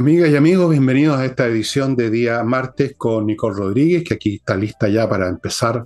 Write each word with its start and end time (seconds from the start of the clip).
Amigas 0.00 0.30
y 0.30 0.36
amigos, 0.36 0.70
bienvenidos 0.70 1.18
a 1.18 1.26
esta 1.26 1.44
edición 1.44 1.94
de 1.94 2.08
día 2.08 2.42
martes 2.42 2.94
con 2.96 3.26
Nicole 3.26 3.54
Rodríguez, 3.54 4.02
que 4.02 4.14
aquí 4.14 4.36
está 4.36 4.56
lista 4.56 4.88
ya 4.88 5.06
para 5.06 5.28
empezar, 5.28 5.84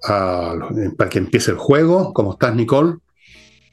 para 0.00 1.10
que 1.10 1.18
empiece 1.18 1.50
el 1.50 1.56
juego. 1.56 2.12
¿Cómo 2.14 2.34
estás, 2.34 2.54
Nicole? 2.54 2.98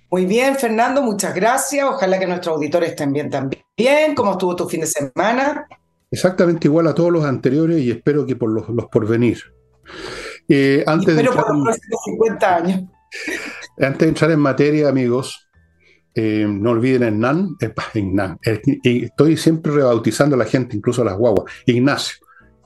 Muy 0.09 0.25
bien, 0.25 0.55
Fernando, 0.55 1.03
muchas 1.03 1.35
gracias. 1.35 1.85
Ojalá 1.87 2.17
que 2.17 2.25
nuestros 2.25 2.55
auditores 2.55 2.89
estén 2.89 3.13
bien 3.13 3.29
también. 3.29 3.61
¿Cómo 4.15 4.31
estuvo 4.31 4.55
tu 4.55 4.67
fin 4.67 4.81
de 4.81 4.87
semana? 4.87 5.67
Exactamente 6.09 6.67
igual 6.67 6.87
a 6.87 6.95
todos 6.95 7.11
los 7.11 7.23
anteriores 7.23 7.79
y 7.79 7.91
espero 7.91 8.25
que 8.25 8.35
por 8.35 8.49
los, 8.49 8.67
los 8.69 8.87
por 8.87 9.07
venir. 9.07 9.43
Eh, 10.49 10.83
antes 10.87 11.09
espero 11.09 11.35
por 11.35 11.55
los 11.55 11.65
próximos 11.65 12.01
50 12.05 12.55
años. 12.55 12.81
Antes 13.77 13.99
de 13.99 14.07
entrar 14.07 14.31
en 14.31 14.39
materia, 14.39 14.89
amigos, 14.89 15.47
eh, 16.15 16.45
no 16.47 16.71
olviden 16.71 17.03
Hernán, 17.03 17.57
Nan, 17.95 18.39
estoy 18.43 19.37
siempre 19.37 19.71
rebautizando 19.71 20.35
a 20.35 20.39
la 20.39 20.45
gente, 20.45 20.75
incluso 20.77 21.01
a 21.01 21.05
las 21.05 21.17
guaguas. 21.17 21.51
Ignacio, 21.65 22.17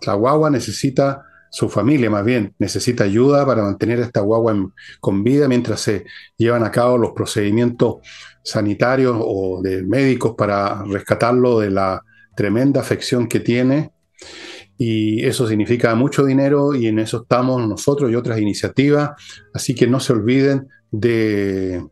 la 0.05 0.13
guagua 0.15 0.49
necesita, 0.49 1.23
su 1.49 1.69
familia 1.69 2.09
más 2.09 2.25
bien, 2.25 2.53
necesita 2.59 3.05
ayuda 3.05 3.45
para 3.45 3.63
mantener 3.63 3.99
a 3.99 4.05
esta 4.05 4.19
guagua 4.19 4.53
con 4.99 5.23
vida 5.23 5.47
mientras 5.47 5.79
se 5.79 6.05
llevan 6.35 6.63
a 6.63 6.71
cabo 6.71 6.97
los 6.97 7.11
procedimientos 7.11 7.97
sanitarios 8.43 9.17
o 9.19 9.61
de 9.61 9.83
médicos 9.83 10.35
para 10.37 10.83
rescatarlo 10.83 11.59
de 11.59 11.71
la 11.71 12.03
tremenda 12.35 12.81
afección 12.81 13.27
que 13.27 13.39
tiene. 13.39 13.91
Y 14.77 15.25
eso 15.25 15.47
significa 15.47 15.95
mucho 15.95 16.23
dinero 16.23 16.75
y 16.75 16.87
en 16.87 16.99
eso 16.99 17.23
estamos 17.23 17.67
nosotros 17.67 18.11
y 18.11 18.15
otras 18.15 18.39
iniciativas. 18.39 19.11
Así 19.53 19.73
que 19.73 19.87
no 19.87 19.99
se 19.99 20.13
olviden 20.13 20.67
de 20.91 21.83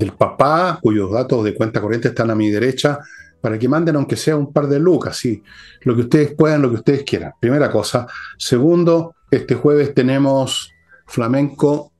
del 0.00 0.12
papá, 0.12 0.78
cuyos 0.82 1.12
datos 1.12 1.44
de 1.44 1.54
cuenta 1.54 1.80
corriente 1.80 2.08
están 2.08 2.30
a 2.30 2.34
mi 2.34 2.50
derecha, 2.50 2.98
para 3.40 3.58
que 3.58 3.68
manden 3.68 3.96
aunque 3.96 4.16
sea 4.16 4.36
un 4.36 4.52
par 4.52 4.66
de 4.66 4.80
lucas, 4.80 5.16
sí, 5.16 5.42
lo 5.82 5.94
que 5.94 6.02
ustedes 6.02 6.34
puedan, 6.34 6.62
lo 6.62 6.70
que 6.70 6.76
ustedes 6.76 7.02
quieran. 7.04 7.32
Primera 7.40 7.70
cosa. 7.70 8.06
Segundo, 8.38 9.14
este 9.30 9.54
jueves 9.54 9.94
tenemos 9.94 10.72
flamenco 11.06 11.92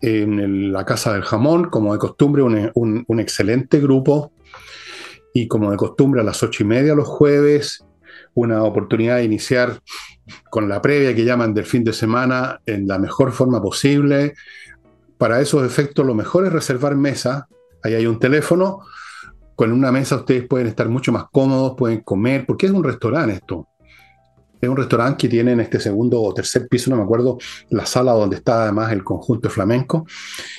en 0.00 0.72
la 0.72 0.84
Casa 0.84 1.12
del 1.12 1.22
Jamón, 1.22 1.68
como 1.68 1.92
de 1.92 1.98
costumbre, 1.98 2.42
un, 2.42 3.20
excelente 3.20 3.80
grupo. 3.80 4.32
Y 5.34 5.46
como 5.46 5.70
de 5.70 5.76
costumbre, 5.76 6.20
a 6.20 6.24
las 6.24 6.42
ocho 6.42 6.62
y 6.62 6.66
media 6.66 6.94
los 6.94 7.06
jueves, 7.06 7.84
una 8.34 8.64
oportunidad 8.64 9.16
de 9.16 9.24
iniciar 9.24 9.80
con 10.48 10.68
la 10.68 10.80
previa 10.80 11.14
que 11.14 11.24
llaman 11.24 11.54
del 11.54 11.66
fin 11.66 11.84
de 11.84 11.92
semana 11.92 12.60
en 12.66 12.86
la 12.88 12.98
mejor 12.98 13.32
forma 13.32 13.60
posible, 13.60 14.34
para 15.20 15.38
esos 15.42 15.66
efectos 15.66 16.06
lo 16.06 16.14
mejor 16.14 16.46
es 16.46 16.52
reservar 16.52 16.96
mesa. 16.96 17.46
Ahí 17.82 17.92
hay 17.92 18.06
un 18.06 18.18
teléfono. 18.18 18.80
Con 19.54 19.70
una 19.70 19.92
mesa 19.92 20.16
ustedes 20.16 20.48
pueden 20.48 20.66
estar 20.66 20.88
mucho 20.88 21.12
más 21.12 21.24
cómodos, 21.30 21.74
pueden 21.76 22.00
comer, 22.00 22.46
porque 22.46 22.64
es 22.64 22.72
un 22.72 22.82
restaurante 22.82 23.34
esto. 23.34 23.68
Es 24.58 24.66
un 24.66 24.78
restaurante 24.78 25.18
que 25.18 25.28
tiene 25.28 25.52
en 25.52 25.60
este 25.60 25.78
segundo 25.78 26.22
o 26.22 26.32
tercer 26.32 26.68
piso, 26.68 26.88
no 26.88 26.96
me 26.96 27.02
acuerdo, 27.02 27.36
la 27.68 27.84
sala 27.84 28.12
donde 28.12 28.36
está 28.36 28.62
además 28.62 28.92
el 28.92 29.04
conjunto 29.04 29.50
flamenco. 29.50 30.06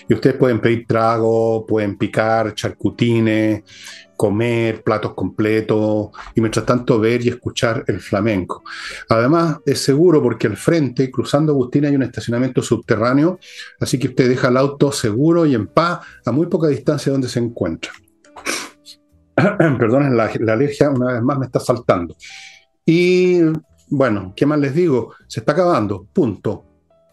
Y 0.07 0.13
ustedes 0.13 0.35
pueden 0.35 0.61
pedir 0.61 0.85
trago, 0.85 1.65
pueden 1.65 1.97
picar 1.97 2.53
charcutines, 2.53 3.63
comer 4.22 4.83
platos 4.83 5.16
completos 5.16 6.09
y 6.36 6.41
mientras 6.41 6.64
tanto 6.64 7.00
ver 7.00 7.25
y 7.25 7.30
escuchar 7.30 7.83
el 7.88 8.00
flamenco. 8.00 8.63
Además 9.09 9.58
es 9.66 9.81
seguro 9.81 10.22
porque 10.22 10.45
al 10.45 10.58
frente, 10.58 11.09
cruzando 11.09 11.53
Agustín, 11.53 11.86
hay 11.86 11.95
un 11.95 12.03
estacionamiento 12.03 12.61
subterráneo, 12.61 13.39
así 13.80 13.97
que 13.97 14.09
usted 14.09 14.30
deja 14.30 14.50
el 14.50 14.58
auto 14.58 14.91
seguro 14.91 15.47
y 15.47 15.55
en 15.55 15.66
paz 15.66 16.02
a 16.23 16.31
muy 16.31 16.45
poca 16.45 16.67
distancia 16.67 17.11
donde 17.11 17.30
se 17.30 17.39
encuentra. 17.39 17.91
Perdón, 19.36 20.16
la, 20.16 20.25
alergia 20.25 20.91
una 20.91 21.13
vez 21.13 21.24
más 21.24 21.40
me 21.40 21.47
está 21.47 21.59
saltando. 21.59 22.16
Y 22.85 23.40
bueno, 23.90 24.34
¿qué 24.35 24.45
más 24.45 24.59
les 24.59 24.75
digo? 24.75 25.16
Se 25.28 25.40
está 25.40 25.53
acabando, 25.53 26.06
punto. 26.13 26.63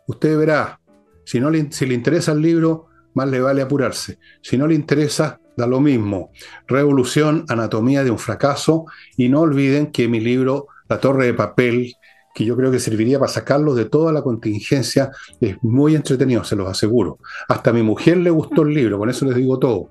Usted 0.09 0.37
verá, 0.37 0.78
si, 1.25 1.41
no 1.41 1.49
le, 1.49 1.72
si 1.72 1.87
le 1.87 1.94
interesa 1.94 2.32
el 2.32 2.43
libro, 2.43 2.88
más 3.15 3.31
le 3.31 3.41
vale 3.41 3.62
apurarse. 3.62 4.19
Si 4.43 4.59
no 4.59 4.66
le 4.66 4.75
interesa, 4.75 5.41
da 5.58 5.66
lo 5.66 5.80
mismo. 5.80 6.30
Revolución, 6.69 7.44
Anatomía 7.48 8.04
de 8.04 8.12
un 8.12 8.19
fracaso. 8.19 8.86
Y 9.16 9.28
no 9.28 9.41
olviden 9.41 9.88
que 9.88 10.06
mi 10.08 10.20
libro, 10.20 10.69
La 10.88 11.00
Torre 11.00 11.26
de 11.26 11.34
Papel, 11.34 11.96
que 12.32 12.44
yo 12.44 12.56
creo 12.56 12.70
que 12.70 12.78
serviría 12.78 13.19
para 13.19 13.32
sacarlos 13.32 13.74
de 13.74 13.86
toda 13.86 14.12
la 14.12 14.22
contingencia, 14.22 15.10
es 15.41 15.56
muy 15.62 15.96
entretenido, 15.96 16.44
se 16.44 16.54
los 16.54 16.69
aseguro. 16.69 17.19
Hasta 17.48 17.70
a 17.70 17.72
mi 17.72 17.82
mujer 17.82 18.19
le 18.19 18.30
gustó 18.30 18.62
el 18.62 18.72
libro, 18.72 18.98
con 18.98 19.10
eso 19.10 19.26
les 19.26 19.34
digo 19.34 19.58
todo. 19.58 19.91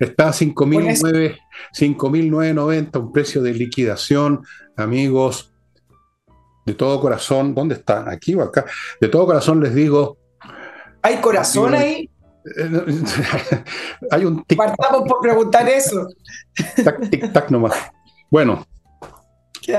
Está 0.00 0.30
a 0.30 0.32
5.990, 0.32 3.00
un 3.00 3.12
precio 3.12 3.40
de 3.40 3.54
liquidación, 3.54 4.42
amigos. 4.76 5.52
De 6.66 6.74
todo 6.74 7.00
corazón, 7.00 7.54
¿dónde 7.54 7.76
está? 7.76 8.10
¿Aquí 8.10 8.34
o 8.34 8.42
acá? 8.42 8.64
De 9.00 9.06
todo 9.08 9.26
corazón 9.26 9.62
les 9.62 9.72
digo. 9.74 10.18
¿Hay 11.02 11.18
corazón 11.18 11.74
ahí? 11.74 12.10
Hay 14.10 14.24
un 14.24 14.44
tic 14.44 14.58
Partamos 14.58 15.08
por 15.08 15.20
preguntar 15.20 15.68
eso. 15.68 16.06
Tic, 17.10 17.32
tac 17.32 17.50
nomás. 17.50 17.74
Bueno, 18.30 18.66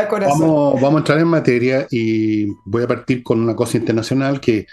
vamos, 0.10 0.82
vamos 0.82 0.96
a 0.96 0.98
entrar 0.98 1.20
en 1.20 1.28
materia 1.28 1.88
y 1.92 2.48
voy 2.66 2.84
a 2.84 2.88
partir 2.88 3.24
con 3.24 3.40
una 3.40 3.56
cosa 3.56 3.78
internacional 3.78 4.40
que 4.40 4.66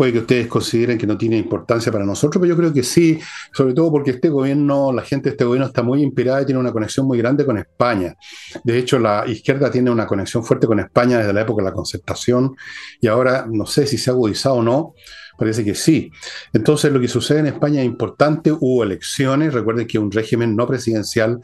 puede 0.00 0.14
que 0.14 0.18
ustedes 0.20 0.46
consideren 0.46 0.96
que 0.96 1.06
no 1.06 1.18
tiene 1.18 1.36
importancia 1.36 1.92
para 1.92 2.06
nosotros, 2.06 2.40
pero 2.40 2.54
yo 2.54 2.56
creo 2.56 2.72
que 2.72 2.82
sí, 2.82 3.20
sobre 3.52 3.74
todo 3.74 3.90
porque 3.90 4.12
este 4.12 4.30
gobierno, 4.30 4.94
la 4.94 5.02
gente 5.02 5.28
de 5.28 5.32
este 5.32 5.44
gobierno 5.44 5.66
está 5.66 5.82
muy 5.82 6.02
inspirada 6.02 6.40
y 6.40 6.46
tiene 6.46 6.58
una 6.58 6.72
conexión 6.72 7.06
muy 7.06 7.18
grande 7.18 7.44
con 7.44 7.58
España. 7.58 8.14
De 8.64 8.78
hecho, 8.78 8.98
la 8.98 9.24
izquierda 9.26 9.70
tiene 9.70 9.90
una 9.90 10.06
conexión 10.06 10.42
fuerte 10.42 10.66
con 10.66 10.80
España 10.80 11.18
desde 11.18 11.34
la 11.34 11.42
época 11.42 11.62
de 11.62 11.68
la 11.68 11.74
concertación 11.74 12.56
y 12.98 13.08
ahora 13.08 13.46
no 13.46 13.66
sé 13.66 13.86
si 13.86 13.98
se 13.98 14.08
ha 14.08 14.14
agudizado 14.14 14.54
o 14.54 14.62
no, 14.62 14.94
Parece 15.40 15.64
que 15.64 15.74
sí. 15.74 16.12
Entonces, 16.52 16.92
lo 16.92 17.00
que 17.00 17.08
sucede 17.08 17.38
en 17.38 17.46
España 17.46 17.80
es 17.80 17.86
importante. 17.86 18.52
Hubo 18.52 18.84
elecciones. 18.84 19.54
Recuerden 19.54 19.86
que 19.86 19.98
un 19.98 20.12
régimen 20.12 20.54
no 20.54 20.66
presidencial, 20.66 21.40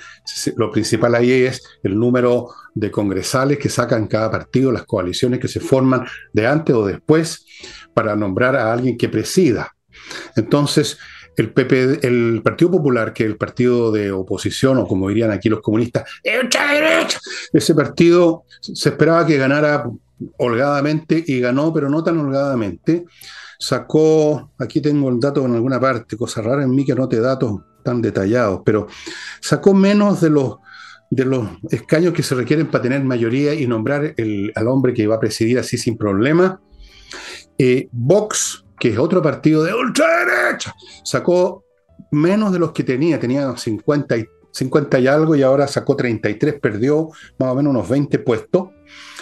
lo 0.59 0.71
principal 0.71 1.15
ahí 1.15 1.31
es 1.31 1.63
el 1.83 1.99
número 1.99 2.51
de 2.75 2.91
congresales 2.91 3.57
que 3.57 3.71
sacan 3.71 4.07
cada 4.07 4.31
partido, 4.31 4.71
las 4.71 4.85
coaliciones 4.85 5.41
que 5.41 5.49
se 5.49 5.61
forman 5.61 6.05
de 6.35 6.47
antes 6.47 6.77
o 6.77 6.85
después 6.85 7.47
para 7.95 8.15
nombrar 8.15 8.55
a 8.55 8.71
alguien 8.71 8.99
que 8.99 9.09
presida. 9.09 9.75
Entonces, 10.37 10.99
el, 11.39 11.55
PP, 11.55 12.07
el 12.07 12.43
Partido 12.45 12.73
Popular, 12.73 13.15
que 13.15 13.23
es 13.23 13.31
el 13.31 13.39
partido 13.39 13.91
de 13.93 14.13
oposición, 14.13 14.77
o 14.77 14.87
como 14.87 15.09
dirían 15.09 15.31
aquí 15.31 15.49
los 15.49 15.63
comunistas, 15.63 16.05
ese 17.51 17.75
partido 17.75 18.45
se 18.61 18.91
esperaba 18.91 19.25
que 19.25 19.39
ganara 19.39 19.89
holgadamente 20.37 21.25
y 21.27 21.41
ganó, 21.41 21.73
pero 21.73 21.89
no 21.89 22.05
tan 22.05 22.19
holgadamente 22.19 23.07
sacó, 23.59 24.51
aquí 24.59 24.81
tengo 24.81 25.09
el 25.09 25.21
dato 25.21 25.45
en 25.45 25.55
alguna 25.55 25.81
parte, 25.81 26.17
cosa 26.17 26.43
rara 26.43 26.63
en 26.63 26.71
mí 26.71 26.85
que 26.85 26.93
anote 26.93 27.21
datos 27.21 27.61
tan 27.85 28.03
detallados, 28.03 28.63
pero 28.65 28.89
sacó 29.41 29.75
menos 29.75 30.21
de 30.21 30.31
los, 30.31 30.57
de 31.11 31.25
los 31.25 31.49
escaños 31.71 32.13
que 32.13 32.23
se 32.23 32.35
requieren 32.35 32.69
para 32.69 32.83
tener 32.83 33.05
mayoría 33.05 33.55
y 33.55 33.67
nombrar 33.67 34.15
al 34.55 34.69
hombre 34.69 34.93
que 34.93 35.07
va 35.07 35.17
a 35.17 35.21
presidir 35.21 35.59
así 35.59 35.79
sin 35.79 35.97
problema. 35.97 36.61
Eh, 37.59 37.89
Vox, 37.93 38.65
que 38.79 38.91
es 38.91 38.99
otro 38.99 39.23
partido 39.23 39.63
de 39.63 39.73
ultraderecha, 39.73 40.75
sacó 41.05 41.65
menos 42.11 42.53
de 42.53 42.59
los 42.59 42.73
que 42.73 42.85
tenía, 42.85 43.19
tenía 43.19 43.57
50 43.57 44.17
y, 44.17 44.27
50 44.57 44.99
y 45.01 45.07
algo 45.07 45.37
y 45.37 45.43
ahora 45.43 45.69
sacó 45.69 45.97
33, 45.97 46.61
perdió 46.61 47.11
más 47.39 47.51
o 47.51 47.55
menos 47.55 47.71
unos 47.71 47.89
20 47.89 48.19
puestos. 48.21 48.71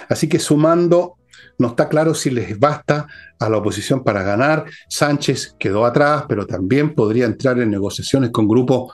Así 0.08 0.28
que 0.28 0.38
sumando 0.38 1.16
no 1.58 1.68
está 1.68 1.88
claro 1.88 2.14
si 2.14 2.30
les 2.30 2.58
basta 2.58 3.06
a 3.38 3.48
la 3.48 3.58
oposición 3.58 4.02
para 4.02 4.22
ganar. 4.22 4.64
Sánchez 4.88 5.54
quedó 5.58 5.84
atrás, 5.84 6.24
pero 6.28 6.46
también 6.46 6.94
podría 6.94 7.26
entrar 7.26 7.58
en 7.60 7.70
negociaciones 7.70 8.30
con 8.30 8.48
grupos, 8.48 8.92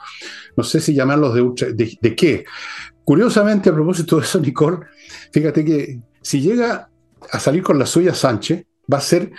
no 0.55 0.63
sé 0.63 0.79
si 0.79 0.93
llamarlos 0.93 1.33
de, 1.33 1.97
de, 2.01 2.15
qué. 2.15 2.45
Curiosamente, 3.03 3.69
a 3.69 3.73
propósito 3.73 4.17
de 4.17 4.23
eso, 4.23 4.39
Nicole, 4.39 4.79
fíjate 5.31 5.65
que 5.65 5.99
si 6.21 6.41
llega 6.41 6.89
a 7.31 7.39
salir 7.39 7.63
con 7.63 7.79
la 7.79 7.85
suya 7.85 8.13
Sánchez, 8.13 8.65
va 8.91 8.97
a 8.97 9.01
ser 9.01 9.31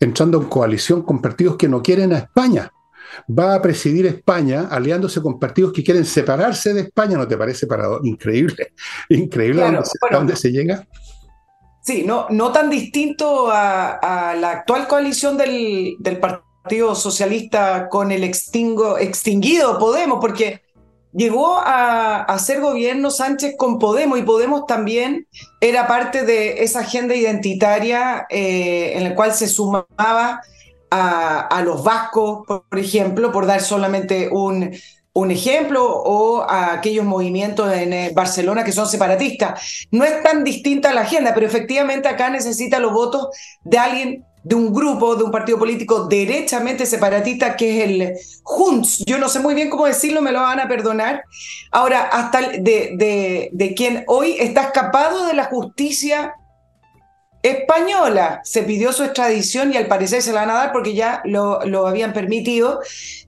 entrando 0.00 0.40
en 0.40 0.48
coalición 0.48 1.02
con 1.02 1.20
partidos 1.20 1.56
que 1.56 1.68
no 1.68 1.82
quieren 1.82 2.12
a 2.12 2.18
España. 2.18 2.70
Va 3.30 3.54
a 3.54 3.62
presidir 3.62 4.06
España 4.06 4.68
aliándose 4.70 5.20
con 5.20 5.38
partidos 5.38 5.72
que 5.72 5.84
quieren 5.84 6.04
separarse 6.04 6.74
de 6.74 6.82
España. 6.82 7.16
¿No 7.16 7.28
te 7.28 7.36
parece 7.36 7.66
para 7.66 7.86
increíble? 8.02 8.72
Increíble 9.08 9.62
dónde 10.10 10.36
se 10.36 10.50
llega. 10.50 10.86
Sí, 11.84 12.02
no, 12.02 12.26
no 12.30 12.50
tan 12.50 12.70
distinto 12.70 13.50
a, 13.50 14.34
la 14.38 14.50
actual 14.50 14.88
coalición 14.88 15.36
del, 15.36 15.98
Partido 16.18 16.94
Socialista 16.94 17.90
con 17.90 18.10
el 18.10 18.24
extinguido 18.24 19.78
Podemos, 19.78 20.18
porque 20.18 20.62
llegó 21.12 21.58
a, 21.58 22.22
hacer 22.22 22.62
gobierno 22.62 23.10
Sánchez 23.10 23.56
con 23.58 23.78
Podemos 23.78 24.18
y 24.18 24.22
Podemos 24.22 24.64
también 24.66 25.28
era 25.60 25.86
parte 25.86 26.24
de 26.24 26.62
esa 26.64 26.80
agenda 26.80 27.14
identitaria 27.14 28.26
eh, 28.30 28.94
en 28.96 29.04
la 29.04 29.14
cual 29.14 29.34
se 29.34 29.46
sumaba 29.46 30.40
a, 30.90 31.62
los 31.64 31.84
vascos, 31.84 32.46
por 32.46 32.78
ejemplo, 32.78 33.30
por 33.30 33.44
dar 33.44 33.60
solamente 33.60 34.30
un, 34.32 34.70
un 35.14 35.30
ejemplo, 35.30 35.84
o 35.86 36.42
a 36.42 36.72
aquellos 36.72 37.04
movimientos 37.04 37.72
en 37.72 37.92
eh, 37.92 38.10
Barcelona 38.12 38.64
que 38.64 38.72
son 38.72 38.88
separatistas. 38.88 39.86
No 39.92 40.04
es 40.04 40.22
tan 40.24 40.42
distinta 40.42 40.92
la 40.92 41.02
agenda, 41.02 41.32
pero 41.32 41.46
efectivamente 41.46 42.08
acá 42.08 42.30
necesita 42.30 42.80
los 42.80 42.92
votos 42.92 43.28
de 43.62 43.78
alguien, 43.78 44.24
de 44.42 44.56
un 44.56 44.74
grupo, 44.74 45.14
de 45.14 45.22
un 45.22 45.30
partido 45.30 45.56
político 45.56 46.06
derechamente 46.06 46.84
separatista, 46.84 47.56
que 47.56 47.78
es 47.78 47.84
el 47.88 48.12
Junts. 48.42 49.04
Yo 49.06 49.18
no 49.18 49.28
sé 49.28 49.38
muy 49.38 49.54
bien 49.54 49.70
cómo 49.70 49.86
decirlo, 49.86 50.20
me 50.20 50.32
lo 50.32 50.40
van 50.40 50.58
a 50.58 50.68
perdonar. 50.68 51.22
Ahora, 51.70 52.02
hasta 52.02 52.40
de, 52.50 52.90
de, 52.96 53.50
de 53.52 53.74
quien 53.74 54.04
hoy 54.08 54.36
está 54.40 54.62
escapado 54.64 55.26
de 55.26 55.34
la 55.34 55.44
justicia 55.44 56.34
española. 57.44 58.40
Se 58.42 58.62
pidió 58.62 58.92
su 58.92 59.04
extradición 59.04 59.72
y 59.72 59.76
al 59.76 59.86
parecer 59.86 60.22
se 60.22 60.32
la 60.32 60.40
van 60.40 60.50
a 60.50 60.54
dar 60.54 60.72
porque 60.72 60.94
ya 60.94 61.20
lo, 61.24 61.64
lo 61.66 61.86
habían 61.86 62.14
permitido, 62.14 62.80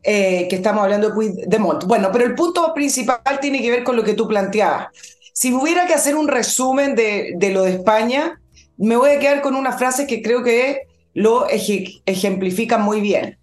eh, 0.03 0.49
que 0.49 0.57
estamos 0.57 0.83
hablando 0.83 1.11
de 1.11 1.59
Mont. 1.59 1.85
Bueno, 1.85 2.09
pero 2.13 2.25
el 2.25 2.35
punto 2.35 2.73
principal 2.75 3.21
tiene 3.41 3.61
que 3.61 3.71
ver 3.71 3.85
con 3.85 3.95
lo 3.95 4.03
que 4.03 4.15
tú 4.15 4.27
planteabas. 4.27 4.89
Si 5.35 5.53
hubiera 5.53 5.87
que 5.87 5.93
hacer 5.93 6.17
un 6.17 6.29
resumen 6.29 6.95
de, 6.95 7.35
de 7.37 7.51
lo 7.51 7.63
de 7.63 7.73
España, 7.73 8.41
me 8.79 8.97
voy 8.97 9.11
a 9.11 9.19
quedar 9.19 9.43
con 9.43 9.55
una 9.55 9.77
frase 9.77 10.07
que 10.07 10.23
creo 10.23 10.43
que 10.43 10.87
lo 11.13 11.47
ejemplifica 11.49 12.79
muy 12.79 13.03
bien. 13.03 13.39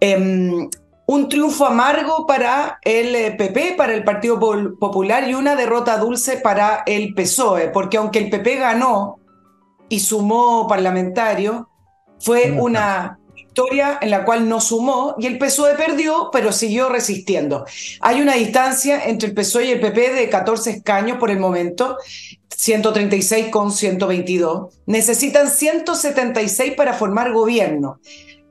Em, 0.00 0.68
un 1.06 1.28
triunfo 1.30 1.64
amargo 1.64 2.26
para 2.26 2.78
el 2.82 3.34
PP, 3.38 3.76
para 3.78 3.94
el 3.94 4.04
Partido 4.04 4.38
Popular, 4.78 5.26
y 5.26 5.32
una 5.32 5.56
derrota 5.56 5.96
dulce 5.96 6.36
para 6.36 6.82
el 6.84 7.14
PSOE, 7.14 7.68
porque 7.70 7.96
aunque 7.96 8.18
el 8.18 8.28
PP 8.28 8.56
ganó 8.56 9.18
y 9.88 10.00
sumó 10.00 10.66
parlamentario. 10.68 11.68
Fue 12.20 12.50
una 12.50 13.18
victoria 13.34 13.98
en 14.00 14.10
la 14.10 14.24
cual 14.24 14.48
no 14.48 14.60
sumó 14.60 15.14
y 15.18 15.26
el 15.26 15.38
PSOE 15.38 15.74
perdió, 15.74 16.30
pero 16.32 16.52
siguió 16.52 16.88
resistiendo. 16.88 17.64
Hay 18.00 18.20
una 18.20 18.34
distancia 18.34 19.06
entre 19.06 19.28
el 19.28 19.34
PSOE 19.34 19.66
y 19.66 19.70
el 19.70 19.80
PP 19.80 20.14
de 20.14 20.28
14 20.28 20.70
escaños 20.70 21.18
por 21.18 21.30
el 21.30 21.38
momento, 21.38 21.96
136 22.48 23.48
con 23.48 23.72
122. 23.72 24.74
Necesitan 24.86 25.48
176 25.48 26.74
para 26.74 26.94
formar 26.94 27.32
gobierno. 27.32 28.00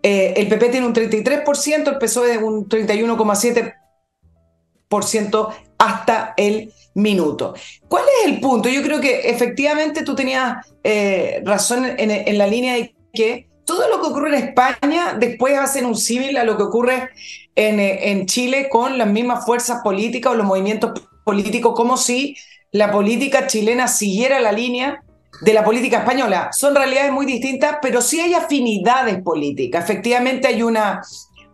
Eh, 0.03 0.35
el 0.37 0.47
PP 0.47 0.69
tiene 0.69 0.87
un 0.87 0.93
33%, 0.93 1.89
el 1.89 1.97
PSOE 1.97 2.37
un 2.37 2.69
31,7% 2.69 5.53
hasta 5.77 6.33
el 6.37 6.71
minuto. 6.97 7.53
¿Cuál 7.87 8.03
es 8.05 8.31
el 8.31 8.39
punto? 8.39 8.69
Yo 8.69 8.81
creo 8.81 8.99
que 8.99 9.29
efectivamente 9.29 10.03
tú 10.03 10.15
tenías 10.15 10.65
eh, 10.83 11.41
razón 11.45 11.85
en, 11.85 12.37
la 12.37 12.47
línea 12.47 12.73
de 12.73 12.95
que 13.13 13.47
todo 13.65 13.87
lo 13.89 14.01
que 14.01 14.07
ocurre 14.07 14.29
en 14.29 14.43
España 14.49 15.15
después 15.19 15.57
hacen 15.57 15.85
un 15.85 15.95
símil 15.95 16.37
a 16.37 16.43
lo 16.43 16.57
que 16.57 16.63
ocurre 16.63 17.09
en, 17.55 17.79
eh, 17.79 18.11
en 18.11 18.25
Chile 18.25 18.67
con 18.69 18.97
las 18.97 19.07
mismas 19.07 19.45
fuerzas 19.45 19.81
políticas 19.83 20.33
o 20.33 20.35
los 20.35 20.45
movimientos 20.45 20.99
políticos, 21.23 21.73
como 21.75 21.97
si 21.97 22.35
la 22.71 22.91
política 22.91 23.47
chilena 23.47 23.87
siguiera 23.87 24.39
la 24.39 24.51
línea 24.51 25.03
de 25.41 25.53
la 25.53 25.63
política 25.63 25.99
española. 25.99 26.49
Son 26.51 26.75
realidades 26.75 27.11
muy 27.11 27.25
distintas, 27.25 27.77
pero 27.81 28.01
sí 28.01 28.19
hay 28.19 28.33
afinidades 28.33 29.21
políticas. 29.21 29.83
Efectivamente 29.83 30.47
hay 30.47 30.63
una, 30.63 31.01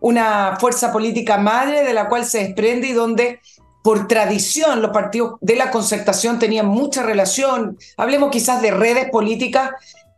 una 0.00 0.56
fuerza 0.58 0.90
política 0.92 1.36
madre 1.36 1.84
de 1.84 1.92
la 1.92 2.08
cual 2.08 2.24
se 2.24 2.38
desprende 2.38 2.88
y 2.88 2.92
donde 2.92 3.40
por 3.84 4.08
tradición 4.08 4.80
los 4.80 4.92
partidos 4.92 5.34
de 5.42 5.56
la 5.56 5.70
concertación 5.70 6.38
tenían 6.38 6.64
mucha 6.64 7.02
relación, 7.02 7.76
hablemos 7.98 8.30
quizás 8.30 8.62
de 8.62 8.70
redes 8.70 9.10
políticas 9.10 9.72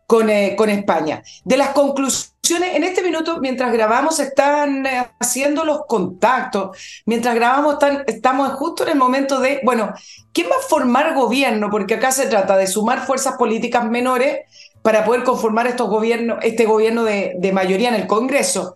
con, 0.05 0.29
eh, 0.29 0.55
España. 0.69 1.21
De 1.43 1.57
las 1.57 1.71
conclusiones, 1.71 2.75
en 2.75 2.85
este 2.85 3.03
minuto, 3.03 3.39
mientras 3.41 3.73
grabamos, 3.73 4.21
están 4.21 4.85
eh, 4.85 5.05
haciendo 5.19 5.65
los 5.65 5.81
contactos, 5.85 6.77
mientras 7.05 7.35
grabamos, 7.35 7.75
estamos 8.07 8.53
justo 8.53 8.83
en 8.83 8.89
el 8.91 8.97
momento 8.97 9.41
de, 9.41 9.59
bueno, 9.65 9.91
¿quién 10.31 10.47
va 10.47 10.55
a 10.55 10.69
formar 10.69 11.13
gobierno? 11.13 11.69
Porque 11.69 11.95
acá 11.95 12.13
se 12.13 12.27
trata 12.27 12.55
de 12.55 12.67
sumar 12.67 13.05
fuerzas 13.05 13.35
políticas 13.35 13.83
menores 13.83 14.45
para 14.81 15.03
poder 15.03 15.25
conformar 15.25 15.67
estos 15.67 15.89
gobiernos, 15.89 16.37
este 16.41 16.65
gobierno 16.65 17.03
de 17.03 17.51
mayoría 17.51 17.89
en 17.89 17.95
el 17.95 18.07
Congreso. 18.07 18.75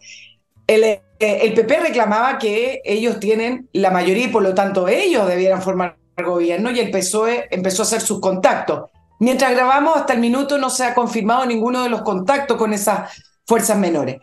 El, 0.67 1.01
PP 1.19 1.79
reclamaba 1.79 2.39
que 2.39 2.81
ellos 2.83 3.19
tienen 3.19 3.69
la 3.73 3.91
mayoría 3.91 4.25
y 4.25 4.29
por 4.29 4.41
lo 4.41 4.55
tanto 4.55 4.87
ellos 4.87 5.27
debieran 5.27 5.61
formar 5.61 5.97
gobierno 6.23 6.71
y 6.71 6.79
el 6.79 6.91
PSOE 6.91 7.47
empezó 7.51 7.81
a 7.81 7.85
hacer 7.85 8.01
sus 8.01 8.19
contactos. 8.19 8.89
Mientras 9.19 9.51
grabamos, 9.51 9.97
hasta 9.97 10.13
el 10.13 10.19
minuto 10.19 10.57
no 10.57 10.69
se 10.69 10.83
ha 10.83 10.93
confirmado 10.93 11.45
ninguno 11.45 11.83
de 11.83 11.89
los 11.89 12.01
contactos 12.01 12.57
con 12.57 12.73
esas 12.73 13.11
fuerzas 13.45 13.77
menores. 13.77 14.17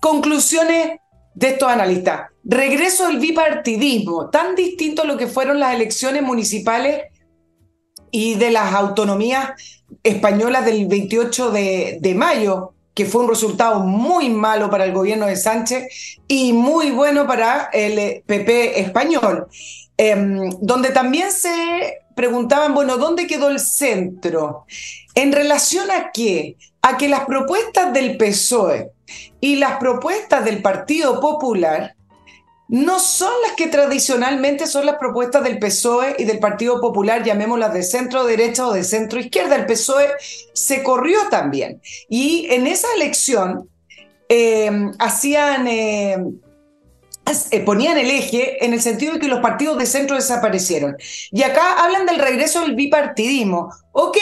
Conclusiones 0.00 0.98
de 1.34 1.48
estos 1.48 1.68
analistas. 1.68 2.30
Regreso 2.44 3.08
del 3.08 3.18
bipartidismo, 3.18 4.30
tan 4.30 4.54
distinto 4.54 5.02
a 5.02 5.06
lo 5.06 5.16
que 5.16 5.26
fueron 5.26 5.58
las 5.58 5.74
elecciones 5.74 6.22
municipales 6.22 7.02
y 8.10 8.36
de 8.36 8.50
las 8.50 8.72
autonomías 8.74 9.52
españolas 10.02 10.64
del 10.64 10.86
28 10.86 11.50
de, 11.50 11.98
de 12.00 12.14
mayo, 12.14 12.73
que 12.94 13.06
fue 13.06 13.22
un 13.22 13.28
resultado 13.28 13.80
muy 13.80 14.30
malo 14.30 14.70
para 14.70 14.84
el 14.84 14.92
gobierno 14.92 15.26
de 15.26 15.36
Sánchez 15.36 16.18
y 16.28 16.52
muy 16.52 16.90
bueno 16.90 17.26
para 17.26 17.68
el 17.72 18.22
PP 18.24 18.80
español, 18.80 19.48
em, 19.96 20.50
donde 20.60 20.90
también 20.90 21.32
se 21.32 21.98
preguntaban, 22.14 22.72
bueno, 22.74 22.96
¿dónde 22.96 23.26
quedó 23.26 23.48
el 23.48 23.58
centro? 23.58 24.64
¿En 25.14 25.32
relación 25.32 25.90
a 25.90 26.12
qué? 26.12 26.56
A 26.82 26.96
que 26.96 27.08
las 27.08 27.24
propuestas 27.24 27.92
del 27.92 28.16
PSOE 28.16 28.92
y 29.40 29.56
las 29.56 29.78
propuestas 29.78 30.44
del 30.44 30.62
Partido 30.62 31.20
Popular 31.20 31.94
no 32.68 32.98
son 32.98 33.30
las 33.46 33.52
que 33.52 33.66
tradicionalmente 33.66 34.66
son 34.66 34.86
las 34.86 34.96
propuestas 34.96 35.44
del 35.44 35.58
PSOE 35.58 36.16
y 36.18 36.24
del 36.24 36.38
Partido 36.38 36.80
Popular, 36.80 37.22
llamémoslas 37.22 37.74
de 37.74 37.82
centro 37.82 38.24
derecha 38.24 38.66
o 38.66 38.72
de 38.72 38.84
centro 38.84 39.20
izquierda. 39.20 39.56
El 39.56 39.66
PSOE 39.66 40.08
se 40.54 40.82
corrió 40.82 41.18
también. 41.30 41.80
Y 42.08 42.46
en 42.50 42.66
esa 42.66 42.88
elección 42.96 43.68
eh, 44.28 44.70
hacían, 44.98 45.66
eh, 45.66 46.16
eh, 47.50 47.60
ponían 47.60 47.98
el 47.98 48.10
eje 48.10 48.64
en 48.64 48.72
el 48.72 48.80
sentido 48.80 49.14
de 49.14 49.20
que 49.20 49.28
los 49.28 49.40
partidos 49.40 49.78
de 49.78 49.86
centro 49.86 50.16
desaparecieron. 50.16 50.96
Y 51.30 51.42
acá 51.42 51.84
hablan 51.84 52.06
del 52.06 52.18
regreso 52.18 52.62
del 52.62 52.74
bipartidismo. 52.74 53.68
Ok, 53.92 54.16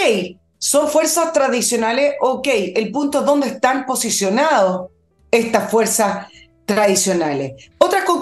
son 0.58 0.88
fuerzas 0.88 1.32
tradicionales, 1.32 2.14
ok, 2.20 2.48
el 2.76 2.90
punto 2.90 3.20
es 3.20 3.26
dónde 3.26 3.48
están 3.48 3.86
posicionados 3.86 4.90
estas 5.30 5.70
fuerzas 5.70 6.26
tradicionales. 6.64 7.70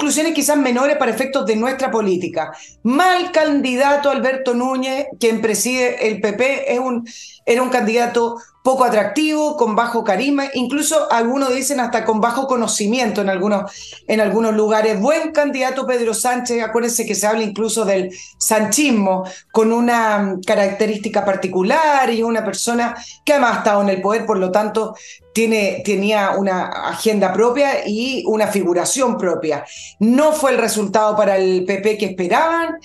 Conclusiones 0.00 0.33
quizás 0.33 0.57
menores 0.57 0.97
para 0.97 1.11
efectos 1.11 1.45
de 1.45 1.57
nuestra 1.57 1.90
política. 1.90 2.57
Mal 2.85 3.30
candidato 3.33 4.09
Alberto 4.09 4.54
Núñez, 4.54 5.09
quien 5.21 5.42
preside 5.42 6.09
el 6.09 6.23
PP, 6.23 6.73
es 6.73 6.78
un, 6.78 7.07
era 7.45 7.62
un 7.62 7.69
candidato 7.69 8.38
poco 8.62 8.85
atractivo, 8.85 9.57
con 9.57 9.75
bajo 9.75 10.05
carisma, 10.05 10.45
incluso 10.52 11.11
algunos 11.11 11.55
dicen 11.55 11.81
hasta 11.81 12.05
con 12.05 12.21
bajo 12.21 12.47
conocimiento 12.47 13.23
en 13.23 13.31
algunos, 13.31 14.02
en 14.07 14.21
algunos 14.21 14.55
lugares. 14.55 15.00
Buen 15.00 15.33
candidato 15.33 15.87
Pedro 15.87 16.12
Sánchez, 16.12 16.62
acuérdense 16.62 17.07
que 17.07 17.14
se 17.14 17.26
habla 17.26 17.43
incluso 17.43 17.85
del 17.85 18.11
sanchismo, 18.38 19.25
con 19.50 19.73
una 19.73 20.37
característica 20.47 21.25
particular 21.25 22.11
y 22.11 22.23
una 22.23 22.45
persona 22.45 22.95
que 23.25 23.33
además 23.33 23.55
ha 23.55 23.59
estado 23.59 23.83
en 23.83 23.88
el 23.88 24.02
poder, 24.02 24.26
por 24.26 24.38
lo 24.38 24.50
tanto 24.50 24.95
tiene, 25.33 25.83
tenía 25.85 26.33
una 26.37 26.67
agenda 26.67 27.33
propia 27.33 27.87
y 27.87 28.25
una 28.26 28.49
figuración 28.49 29.17
propia. 29.17 29.64
No 30.00 30.33
fue 30.33 30.50
el 30.50 30.59
resultado 30.59 31.17
para 31.17 31.38
el 31.38 31.64
PP 31.64 31.97
que 31.97 32.07
esperaban. 32.07 32.79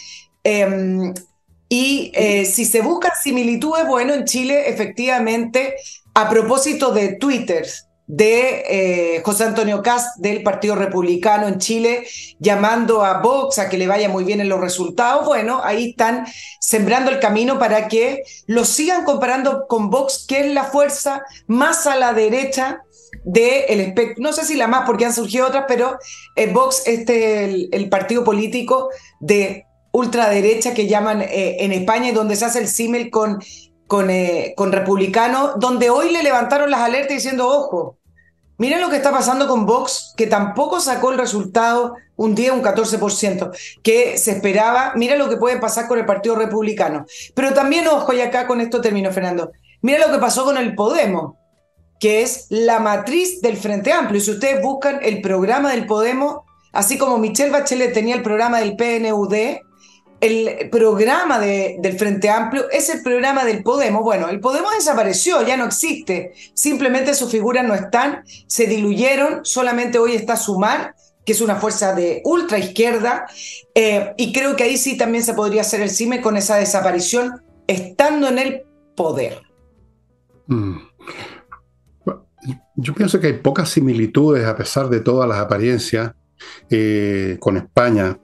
Em, 0.43 1.13
y 1.77 2.09
eh, 2.13 2.45
si 2.45 2.63
se 2.63 2.81
buscan 2.81 3.11
similitudes, 3.21 3.85
bueno, 3.85 4.13
en 4.13 4.23
Chile 4.23 4.69
efectivamente, 4.69 5.75
a 6.13 6.29
propósito 6.29 6.93
de 6.93 7.17
Twitter 7.17 7.67
de 8.07 8.63
eh, 8.69 9.21
José 9.25 9.43
Antonio 9.43 9.81
Cast 9.81 10.19
del 10.19 10.41
Partido 10.41 10.75
Republicano 10.75 11.49
en 11.49 11.57
Chile, 11.57 12.07
llamando 12.39 13.03
a 13.03 13.19
Vox 13.19 13.59
a 13.59 13.67
que 13.67 13.77
le 13.77 13.87
vaya 13.87 14.07
muy 14.07 14.23
bien 14.23 14.39
en 14.39 14.47
los 14.47 14.61
resultados, 14.61 15.25
bueno, 15.25 15.59
ahí 15.65 15.89
están 15.89 16.25
sembrando 16.61 17.11
el 17.11 17.19
camino 17.19 17.59
para 17.59 17.89
que 17.89 18.23
lo 18.47 18.63
sigan 18.63 19.03
comparando 19.03 19.65
con 19.67 19.89
Vox, 19.89 20.25
que 20.25 20.39
es 20.47 20.53
la 20.53 20.63
fuerza 20.63 21.23
más 21.47 21.87
a 21.87 21.97
la 21.97 22.13
derecha 22.13 22.83
del 23.25 23.81
espectro, 23.81 24.23
no 24.23 24.31
sé 24.31 24.45
si 24.45 24.55
la 24.55 24.67
más 24.67 24.85
porque 24.85 25.03
han 25.03 25.13
surgido 25.13 25.47
otras, 25.47 25.65
pero 25.67 25.97
eh, 26.37 26.47
Vox, 26.53 26.83
este 26.85 27.43
el, 27.43 27.69
el 27.73 27.89
partido 27.89 28.23
político 28.23 28.91
de 29.19 29.64
ultraderecha 29.95 30.73
que 30.73 30.87
llaman 30.87 31.21
eh, 31.21 31.57
en 31.61 31.71
España 31.71 32.09
y 32.09 32.11
donde 32.11 32.35
se 32.35 32.43
hace 32.43 32.59
el 32.59 32.67
símil 32.67 33.09
con, 33.09 33.39
con, 33.87 34.09
eh, 34.09 34.53
con 34.57 34.73
republicanos, 34.73 35.53
donde 35.57 35.89
hoy 35.89 36.11
le 36.11 36.21
levantaron 36.21 36.69
las 36.69 36.81
alertas 36.81 37.15
diciendo, 37.15 37.47
ojo, 37.47 37.97
miren 38.57 38.81
lo 38.81 38.89
que 38.89 38.97
está 38.97 39.11
pasando 39.11 39.47
con 39.47 39.65
Vox, 39.65 40.13
que 40.17 40.27
tampoco 40.27 40.81
sacó 40.81 41.11
el 41.11 41.17
resultado 41.17 41.95
un 42.17 42.35
10, 42.35 42.51
un 42.51 42.61
14%, 42.61 43.51
que 43.83 44.17
se 44.17 44.31
esperaba, 44.31 44.91
mira 44.95 45.15
lo 45.15 45.29
que 45.29 45.37
puede 45.37 45.59
pasar 45.59 45.87
con 45.87 45.97
el 45.97 46.05
Partido 46.05 46.35
Republicano. 46.35 47.05
Pero 47.33 47.53
también, 47.53 47.87
ojo, 47.87 48.11
y 48.11 48.19
acá 48.19 48.47
con 48.47 48.59
esto 48.59 48.81
termino, 48.81 49.13
Fernando, 49.13 49.53
mira 49.81 50.05
lo 50.05 50.11
que 50.11 50.19
pasó 50.19 50.43
con 50.43 50.57
el 50.57 50.75
Podemos, 50.75 51.35
que 52.01 52.21
es 52.21 52.47
la 52.49 52.79
matriz 52.79 53.39
del 53.41 53.55
Frente 53.55 53.93
Amplio. 53.93 54.17
Y 54.17 54.23
si 54.25 54.31
ustedes 54.31 54.61
buscan 54.61 54.99
el 55.01 55.21
programa 55.21 55.71
del 55.71 55.85
Podemos, 55.85 56.41
así 56.73 56.97
como 56.97 57.17
Michelle 57.17 57.51
Bachelet 57.51 57.93
tenía 57.93 58.15
el 58.15 58.23
programa 58.23 58.59
del 58.59 58.75
PNUD, 58.75 59.63
el 60.21 60.69
programa 60.69 61.39
del 61.39 61.97
Frente 61.97 62.29
Amplio 62.29 62.69
es 62.71 62.89
el 62.89 63.03
programa 63.03 63.45
del 63.45 63.63
Podemos. 63.63 64.03
Bueno, 64.03 64.29
el 64.29 64.39
Podemos 64.39 64.73
desapareció, 64.73 65.45
ya 65.45 65.57
no 65.57 65.65
existe. 65.65 66.33
Simplemente 66.53 67.13
sus 67.13 67.31
figuras 67.31 67.65
no 67.65 67.73
están, 67.73 68.23
se 68.47 68.65
diluyeron, 68.65 69.41
solamente 69.43 69.99
hoy 69.99 70.13
está 70.13 70.35
Sumar, 70.35 70.95
que 71.25 71.33
es 71.33 71.41
una 71.41 71.55
fuerza 71.55 71.93
de 71.93 72.21
ultra 72.23 72.57
izquierda, 72.59 73.25
eh, 73.73 74.13
y 74.17 74.31
creo 74.31 74.55
que 74.55 74.63
ahí 74.63 74.77
sí 74.77 74.95
también 74.97 75.23
se 75.23 75.33
podría 75.33 75.61
hacer 75.61 75.81
el 75.81 75.89
CIME 75.89 76.21
con 76.21 76.37
esa 76.37 76.57
desaparición, 76.57 77.41
estando 77.67 78.27
en 78.27 78.39
el 78.39 78.61
poder. 78.95 79.41
Mm. 80.47 80.77
Yo 82.75 82.93
pienso 82.93 83.19
que 83.19 83.27
hay 83.27 83.33
pocas 83.33 83.69
similitudes, 83.69 84.45
a 84.45 84.55
pesar 84.55 84.89
de 84.89 84.99
todas 84.99 85.27
las 85.27 85.39
apariencias, 85.39 86.11
eh, 86.69 87.37
con 87.39 87.57
España 87.57 88.19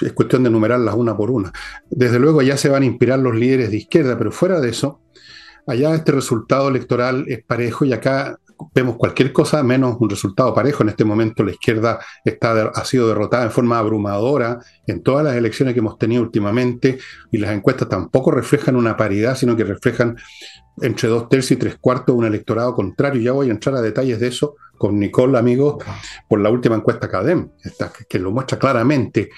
es 0.00 0.12
cuestión 0.12 0.42
de 0.42 0.50
numerarlas 0.50 0.94
una 0.94 1.16
por 1.16 1.30
una. 1.30 1.52
Desde 1.90 2.18
luego 2.18 2.40
allá 2.40 2.56
se 2.56 2.68
van 2.68 2.82
a 2.82 2.86
inspirar 2.86 3.18
los 3.18 3.34
líderes 3.34 3.70
de 3.70 3.78
izquierda, 3.78 4.16
pero 4.18 4.32
fuera 4.32 4.60
de 4.60 4.70
eso, 4.70 5.00
allá 5.66 5.94
este 5.94 6.12
resultado 6.12 6.68
electoral 6.68 7.24
es 7.28 7.44
parejo 7.44 7.84
y 7.84 7.92
acá 7.92 8.38
vemos 8.74 8.96
cualquier 8.96 9.32
cosa 9.32 9.62
menos 9.62 9.96
un 10.00 10.10
resultado 10.10 10.54
parejo. 10.54 10.82
En 10.82 10.90
este 10.90 11.04
momento 11.04 11.44
la 11.44 11.52
izquierda 11.52 12.00
está, 12.24 12.70
ha 12.74 12.84
sido 12.84 13.08
derrotada 13.08 13.44
en 13.44 13.50
forma 13.50 13.78
abrumadora 13.78 14.58
en 14.86 15.02
todas 15.02 15.24
las 15.24 15.36
elecciones 15.36 15.74
que 15.74 15.80
hemos 15.80 15.98
tenido 15.98 16.22
últimamente 16.22 16.98
y 17.30 17.38
las 17.38 17.52
encuestas 17.52 17.88
tampoco 17.88 18.30
reflejan 18.30 18.76
una 18.76 18.96
paridad, 18.96 19.36
sino 19.36 19.56
que 19.56 19.64
reflejan 19.64 20.16
entre 20.80 21.08
dos 21.08 21.28
tercios 21.28 21.52
y 21.52 21.56
tres 21.56 21.76
cuartos 21.80 22.14
un 22.14 22.24
electorado 22.24 22.74
contrario. 22.74 23.20
Ya 23.20 23.32
voy 23.32 23.48
a 23.48 23.52
entrar 23.52 23.76
a 23.76 23.80
detalles 23.80 24.20
de 24.20 24.28
eso 24.28 24.56
con 24.76 24.98
Nicole, 24.98 25.36
amigos, 25.38 25.84
por 26.28 26.40
la 26.40 26.50
última 26.50 26.76
encuesta 26.76 27.08
CADEM, 27.08 27.50
que 28.08 28.18
lo 28.18 28.30
muestra 28.30 28.58
claramente. 28.58 29.28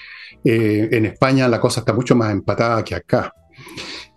Eh, 0.44 0.88
en 0.92 1.06
España 1.06 1.48
la 1.48 1.60
cosa 1.60 1.80
está 1.80 1.92
mucho 1.92 2.16
más 2.16 2.32
empatada 2.32 2.84
que 2.84 2.94
acá. 2.94 3.32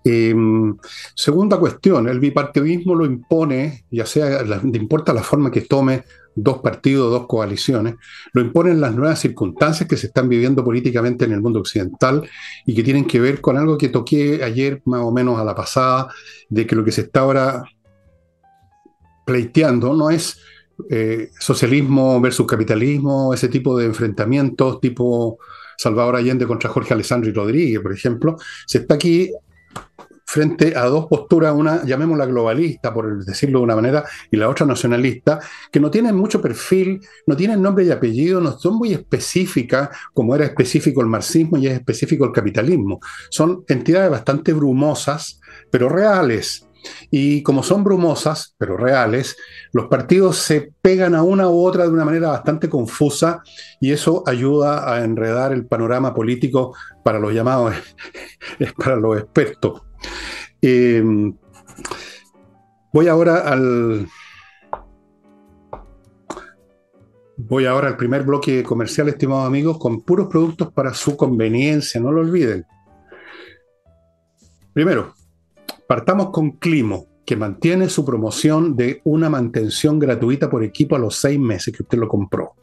Em, 0.06 0.76
segunda 1.16 1.58
cuestión, 1.58 2.10
el 2.10 2.20
bipartidismo 2.20 2.94
lo 2.94 3.06
impone, 3.06 3.86
ya 3.90 4.06
sea, 4.06 4.44
le 4.44 4.78
importa 4.78 5.14
la 5.14 5.24
forma 5.24 5.50
que 5.50 5.62
tome 5.62 6.04
dos 6.36 6.60
partidos, 6.60 7.12
dos 7.12 7.28
coaliciones, 7.28 7.96
lo 8.34 8.42
imponen 8.42 8.82
las 8.82 8.94
nuevas 8.96 9.20
circunstancias 9.20 9.88
que 9.88 9.98
se 9.98 10.08
están 10.08 10.28
viviendo 10.28 10.64
políticamente 10.64 11.26
en 11.26 11.34
el 11.34 11.42
mundo 11.42 11.60
occidental 11.60 12.28
y 12.66 12.76
que 12.76 12.84
tienen 12.84 13.06
que 13.06 13.20
ver 13.20 13.40
con 13.40 13.58
algo 13.58 13.78
que 13.78 13.90
toqué 13.90 14.44
ayer 14.44 14.82
más 14.86 15.02
o 15.02 15.12
menos 15.12 15.40
a 15.40 15.46
la 15.46 15.56
pasada, 15.56 16.08
de 16.50 16.66
que 16.68 16.76
lo 16.76 16.84
que 16.84 16.92
se 16.92 17.02
está 17.02 17.22
ahora 17.22 17.64
pleiteando 19.26 19.94
no 19.94 20.10
es 20.10 20.38
eh, 20.90 21.30
socialismo 21.40 22.20
versus 22.20 22.48
capitalismo, 22.48 23.34
ese 23.34 23.48
tipo 23.48 23.78
de 23.78 23.86
enfrentamientos 23.86 24.82
tipo 24.82 25.38
Salvador 25.84 26.16
Allende 26.16 26.48
contra 26.48 26.70
Jorge 26.70 26.94
Alessandri 26.94 27.32
Rodríguez, 27.32 27.82
por 27.82 27.94
ejemplo, 27.94 28.38
se 28.66 28.80
está 28.80 28.96
aquí 28.96 29.32
frente 30.26 30.76
a 30.76 30.86
dos 30.86 31.06
posturas, 31.06 31.54
una 31.54 31.86
llamémosla 31.86 32.26
globalista, 32.26 32.92
por 32.92 33.24
decirlo 33.24 33.60
de 33.60 33.66
una 33.66 33.76
manera, 33.76 34.04
y 34.32 34.38
la 34.38 34.50
otra 34.50 34.66
nacionalista, 34.66 35.40
que 35.72 35.80
no 35.80 35.92
tienen 35.92 36.16
mucho 36.16 36.42
perfil, 36.42 37.02
no 37.28 37.36
tienen 37.36 37.62
nombre 37.62 37.86
y 37.86 37.92
apellido, 37.92 38.42
no 38.42 38.58
son 38.58 38.78
muy 38.78 38.94
específicas, 38.94 39.90
como 40.12 40.34
era 40.34 40.46
específico 40.46 41.02
el 41.02 41.08
marxismo 41.08 41.58
y 41.58 41.68
es 41.68 41.74
específico 41.74 42.26
el 42.26 42.32
capitalismo. 42.32 43.00
Son 43.30 43.64
entidades 43.68 44.10
bastante 44.10 44.54
brumosas, 44.54 45.40
pero 45.70 45.88
reales. 45.88 46.66
Y 47.10 47.44
como 47.44 47.64
son 47.64 47.84
brumosas, 47.84 48.56
pero 48.58 48.78
reales, 48.78 49.38
los 49.72 49.88
partidos 49.88 50.38
se 50.38 50.74
pegan 50.82 51.16
a 51.16 51.24
una 51.24 51.50
u 51.50 51.66
otra 51.66 51.84
de 51.84 51.92
una 51.92 52.06
manera 52.06 52.30
bastante 52.30 52.70
confusa 52.70 53.42
y 53.80 53.92
eso 53.92 54.24
ayuda 54.26 54.94
a 54.94 55.04
enredar 55.04 55.54
el 55.54 55.66
panorama 55.66 56.14
político 56.14 56.76
para 57.04 57.20
los 57.20 57.34
llamados, 57.34 57.74
para 58.78 58.96
los 58.96 59.20
expertos. 59.20 59.82
Em, 60.62 61.36
voy 62.92 63.08
ahora 63.08 63.40
al... 63.40 64.08
Voy 67.36 67.66
ahora 67.66 67.88
al 67.88 67.98
primer 67.98 68.24
bloque 68.24 68.64
comercial, 68.64 69.10
estimados 69.10 69.48
amigos, 69.48 69.80
con 69.80 70.02
puros 70.02 70.28
productos 70.28 70.72
para 70.72 70.94
su 70.94 71.18
conveniencia, 71.18 72.00
no 72.00 72.12
lo 72.12 72.22
olviden. 72.22 72.66
Primero, 74.72 75.14
Partamos 75.88 76.30
con 76.32 76.52
Climo, 76.52 77.08
que 77.26 77.36
mantiene 77.38 77.90
su 77.90 78.04
promoción 78.04 78.76
de 78.76 79.02
una 79.06 79.30
mantención 79.30 79.98
gratuita 79.98 80.50
por 80.50 80.64
equipo 80.64 80.96
a 80.96 81.00
los 81.00 81.16
seis 81.16 81.40
meses 81.40 81.74
que 81.76 81.84
usted 81.84 81.98
lo 81.98 82.08
compró. 82.08 82.56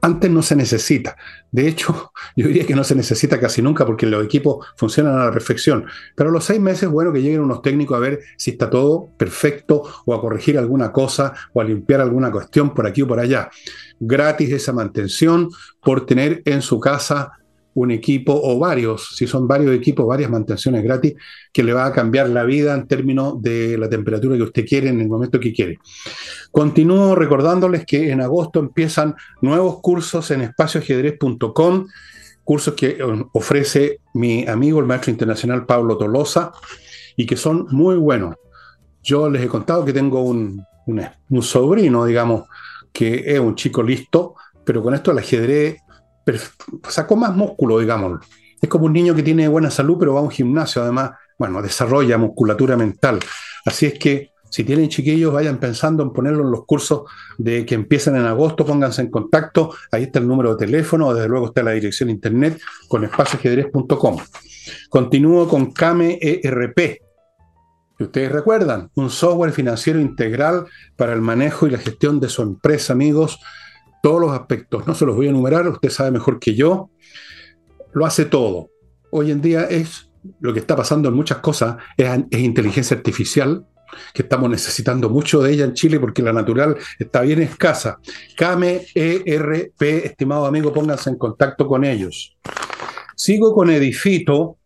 Antes 0.00 0.30
no 0.30 0.42
se 0.42 0.56
necesita. 0.56 1.16
De 1.50 1.68
hecho, 1.68 2.12
yo 2.36 2.48
diría 2.48 2.66
que 2.66 2.74
no 2.74 2.84
se 2.84 2.94
necesita 2.94 3.38
casi 3.38 3.60
nunca 3.60 3.84
porque 3.84 4.06
los 4.06 4.24
equipos 4.24 4.66
funcionan 4.76 5.18
a 5.18 5.26
la 5.26 5.32
perfección. 5.32 5.84
Pero 6.14 6.30
a 6.30 6.32
los 6.32 6.44
seis 6.44 6.60
meses, 6.60 6.88
bueno, 6.88 7.12
que 7.12 7.22
lleguen 7.22 7.40
unos 7.40 7.62
técnicos 7.62 7.96
a 7.96 8.00
ver 8.00 8.20
si 8.38 8.52
está 8.52 8.70
todo 8.70 9.10
perfecto 9.16 9.82
o 10.06 10.14
a 10.14 10.20
corregir 10.20 10.58
alguna 10.58 10.92
cosa 10.92 11.34
o 11.52 11.60
a 11.60 11.64
limpiar 11.64 12.00
alguna 12.00 12.30
cuestión 12.30 12.72
por 12.72 12.86
aquí 12.86 13.02
o 13.02 13.08
por 13.08 13.20
allá. 13.20 13.50
Gratis 14.00 14.52
esa 14.52 14.72
mantención 14.72 15.50
por 15.82 16.06
tener 16.06 16.42
en 16.44 16.62
su 16.62 16.80
casa 16.80 17.32
un 17.76 17.90
equipo 17.90 18.32
o 18.32 18.58
varios, 18.58 19.14
si 19.14 19.26
son 19.26 19.46
varios 19.46 19.74
equipos, 19.74 20.06
varias 20.06 20.30
mantenciones 20.30 20.82
gratis, 20.82 21.14
que 21.52 21.62
le 21.62 21.74
va 21.74 21.84
a 21.84 21.92
cambiar 21.92 22.30
la 22.30 22.42
vida 22.42 22.74
en 22.74 22.88
términos 22.88 23.40
de 23.42 23.76
la 23.76 23.88
temperatura 23.88 24.36
que 24.36 24.44
usted 24.44 24.64
quiere 24.64 24.88
en 24.88 24.98
el 24.98 25.08
momento 25.08 25.38
que 25.38 25.52
quiere. 25.52 25.78
Continúo 26.50 27.14
recordándoles 27.14 27.84
que 27.84 28.10
en 28.10 28.22
agosto 28.22 28.60
empiezan 28.60 29.14
nuevos 29.42 29.80
cursos 29.82 30.30
en 30.30 30.40
espacioajedrez.com, 30.40 31.86
cursos 32.44 32.72
que 32.74 32.86
eh, 32.86 33.24
ofrece 33.32 34.00
mi 34.14 34.46
amigo, 34.46 34.80
el 34.80 34.86
maestro 34.86 35.10
internacional 35.10 35.66
Pablo 35.66 35.98
Tolosa, 35.98 36.52
y 37.14 37.26
que 37.26 37.36
son 37.36 37.66
muy 37.72 37.96
buenos. 37.96 38.36
Yo 39.02 39.28
les 39.28 39.42
he 39.42 39.48
contado 39.48 39.84
que 39.84 39.92
tengo 39.92 40.22
un, 40.22 40.64
un 40.86 41.42
sobrino, 41.42 42.06
digamos, 42.06 42.44
que 42.90 43.34
es 43.34 43.38
un 43.38 43.54
chico 43.54 43.82
listo, 43.82 44.34
pero 44.64 44.82
con 44.82 44.94
esto 44.94 45.10
el 45.10 45.18
ajedrez 45.18 45.82
sacó 46.88 47.16
más 47.16 47.34
músculo, 47.34 47.78
digamos. 47.78 48.20
Es 48.60 48.68
como 48.68 48.86
un 48.86 48.92
niño 48.92 49.14
que 49.14 49.22
tiene 49.22 49.48
buena 49.48 49.70
salud, 49.70 49.96
pero 49.98 50.14
va 50.14 50.20
a 50.20 50.24
un 50.24 50.30
gimnasio, 50.30 50.82
además, 50.82 51.10
bueno, 51.38 51.60
desarrolla 51.62 52.18
musculatura 52.18 52.76
mental. 52.76 53.18
Así 53.64 53.86
es 53.86 53.98
que 53.98 54.32
si 54.50 54.64
tienen 54.64 54.88
chiquillos, 54.88 55.32
vayan 55.32 55.58
pensando 55.58 56.02
en 56.02 56.12
ponerlo 56.12 56.44
en 56.44 56.50
los 56.50 56.64
cursos 56.64 57.02
de 57.36 57.66
que 57.66 57.74
empiezan 57.74 58.16
en 58.16 58.24
agosto, 58.24 58.64
pónganse 58.64 59.02
en 59.02 59.10
contacto. 59.10 59.74
Ahí 59.90 60.04
está 60.04 60.18
el 60.18 60.28
número 60.28 60.54
de 60.54 60.66
teléfono, 60.66 61.12
desde 61.12 61.28
luego 61.28 61.46
está 61.46 61.62
la 61.62 61.72
dirección 61.72 62.08
internet 62.08 62.58
con 62.88 63.04
espacioajedrez.com. 63.04 64.16
Continúo 64.88 65.48
con 65.48 65.72
Kame 65.72 66.18
ERP. 66.20 67.02
Ustedes 67.98 68.30
recuerdan, 68.30 68.90
un 68.94 69.10
software 69.10 69.52
financiero 69.52 70.00
integral 70.00 70.66
para 70.96 71.12
el 71.12 71.20
manejo 71.20 71.66
y 71.66 71.70
la 71.70 71.78
gestión 71.78 72.20
de 72.20 72.28
su 72.28 72.42
empresa, 72.42 72.92
amigos 72.92 73.38
todos 74.02 74.20
los 74.20 74.32
aspectos. 74.32 74.86
No 74.86 74.94
se 74.94 75.06
los 75.06 75.16
voy 75.16 75.26
a 75.26 75.30
enumerar, 75.30 75.66
usted 75.68 75.90
sabe 75.90 76.10
mejor 76.10 76.38
que 76.38 76.54
yo. 76.54 76.90
Lo 77.92 78.06
hace 78.06 78.24
todo. 78.24 78.70
Hoy 79.10 79.30
en 79.30 79.40
día 79.40 79.64
es 79.64 80.10
lo 80.40 80.52
que 80.52 80.60
está 80.60 80.76
pasando 80.76 81.08
en 81.08 81.14
muchas 81.14 81.38
cosas, 81.38 81.76
es, 81.96 82.08
inteligencia 82.32 82.96
artificial, 82.96 83.66
que 84.12 84.22
estamos 84.22 84.50
necesitando 84.50 85.08
mucho 85.08 85.40
de 85.40 85.52
ella 85.52 85.64
en 85.64 85.74
Chile 85.74 86.00
porque 86.00 86.22
la 86.22 86.32
natural 86.32 86.76
está 86.98 87.20
bien 87.22 87.40
escasa. 87.40 87.98
CAME 88.36 88.86
ERP, 88.94 89.80
estimado 90.04 90.46
amigo, 90.46 90.72
pónganse 90.72 91.10
en 91.10 91.16
contacto 91.16 91.66
con 91.66 91.84
ellos. 91.84 92.36
Sigo 93.14 93.54
con 93.54 93.70
Edifito, 93.70 94.58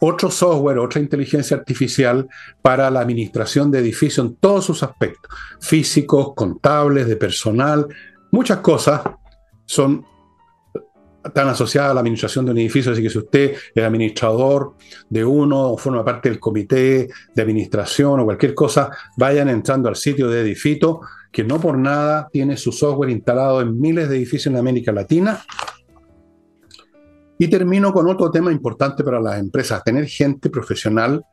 otro 0.00 0.30
software, 0.30 0.78
otra 0.78 1.00
inteligencia 1.00 1.56
artificial 1.56 2.28
para 2.60 2.90
la 2.90 3.00
administración 3.00 3.70
de 3.70 3.78
edificios 3.78 4.26
en 4.26 4.36
todos 4.36 4.64
sus 4.66 4.82
aspectos, 4.82 5.30
físicos, 5.60 6.34
contables, 6.34 7.06
de 7.06 7.16
personal, 7.16 7.86
Muchas 8.36 8.58
cosas 8.58 9.00
son 9.64 10.04
tan 11.32 11.48
asociadas 11.48 11.92
a 11.92 11.94
la 11.94 12.00
administración 12.00 12.44
de 12.44 12.50
un 12.50 12.58
edificio, 12.58 12.92
así 12.92 13.02
que 13.02 13.08
si 13.08 13.16
usted 13.16 13.56
es 13.74 13.82
administrador 13.82 14.74
de 15.08 15.24
uno 15.24 15.70
o 15.70 15.78
forma 15.78 16.04
parte 16.04 16.28
del 16.28 16.38
comité 16.38 17.08
de 17.34 17.42
administración 17.42 18.20
o 18.20 18.26
cualquier 18.26 18.52
cosa, 18.52 18.90
vayan 19.16 19.48
entrando 19.48 19.88
al 19.88 19.96
sitio 19.96 20.28
de 20.28 20.42
Edifito, 20.42 21.00
que 21.32 21.44
no 21.44 21.58
por 21.58 21.78
nada 21.78 22.28
tiene 22.30 22.58
su 22.58 22.72
software 22.72 23.08
instalado 23.08 23.62
en 23.62 23.80
miles 23.80 24.10
de 24.10 24.18
edificios 24.18 24.48
en 24.48 24.58
América 24.58 24.92
Latina 24.92 25.42
y 27.38 27.48
termino 27.48 27.92
con 27.92 28.08
otro 28.08 28.30
tema 28.30 28.52
importante 28.52 29.04
para 29.04 29.20
las 29.20 29.38
empresas, 29.38 29.84
tener 29.84 30.06
gente 30.06 30.50
profesional 30.50 31.24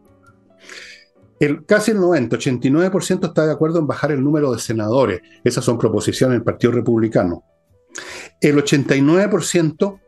El, 1.39 1.65
casi 1.65 1.91
el 1.91 1.99
90, 1.99 2.37
89% 2.37 3.27
está 3.27 3.45
de 3.45 3.51
acuerdo 3.51 3.79
en 3.79 3.87
bajar 3.87 4.11
el 4.11 4.23
número 4.23 4.51
de 4.53 4.59
senadores. 4.59 5.21
Esas 5.43 5.65
son 5.65 5.77
proposiciones 5.77 6.35
del 6.35 6.43
Partido 6.43 6.71
Republicano. 6.71 7.43
El 8.41 8.57
89% 8.57 9.99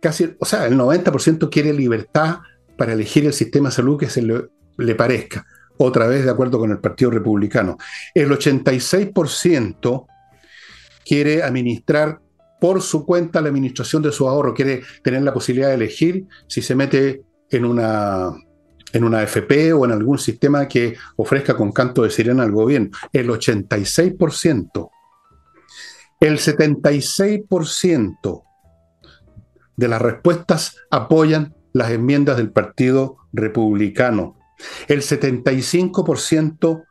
casi, 0.00 0.36
o 0.38 0.44
sea, 0.44 0.66
el 0.66 0.76
90% 0.76 1.50
quiere 1.50 1.72
libertad 1.72 2.38
para 2.76 2.92
elegir 2.92 3.26
el 3.26 3.32
sistema 3.32 3.70
de 3.70 3.74
salud 3.74 3.98
que 3.98 4.10
se 4.10 4.22
le, 4.22 4.94
parezca, 4.94 5.46
otra 5.78 6.06
vez 6.06 6.24
de 6.24 6.30
acuerdo 6.30 6.58
con 6.58 6.70
el 6.70 6.78
Partido 6.78 7.10
Republicano. 7.10 7.78
El 8.14 8.30
86% 8.30 10.06
quiere 11.04 11.42
administrar 11.42 12.20
por 12.60 12.82
su 12.82 13.04
cuenta 13.04 13.40
la 13.40 13.48
administración 13.48 14.02
de 14.02 14.12
su 14.12 14.28
ahorro, 14.28 14.54
quiere 14.54 14.82
tener 15.02 15.22
la 15.22 15.34
posibilidad 15.34 15.68
de 15.68 15.74
elegir 15.74 16.26
si 16.48 16.62
se 16.62 16.74
mete 16.74 17.22
en 17.50 17.64
una, 17.64 18.34
en 18.92 19.04
una 19.04 19.22
FP 19.22 19.72
o 19.72 19.84
en 19.84 19.92
algún 19.92 20.18
sistema 20.18 20.66
que 20.66 20.96
ofrezca 21.16 21.56
con 21.56 21.72
canto 21.72 22.02
de 22.02 22.10
sirena 22.10 22.42
al 22.42 22.52
gobierno. 22.52 22.90
El 23.12 23.28
86%. 23.28 24.90
El 26.18 26.38
76% 26.38 28.42
de 29.76 29.88
las 29.88 30.00
respuestas 30.00 30.76
apoyan 30.90 31.54
las 31.72 31.90
enmiendas 31.90 32.36
del 32.36 32.50
Partido 32.50 33.18
Republicano. 33.32 34.38
El 34.88 35.02
75% 35.02 36.84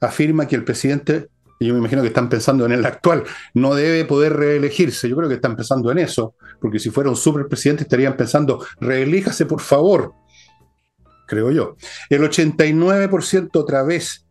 afirma 0.00 0.46
que 0.46 0.56
el 0.56 0.64
presidente, 0.64 1.28
y 1.58 1.66
yo 1.66 1.74
me 1.74 1.80
imagino 1.80 2.02
que 2.02 2.08
están 2.08 2.28
pensando 2.28 2.64
en 2.64 2.72
el 2.72 2.86
actual, 2.86 3.24
no 3.54 3.74
debe 3.74 4.04
poder 4.04 4.34
reelegirse. 4.34 5.08
Yo 5.08 5.16
creo 5.16 5.28
que 5.28 5.34
están 5.34 5.56
pensando 5.56 5.90
en 5.90 5.98
eso, 5.98 6.34
porque 6.60 6.78
si 6.78 6.90
fuera 6.90 7.10
un 7.10 7.16
superpresidente 7.16 7.82
estarían 7.82 8.16
pensando, 8.16 8.64
reelíjase 8.80 9.46
por 9.46 9.60
favor, 9.60 10.14
creo 11.26 11.50
yo. 11.50 11.76
El 12.08 12.22
89% 12.22 13.50
otra 13.54 13.82
vez 13.82 14.26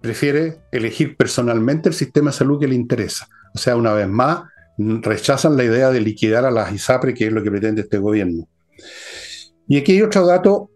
prefiere 0.00 0.60
elegir 0.70 1.16
personalmente 1.16 1.88
el 1.88 1.94
sistema 1.94 2.30
de 2.30 2.36
salud 2.36 2.60
que 2.60 2.68
le 2.68 2.74
interesa. 2.74 3.28
O 3.54 3.58
sea, 3.58 3.76
una 3.76 3.92
vez 3.92 4.08
más, 4.08 4.44
rechazan 4.78 5.56
la 5.56 5.64
idea 5.64 5.90
de 5.90 6.00
liquidar 6.00 6.44
a 6.44 6.50
las 6.50 6.72
ISAPRE, 6.72 7.14
que 7.14 7.26
es 7.26 7.32
lo 7.32 7.42
que 7.42 7.50
pretende 7.50 7.82
este 7.82 7.98
gobierno. 7.98 8.48
Y 9.68 9.78
aquí 9.78 9.92
hay 9.92 10.02
otro 10.02 10.26
dato, 10.26 10.70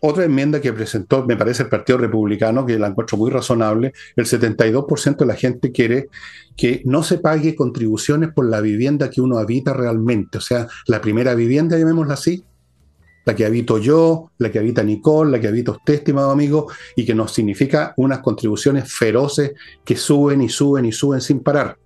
otra 0.00 0.24
enmienda 0.24 0.60
que 0.60 0.72
presentó, 0.72 1.24
me 1.24 1.36
parece, 1.36 1.62
el 1.62 1.68
Partido 1.70 1.98
Republicano, 1.98 2.66
que 2.66 2.78
la 2.78 2.88
encuentro 2.88 3.16
muy 3.16 3.30
razonable. 3.30 3.92
El 4.16 4.26
72% 4.26 5.16
de 5.16 5.26
la 5.26 5.34
gente 5.34 5.72
quiere 5.72 6.08
que 6.56 6.82
no 6.84 7.02
se 7.02 7.18
pague 7.18 7.54
contribuciones 7.54 8.30
por 8.32 8.48
la 8.48 8.60
vivienda 8.60 9.08
que 9.08 9.22
uno 9.22 9.38
habita 9.38 9.72
realmente. 9.72 10.38
O 10.38 10.42
sea, 10.42 10.66
la 10.86 11.00
primera 11.00 11.34
vivienda, 11.34 11.78
llamémosla 11.78 12.14
así, 12.14 12.44
la 13.24 13.34
que 13.34 13.46
habito 13.46 13.78
yo, 13.78 14.30
la 14.38 14.50
que 14.50 14.58
habita 14.58 14.82
Nicole, 14.82 15.30
la 15.30 15.40
que 15.40 15.48
habita 15.48 15.72
usted, 15.72 15.94
estimado 15.94 16.30
amigo, 16.30 16.66
y 16.96 17.06
que 17.06 17.14
nos 17.14 17.32
significa 17.32 17.94
unas 17.96 18.18
contribuciones 18.18 18.92
feroces 18.92 19.52
que 19.84 19.96
suben 19.96 20.42
y 20.42 20.50
suben 20.50 20.84
y 20.84 20.92
suben 20.92 21.22
sin 21.22 21.40
parar. 21.40 21.78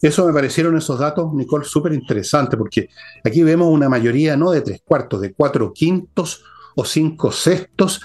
Eso 0.00 0.26
me 0.26 0.32
parecieron 0.32 0.76
esos 0.76 0.98
datos, 0.98 1.32
Nicole, 1.32 1.64
súper 1.64 1.92
interesantes, 1.92 2.58
porque 2.58 2.88
aquí 3.24 3.42
vemos 3.42 3.68
una 3.68 3.88
mayoría 3.88 4.36
no 4.36 4.50
de 4.50 4.60
tres 4.60 4.82
cuartos, 4.84 5.20
de 5.20 5.32
cuatro 5.32 5.72
quintos 5.72 6.44
o 6.74 6.84
cinco 6.84 7.32
sextos 7.32 8.00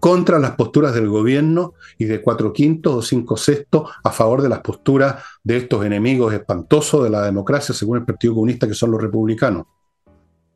contra 0.00 0.38
las 0.38 0.52
posturas 0.52 0.94
del 0.94 1.08
gobierno 1.08 1.74
y 1.96 2.04
de 2.04 2.20
cuatro 2.20 2.52
quintos 2.52 2.94
o 2.94 3.02
cinco 3.02 3.36
sextos 3.36 3.90
a 4.02 4.10
favor 4.10 4.42
de 4.42 4.50
las 4.50 4.60
posturas 4.60 5.22
de 5.42 5.56
estos 5.56 5.84
enemigos 5.84 6.34
espantosos 6.34 7.04
de 7.04 7.10
la 7.10 7.22
democracia, 7.22 7.74
según 7.74 7.98
el 7.98 8.04
Partido 8.04 8.34
Comunista, 8.34 8.68
que 8.68 8.74
son 8.74 8.90
los 8.90 9.00
republicanos. 9.00 9.66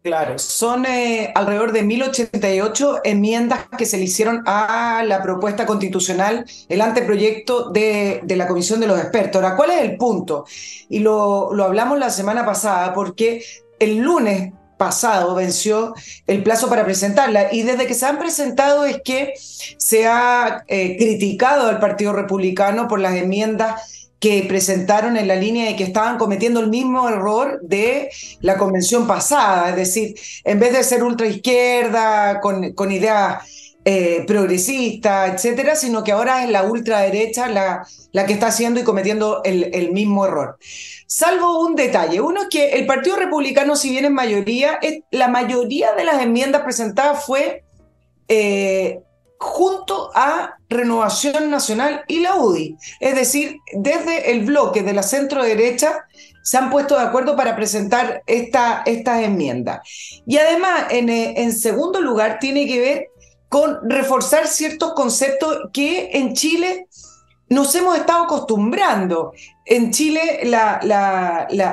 Claro, 0.08 0.38
son 0.38 0.86
eh, 0.86 1.32
alrededor 1.34 1.70
de 1.70 1.82
1088 1.82 3.00
enmiendas 3.04 3.66
que 3.76 3.84
se 3.84 3.98
le 3.98 4.04
hicieron 4.04 4.42
a 4.46 5.04
la 5.06 5.22
propuesta 5.22 5.66
constitucional, 5.66 6.46
el 6.66 6.80
anteproyecto 6.80 7.68
de, 7.68 8.22
de 8.24 8.36
la 8.36 8.48
Comisión 8.48 8.80
de 8.80 8.86
los 8.86 8.98
Expertos. 8.98 9.42
Ahora, 9.42 9.54
¿cuál 9.54 9.72
es 9.72 9.82
el 9.82 9.98
punto? 9.98 10.46
Y 10.88 11.00
lo, 11.00 11.52
lo 11.52 11.64
hablamos 11.64 11.98
la 11.98 12.08
semana 12.08 12.46
pasada, 12.46 12.94
porque 12.94 13.44
el 13.78 13.98
lunes 13.98 14.54
pasado 14.78 15.34
venció 15.34 15.92
el 16.26 16.42
plazo 16.42 16.70
para 16.70 16.86
presentarla 16.86 17.52
y 17.52 17.62
desde 17.62 17.86
que 17.86 17.92
se 17.92 18.06
han 18.06 18.18
presentado 18.18 18.86
es 18.86 19.02
que 19.04 19.34
se 19.36 20.06
ha 20.06 20.64
eh, 20.68 20.96
criticado 20.96 21.68
al 21.68 21.80
Partido 21.80 22.14
Republicano 22.14 22.88
por 22.88 23.00
las 23.00 23.14
enmiendas 23.14 23.97
que 24.20 24.44
presentaron 24.48 25.16
en 25.16 25.28
la 25.28 25.36
línea 25.36 25.66
de 25.66 25.76
que 25.76 25.84
estaban 25.84 26.18
cometiendo 26.18 26.60
el 26.60 26.68
mismo 26.68 27.08
error 27.08 27.60
de 27.62 28.10
la 28.40 28.56
convención 28.56 29.06
pasada, 29.06 29.70
es 29.70 29.76
decir, 29.76 30.14
en 30.44 30.58
vez 30.58 30.72
de 30.72 30.82
ser 30.82 31.04
ultraizquierda, 31.04 32.40
con, 32.40 32.72
con 32.72 32.90
ideas 32.90 33.44
eh, 33.90 34.24
progresistas, 34.26 35.32
etcétera, 35.32 35.74
sino 35.74 36.04
que 36.04 36.12
ahora 36.12 36.44
es 36.44 36.50
la 36.50 36.64
ultraderecha 36.64 37.48
la, 37.48 37.86
la 38.12 38.26
que 38.26 38.34
está 38.34 38.48
haciendo 38.48 38.80
y 38.80 38.84
cometiendo 38.84 39.40
el, 39.44 39.92
mismo 39.92 40.26
error. 40.26 40.58
Salvo 41.06 41.60
un 41.60 41.74
detalle, 41.74 42.20
uno 42.20 42.42
es 42.42 42.48
que 42.50 42.72
el 42.72 42.84
Partido 42.84 43.16
Republicano, 43.16 43.76
si 43.76 43.88
bien 43.88 44.04
en 44.04 44.12
mayoría, 44.12 44.78
la 45.10 45.28
mayoría 45.28 45.94
de 45.94 46.04
las 46.04 46.20
enmiendas 46.20 46.64
presentadas 46.64 47.24
fue 47.24 47.64
eh, 48.28 49.00
junto 49.38 50.10
a 50.14 50.57
Renovación 50.68 51.50
Nacional 51.50 52.02
y 52.08 52.20
la 52.20 52.36
UDI. 52.36 52.76
Es 53.00 53.14
decir, 53.14 53.58
desde 53.72 54.32
el 54.32 54.44
bloque 54.44 54.82
de 54.82 54.92
la 54.92 55.02
centro 55.02 55.42
derecha 55.42 56.04
se 56.42 56.56
han 56.56 56.70
puesto 56.70 56.96
de 56.96 57.02
acuerdo 57.02 57.36
para 57.36 57.56
presentar 57.56 58.22
esta, 58.26 58.82
estas 58.86 59.22
enmiendas. 59.22 59.80
Y 60.26 60.38
además, 60.38 60.86
en, 60.90 61.08
eh, 61.08 61.34
en 61.36 61.52
segundo 61.52 62.00
lugar, 62.00 62.38
tiene 62.38 62.66
que 62.66 62.80
ver 62.80 63.06
con 63.48 63.78
reforzar 63.88 64.46
ciertos 64.46 64.92
conceptos 64.94 65.58
que 65.72 66.10
en 66.12 66.34
Chile 66.34 66.86
nos 67.48 67.74
hemos 67.74 67.96
estado 67.96 68.24
acostumbrando. 68.24 69.32
En 69.64 69.90
Chile, 69.90 70.40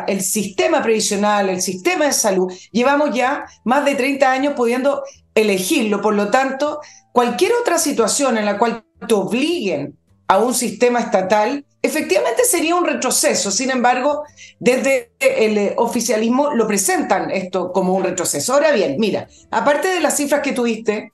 el 0.07 0.21
sistema 0.21 0.81
previsional, 0.81 1.49
el 1.49 1.61
sistema 1.61 2.05
de 2.05 2.13
salud, 2.13 2.51
llevamos 2.71 3.13
ya 3.13 3.45
más 3.63 3.83
de 3.85 3.95
30 3.95 4.31
años 4.31 4.53
pudiendo 4.55 5.03
elegirlo. 5.33 6.01
Por 6.01 6.15
lo 6.15 6.29
tanto, 6.29 6.79
cualquier 7.11 7.51
otra 7.61 7.77
situación 7.77 8.37
en 8.37 8.45
la 8.45 8.57
cual 8.57 8.84
obliguen 9.13 9.97
a 10.27 10.39
un 10.39 10.53
sistema 10.53 10.99
estatal, 10.99 11.65
efectivamente 11.81 12.43
sería 12.43 12.75
un 12.75 12.85
retroceso. 12.85 13.51
Sin 13.51 13.69
embargo, 13.69 14.23
desde 14.59 15.11
el 15.19 15.73
oficialismo 15.77 16.51
lo 16.51 16.67
presentan 16.67 17.29
esto 17.31 17.71
como 17.71 17.93
un 17.93 18.03
retroceso. 18.03 18.53
Ahora 18.53 18.71
bien, 18.71 18.95
mira, 18.97 19.27
aparte 19.51 19.89
de 19.89 19.99
las 19.99 20.17
cifras 20.17 20.41
que 20.41 20.53
tuviste, 20.53 21.11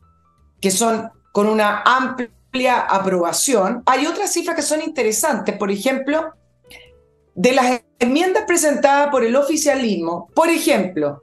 que 0.61 0.71
son 0.71 1.09
con 1.33 1.47
una 1.47 1.83
amplia 1.85 2.79
aprobación, 2.79 3.83
hay 3.85 4.05
otras 4.05 4.31
cifras 4.31 4.55
que 4.55 4.61
son 4.61 4.81
interesantes. 4.81 5.57
Por 5.57 5.71
ejemplo, 5.71 6.33
de 7.35 7.51
las 7.53 7.81
enmiendas 7.99 8.43
presentadas 8.45 9.09
por 9.09 9.23
el 9.23 9.35
oficialismo, 9.35 10.29
por 10.33 10.49
ejemplo, 10.49 11.21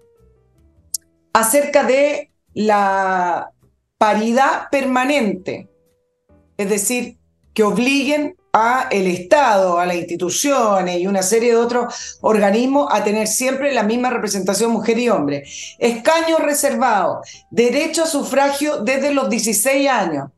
acerca 1.32 1.84
de 1.84 2.30
la 2.54 3.50
paridad 3.98 4.68
permanente, 4.70 5.68
es 6.58 6.68
decir, 6.68 7.16
que 7.54 7.62
obliguen 7.62 8.36
a 8.52 8.88
el 8.90 9.06
Estado, 9.06 9.78
a 9.78 9.86
las 9.86 9.96
instituciones 9.96 11.00
y 11.00 11.06
una 11.06 11.22
serie 11.22 11.50
de 11.50 11.56
otros 11.56 12.18
organismos 12.20 12.88
a 12.90 13.04
tener 13.04 13.26
siempre 13.26 13.72
la 13.72 13.82
misma 13.82 14.10
representación 14.10 14.72
mujer 14.72 14.98
y 14.98 15.08
hombre. 15.08 15.44
Escaños 15.78 16.40
reservados, 16.40 17.26
derecho 17.50 18.04
a 18.04 18.06
sufragio 18.06 18.78
desde 18.82 19.12
los 19.12 19.30
16 19.30 19.88
años, 19.88 20.30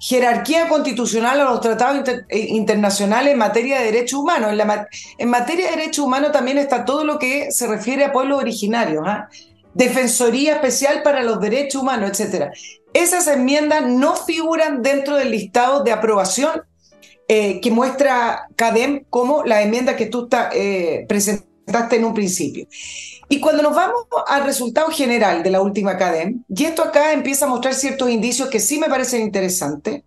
jerarquía 0.00 0.68
constitucional 0.68 1.40
a 1.40 1.44
los 1.44 1.60
tratados 1.60 2.08
eh, 2.08 2.38
internacionales 2.50 3.32
en 3.32 3.38
materia 3.38 3.78
de 3.78 3.86
derechos 3.86 4.20
humanos. 4.20 4.52
En, 5.18 5.28
materia 5.28 5.70
de 5.70 5.76
derechos 5.76 6.04
humanos 6.04 6.32
también 6.32 6.58
está 6.58 6.84
todo 6.84 7.04
lo 7.04 7.18
que 7.18 7.50
se 7.50 7.66
refiere 7.66 8.04
a 8.04 8.12
pueblos 8.12 8.38
originarios. 8.38 9.04
¿ah? 9.06 9.28
Defensoría 9.74 10.54
Especial 10.54 11.02
para 11.02 11.22
los 11.22 11.40
Derechos 11.40 11.82
Humanos, 11.82 12.18
etc. 12.18 12.50
Esas 12.92 13.26
enmiendas 13.26 13.86
no 13.86 14.16
figuran 14.16 14.82
dentro 14.82 15.16
del 15.16 15.30
listado 15.30 15.82
de 15.82 15.92
aprobación 15.92 16.62
eh, 17.28 17.60
que 17.60 17.70
muestra 17.70 18.48
CADEM 18.56 19.04
como 19.10 19.44
la 19.44 19.62
enmienda 19.62 19.96
que 19.96 20.06
tú 20.06 20.28
eh, 20.52 21.04
presentaste 21.08 21.96
en 21.96 22.04
un 22.04 22.14
principio. 22.14 22.66
Y 23.28 23.40
cuando 23.40 23.62
nos 23.62 23.74
vamos 23.74 24.06
al 24.26 24.44
resultado 24.44 24.88
general 24.90 25.42
de 25.42 25.50
la 25.50 25.60
última 25.60 25.98
CADEM, 25.98 26.44
y 26.48 26.64
esto 26.64 26.82
acá 26.82 27.12
empieza 27.12 27.44
a 27.44 27.48
mostrar 27.48 27.74
ciertos 27.74 28.08
indicios 28.08 28.48
que 28.48 28.60
sí 28.60 28.78
me 28.78 28.88
parecen 28.88 29.22
interesantes, 29.22 30.02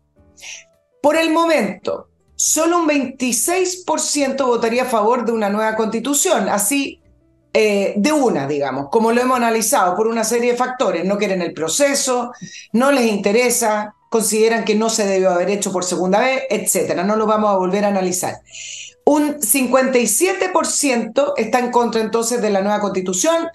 por 1.01 1.15
el 1.15 1.31
momento, 1.31 2.09
solo 2.35 2.79
un 2.79 2.87
26% 2.87 4.45
votaría 4.45 4.83
a 4.83 4.87
favor 4.89 5.25
de 5.25 5.31
una 5.31 5.49
nueva 5.49 5.75
constitución, 5.75 6.49
así 6.49 7.00
eh, 7.53 7.93
de 7.97 8.11
una, 8.11 8.47
digamos, 8.47 8.87
como 8.89 9.11
lo 9.11 9.21
hemos 9.21 9.37
analizado 9.37 9.95
por 9.95 10.07
una 10.07 10.23
serie 10.23 10.51
de 10.51 10.57
factores. 10.57 11.03
No 11.05 11.17
quieren 11.17 11.41
el 11.41 11.53
proceso, 11.53 12.31
no 12.71 12.91
les 12.91 13.07
interesa, 13.07 13.95
consideran 14.09 14.63
que 14.63 14.75
no 14.75 14.89
se 14.89 15.05
debió 15.05 15.31
haber 15.31 15.49
hecho 15.49 15.71
por 15.71 15.83
segunda 15.83 16.19
vez, 16.19 16.43
etcétera. 16.49 17.03
No 17.03 17.15
lo 17.15 17.25
vamos 17.25 17.49
a 17.49 17.57
volver 17.57 17.85
a 17.85 17.89
analizar. 17.89 18.41
Un 19.05 19.39
57% 19.39 21.33
está 21.37 21.59
en 21.59 21.71
contra 21.71 22.01
entonces 22.01 22.41
de 22.41 22.49
la 22.49 22.61
nueva 22.61 22.79
constitución, 22.79 23.47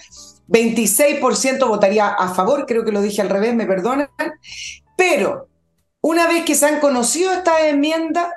26% 0.48 1.66
votaría 1.66 2.08
a 2.08 2.34
favor, 2.34 2.66
creo 2.66 2.84
que 2.84 2.92
lo 2.92 3.00
dije 3.00 3.22
al 3.22 3.30
revés, 3.30 3.54
me 3.54 3.66
perdonan, 3.66 4.08
pero 4.96 5.48
una 6.00 6.26
vez 6.26 6.44
que 6.44 6.54
se 6.54 6.66
han 6.66 6.80
conocido 6.80 7.32
estas 7.32 7.62
enmiendas, 7.62 8.28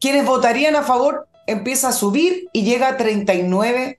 quienes 0.00 0.24
votarían 0.24 0.76
a 0.76 0.82
favor 0.82 1.28
empieza 1.46 1.88
a 1.88 1.92
subir 1.92 2.48
y 2.52 2.64
llega 2.64 2.88
a 2.88 2.98
39%. 2.98 3.98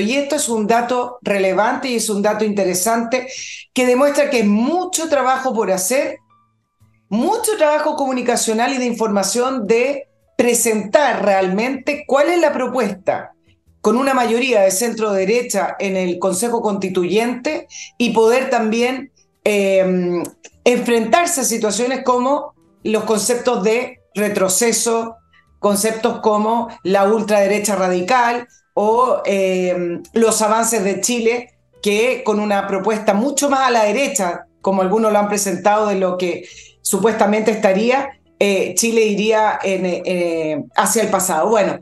Y 0.00 0.14
esto 0.14 0.36
es 0.36 0.48
un 0.48 0.68
dato 0.68 1.18
relevante 1.22 1.88
y 1.88 1.96
es 1.96 2.08
un 2.08 2.22
dato 2.22 2.44
interesante 2.44 3.26
que 3.74 3.84
demuestra 3.84 4.30
que 4.30 4.38
hay 4.38 4.42
mucho 4.44 5.08
trabajo 5.08 5.52
por 5.52 5.72
hacer, 5.72 6.18
mucho 7.08 7.56
trabajo 7.56 7.96
comunicacional 7.96 8.72
y 8.72 8.78
de 8.78 8.84
información 8.84 9.66
de 9.66 10.06
presentar 10.36 11.24
realmente 11.24 12.04
cuál 12.06 12.28
es 12.28 12.40
la 12.40 12.52
propuesta 12.52 13.32
con 13.80 13.96
una 13.96 14.14
mayoría 14.14 14.60
de 14.60 14.70
centro 14.70 15.10
derecha 15.10 15.74
en 15.80 15.96
el 15.96 16.20
Consejo 16.20 16.62
Constituyente 16.62 17.66
y 17.98 18.10
poder 18.10 18.50
también 18.50 19.10
eh, 19.42 20.22
enfrentarse 20.62 21.40
a 21.40 21.44
situaciones 21.44 22.04
como 22.04 22.54
los 22.84 23.02
conceptos 23.02 23.64
de 23.64 24.00
retroceso, 24.14 25.16
conceptos 25.58 26.20
como 26.20 26.68
la 26.84 27.04
ultraderecha 27.10 27.74
radical, 27.74 28.46
o 28.74 29.22
eh, 29.24 30.00
los 30.12 30.42
avances 30.42 30.84
de 30.84 31.00
Chile, 31.00 31.54
que 31.82 32.22
con 32.24 32.40
una 32.40 32.66
propuesta 32.66 33.14
mucho 33.14 33.48
más 33.48 33.60
a 33.60 33.70
la 33.70 33.84
derecha, 33.84 34.46
como 34.60 34.82
algunos 34.82 35.12
lo 35.12 35.18
han 35.18 35.28
presentado, 35.28 35.86
de 35.86 35.96
lo 35.96 36.18
que 36.18 36.48
supuestamente 36.82 37.50
estaría, 37.50 38.20
eh, 38.38 38.74
Chile 38.74 39.02
iría 39.02 39.58
eh, 39.62 40.62
hacia 40.76 41.02
el 41.02 41.08
pasado. 41.08 41.48
Bueno, 41.48 41.78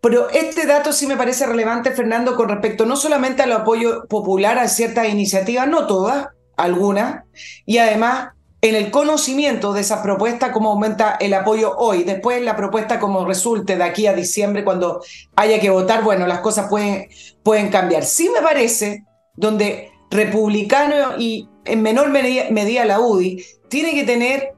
pero 0.00 0.30
este 0.30 0.66
dato 0.66 0.92
sí 0.92 1.06
me 1.06 1.16
parece 1.16 1.46
relevante, 1.46 1.90
Fernando, 1.90 2.36
con 2.36 2.48
respecto 2.48 2.86
no 2.86 2.96
solamente 2.96 3.42
al 3.42 3.52
apoyo 3.52 4.06
popular 4.08 4.58
a 4.58 4.68
ciertas 4.68 5.08
iniciativas, 5.08 5.66
no 5.66 5.86
todas, 5.86 6.28
algunas, 6.56 7.24
y 7.66 7.78
además 7.78 8.30
en 8.60 8.74
el 8.74 8.90
conocimiento 8.90 9.72
de 9.72 9.82
esa 9.82 10.02
propuesta, 10.02 10.52
cómo 10.52 10.70
aumenta 10.70 11.16
el 11.20 11.32
apoyo 11.34 11.76
hoy. 11.76 12.02
Después 12.02 12.42
la 12.42 12.56
propuesta 12.56 12.98
como 12.98 13.24
resulte 13.24 13.76
de 13.76 13.84
aquí 13.84 14.06
a 14.06 14.14
diciembre, 14.14 14.64
cuando 14.64 15.00
haya 15.36 15.60
que 15.60 15.70
votar, 15.70 16.02
bueno, 16.02 16.26
las 16.26 16.40
cosas 16.40 16.68
pueden, 16.68 17.08
pueden 17.42 17.68
cambiar. 17.68 18.04
Sí 18.04 18.28
me 18.34 18.42
parece, 18.42 19.04
donde 19.36 19.90
republicano 20.10 21.16
y 21.18 21.48
en 21.64 21.82
menor 21.82 22.08
medida 22.10 22.84
la 22.84 22.98
UDI, 22.98 23.44
tiene 23.68 23.92
que 23.92 24.04
tener 24.04 24.54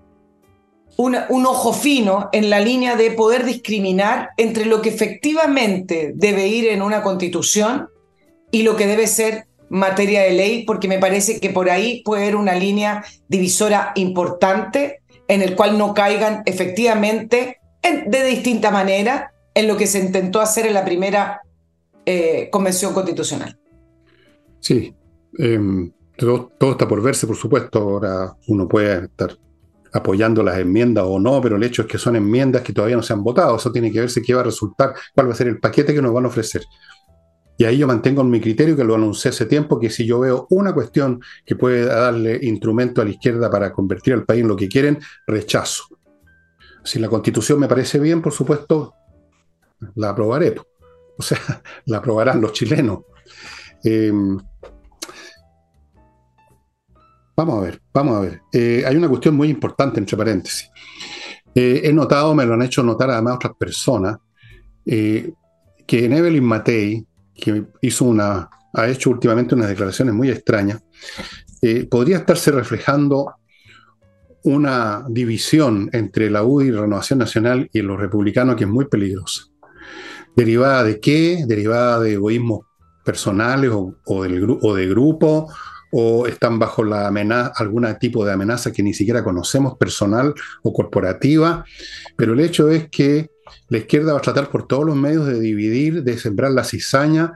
un 0.96 1.46
ojo 1.46 1.72
fino 1.72 2.28
en 2.32 2.50
la 2.50 2.60
línea 2.60 2.94
de 2.94 3.10
poder 3.12 3.44
discriminar 3.46 4.30
entre 4.36 4.66
lo 4.66 4.82
que 4.82 4.90
efectivamente 4.90 6.12
debe 6.14 6.46
ir 6.46 6.68
en 6.68 6.82
una 6.82 7.02
constitución 7.02 7.88
y 8.50 8.64
lo 8.64 8.76
que 8.76 8.86
debe 8.86 9.06
ser 9.06 9.46
materia 9.70 10.22
de 10.22 10.32
ley, 10.32 10.64
porque 10.64 10.88
me 10.88 10.98
parece 10.98 11.40
que 11.40 11.50
por 11.50 11.70
ahí 11.70 12.02
puede 12.04 12.24
haber 12.24 12.36
una 12.36 12.54
línea 12.54 13.04
divisora 13.28 13.92
importante 13.94 15.00
en 15.28 15.42
el 15.42 15.54
cual 15.54 15.78
no 15.78 15.94
caigan 15.94 16.42
efectivamente 16.44 17.60
de 17.82 18.24
distinta 18.24 18.70
manera 18.70 19.32
en 19.54 19.68
lo 19.68 19.76
que 19.76 19.86
se 19.86 20.00
intentó 20.00 20.40
hacer 20.40 20.66
en 20.66 20.74
la 20.74 20.84
primera 20.84 21.40
eh, 22.04 22.48
convención 22.50 22.92
constitucional. 22.92 23.56
Sí, 24.58 24.94
em, 25.38 25.90
todo, 26.16 26.50
todo, 26.58 26.72
está 26.72 26.86
por 26.86 27.00
verse, 27.00 27.26
por 27.26 27.36
supuesto. 27.36 27.78
Ahora 27.78 28.36
uno 28.48 28.68
puede 28.68 29.04
estar 29.04 29.36
apoyando 29.92 30.42
las 30.42 30.58
enmiendas 30.58 31.04
o 31.06 31.18
no, 31.18 31.40
pero 31.40 31.56
el 31.56 31.62
hecho 31.62 31.82
es 31.82 31.88
que 31.88 31.98
son 31.98 32.16
enmiendas 32.16 32.62
que 32.62 32.72
todavía 32.72 32.96
no 32.96 33.02
se 33.02 33.12
han 33.12 33.22
votado. 33.22 33.56
Eso 33.56 33.72
tiene 33.72 33.90
que 33.90 34.00
verse 34.00 34.22
qué 34.22 34.34
va 34.34 34.40
a 34.40 34.44
resultar, 34.44 34.94
cuál 35.14 35.28
va 35.28 35.32
a 35.32 35.36
ser 35.36 35.48
el 35.48 35.58
paquete 35.58 35.94
que 35.94 36.02
nos 36.02 36.12
van 36.12 36.24
a 36.24 36.28
ofrecer. 36.28 36.62
Y 37.60 37.66
ahí 37.66 37.76
yo 37.76 37.86
mantengo 37.86 38.24
mi 38.24 38.40
criterio, 38.40 38.74
que 38.74 38.84
lo 38.84 38.94
anuncié 38.94 39.28
hace 39.28 39.44
tiempo, 39.44 39.78
que 39.78 39.90
si 39.90 40.06
yo 40.06 40.20
veo 40.20 40.46
una 40.48 40.72
cuestión 40.72 41.20
que 41.44 41.56
puede 41.56 41.84
darle 41.84 42.38
instrumento 42.40 43.02
a 43.02 43.04
la 43.04 43.10
izquierda 43.10 43.50
para 43.50 43.70
convertir 43.70 44.14
al 44.14 44.24
país 44.24 44.40
en 44.40 44.48
lo 44.48 44.56
que 44.56 44.66
quieren, 44.66 44.98
rechazo. 45.26 45.84
Si 46.82 46.98
la 46.98 47.10
constitución 47.10 47.60
me 47.60 47.68
parece 47.68 47.98
bien, 47.98 48.22
por 48.22 48.32
supuesto, 48.32 48.94
la 49.96 50.08
aprobaré. 50.08 50.54
O 51.18 51.22
sea, 51.22 51.38
la 51.84 51.98
aprobarán 51.98 52.40
los 52.40 52.54
chilenos. 52.54 53.00
Em, 53.84 54.38
vamos 57.36 57.58
a 57.58 57.60
ver, 57.60 57.82
vamos 57.92 58.16
a 58.16 58.20
ver. 58.20 58.40
Eh, 58.54 58.84
hay 58.86 58.96
una 58.96 59.10
cuestión 59.10 59.36
muy 59.36 59.50
importante, 59.50 60.00
entre 60.00 60.16
paréntesis. 60.16 60.70
Eh, 61.54 61.82
he 61.84 61.92
notado, 61.92 62.34
me 62.34 62.46
lo 62.46 62.54
han 62.54 62.62
hecho 62.62 62.82
notar 62.82 63.10
además 63.10 63.34
otras 63.34 63.52
personas, 63.58 64.16
eh, 64.86 65.30
que 65.86 66.06
en 66.06 66.14
Evelyn 66.14 66.44
Matei, 66.44 67.06
que 67.40 67.64
hizo 67.80 68.04
una, 68.04 68.48
ha 68.72 68.88
hecho 68.88 69.10
últimamente 69.10 69.54
unas 69.54 69.68
declaraciones 69.68 70.14
muy 70.14 70.30
extrañas, 70.30 70.82
eh, 71.62 71.86
podría 71.90 72.18
estarse 72.18 72.52
reflejando 72.52 73.34
una 74.42 75.04
división 75.08 75.90
entre 75.92 76.30
la 76.30 76.44
UDI 76.44 76.68
y 76.68 76.70
Renovación 76.70 77.18
Nacional 77.18 77.68
y 77.72 77.82
los 77.82 78.00
republicanos 78.00 78.56
que 78.56 78.64
es 78.64 78.70
muy 78.70 78.86
peligrosa. 78.86 79.44
¿Derivada 80.34 80.84
de 80.84 81.00
qué? 81.00 81.44
¿Derivada 81.46 82.00
de 82.00 82.14
egoísmos 82.14 82.60
personales 83.04 83.70
o, 83.72 83.94
o, 84.04 84.24
de 84.24 84.86
grupo? 84.88 85.52
¿O 85.92 86.26
están 86.26 86.58
bajo 86.58 86.84
la 86.84 87.08
algún 87.08 87.86
tipo 87.98 88.24
de 88.24 88.32
amenaza 88.32 88.72
que 88.72 88.82
ni 88.82 88.94
siquiera 88.94 89.24
conocemos, 89.24 89.76
personal 89.76 90.32
o 90.62 90.72
corporativa? 90.72 91.64
Pero 92.16 92.32
el 92.32 92.40
hecho 92.40 92.70
es 92.70 92.88
que 92.88 93.28
la 93.68 93.78
izquierda 93.78 94.12
va 94.12 94.18
a 94.18 94.22
tratar 94.22 94.50
por 94.50 94.66
todos 94.66 94.84
los 94.84 94.96
medios 94.96 95.26
de 95.26 95.38
dividir, 95.38 96.02
de 96.02 96.18
sembrar 96.18 96.52
la 96.52 96.64
cizaña 96.64 97.34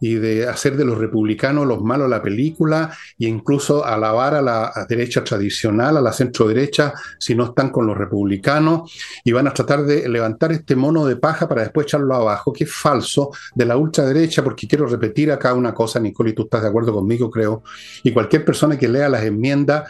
y 0.00 0.14
de 0.16 0.48
hacer 0.48 0.76
de 0.76 0.84
los 0.84 0.98
republicanos 0.98 1.66
los 1.66 1.82
malos 1.82 2.08
la 2.08 2.22
película 2.22 2.90
e 3.18 3.26
incluso 3.26 3.84
alabar 3.84 4.34
a 4.34 4.42
la 4.42 4.86
derecha 4.88 5.24
tradicional, 5.24 5.96
a 5.96 6.00
la 6.00 6.12
centro 6.12 6.48
derecha, 6.48 6.92
si 7.18 7.34
no 7.34 7.46
están 7.46 7.70
con 7.70 7.86
los 7.86 7.96
republicanos, 7.96 8.92
y 9.24 9.32
van 9.32 9.46
a 9.46 9.54
tratar 9.54 9.84
de 9.84 10.08
levantar 10.08 10.52
este 10.52 10.76
mono 10.76 11.06
de 11.06 11.16
paja 11.16 11.48
para 11.48 11.62
después 11.62 11.86
echarlo 11.86 12.14
abajo, 12.14 12.52
que 12.52 12.64
es 12.64 12.72
falso, 12.72 13.30
de 13.54 13.64
la 13.64 13.76
ultraderecha, 13.76 14.44
porque 14.44 14.68
quiero 14.68 14.86
repetir 14.86 15.32
acá 15.32 15.54
una 15.54 15.72
cosa, 15.72 15.98
Nicole, 15.98 16.30
y 16.30 16.34
tú 16.34 16.42
estás 16.42 16.62
de 16.62 16.68
acuerdo 16.68 16.92
conmigo, 16.92 17.30
creo, 17.30 17.62
y 18.02 18.12
cualquier 18.12 18.44
persona 18.44 18.78
que 18.78 18.88
lea 18.88 19.08
las 19.08 19.24
enmiendas 19.24 19.84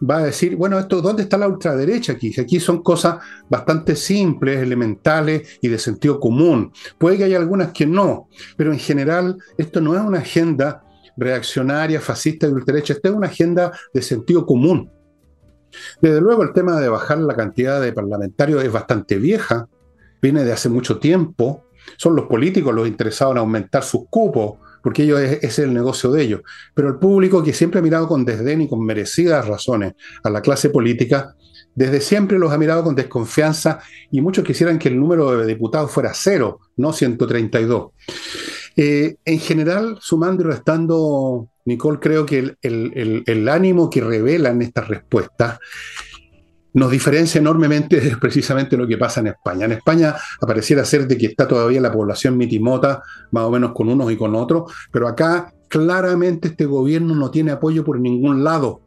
va 0.00 0.18
a 0.18 0.24
decir, 0.24 0.56
bueno, 0.56 0.78
esto, 0.78 1.00
¿dónde 1.00 1.22
está 1.22 1.36
la 1.36 1.48
ultraderecha 1.48 2.12
aquí? 2.12 2.32
Aquí 2.38 2.60
son 2.60 2.82
cosas 2.82 3.16
bastante 3.48 3.96
simples, 3.96 4.60
elementales 4.60 5.58
y 5.60 5.68
de 5.68 5.78
sentido 5.78 6.20
común. 6.20 6.72
Puede 6.98 7.16
que 7.16 7.24
haya 7.24 7.38
algunas 7.38 7.72
que 7.72 7.86
no, 7.86 8.28
pero 8.56 8.72
en 8.72 8.78
general 8.78 9.38
esto 9.56 9.80
no 9.80 9.96
es 9.96 10.02
una 10.02 10.18
agenda 10.18 10.84
reaccionaria, 11.16 12.00
fascista 12.00 12.46
de 12.46 12.52
ultraderecha, 12.52 12.94
esta 12.94 13.08
es 13.08 13.14
una 13.14 13.26
agenda 13.26 13.72
de 13.92 14.02
sentido 14.02 14.46
común. 14.46 14.90
Desde 16.00 16.20
luego 16.20 16.42
el 16.42 16.52
tema 16.52 16.80
de 16.80 16.88
bajar 16.88 17.18
la 17.18 17.34
cantidad 17.34 17.80
de 17.80 17.92
parlamentarios 17.92 18.64
es 18.64 18.72
bastante 18.72 19.16
vieja, 19.16 19.68
viene 20.22 20.44
de 20.44 20.52
hace 20.52 20.68
mucho 20.68 20.98
tiempo, 20.98 21.64
son 21.96 22.14
los 22.14 22.26
políticos 22.26 22.74
los 22.74 22.86
interesados 22.86 23.32
en 23.32 23.38
aumentar 23.38 23.82
sus 23.82 24.02
cupos, 24.08 24.58
porque 24.88 25.02
ellos 25.02 25.20
es, 25.20 25.58
el 25.58 25.74
negocio 25.74 26.10
de 26.10 26.22
ellos. 26.22 26.40
Pero 26.72 26.88
el 26.88 26.94
público 26.98 27.42
que 27.42 27.52
siempre 27.52 27.78
ha 27.78 27.82
mirado 27.82 28.08
con 28.08 28.24
desdén 28.24 28.62
y 28.62 28.70
con 28.70 28.82
merecidas 28.82 29.46
razones 29.46 29.92
a 30.22 30.30
la 30.30 30.40
clase 30.40 30.70
política, 30.70 31.34
desde 31.74 32.00
siempre 32.00 32.38
los 32.38 32.50
ha 32.52 32.56
mirado 32.56 32.82
con 32.84 32.94
desconfianza 32.94 33.80
y 34.10 34.22
muchos 34.22 34.46
quisieran 34.46 34.78
que 34.78 34.88
el 34.88 34.98
número 34.98 35.36
de 35.36 35.44
diputados 35.44 35.90
fuera 35.90 36.12
cero, 36.14 36.60
no 36.78 36.94
132. 36.94 37.90
Eh, 38.76 39.16
en 39.26 39.38
general, 39.40 39.98
sumando 40.00 40.44
y 40.44 40.46
restando, 40.46 41.48
Nicole, 41.66 41.98
creo 42.00 42.24
que 42.24 42.38
el, 42.38 42.56
el, 42.62 43.24
el 43.26 43.48
ánimo 43.50 43.90
que 43.90 44.00
revelan 44.00 44.62
estas 44.62 44.88
respuestas 44.88 45.58
nos 46.74 46.90
diferencia 46.90 47.38
enormemente 47.38 48.00
de 48.00 48.16
precisamente 48.20 48.76
lo 48.76 48.86
que 48.86 48.98
pasa 48.98 49.20
en 49.20 49.28
España. 49.28 49.66
En 49.66 49.72
España 49.72 50.14
apareciera 50.40 50.84
ser 50.84 51.06
de 51.06 51.16
que 51.16 51.26
está 51.26 51.46
todavía 51.48 51.80
la 51.80 51.92
población 51.92 52.36
mitimota, 52.36 53.02
más 53.30 53.44
o 53.44 53.50
menos 53.50 53.72
con 53.72 53.88
unos 53.88 54.10
y 54.12 54.16
con 54.16 54.34
otros, 54.34 54.72
pero 54.92 55.08
acá 55.08 55.52
claramente 55.68 56.48
este 56.48 56.66
gobierno 56.66 57.14
no 57.14 57.30
tiene 57.30 57.52
apoyo 57.52 57.84
por 57.84 58.00
ningún 58.00 58.44
lado. 58.44 58.82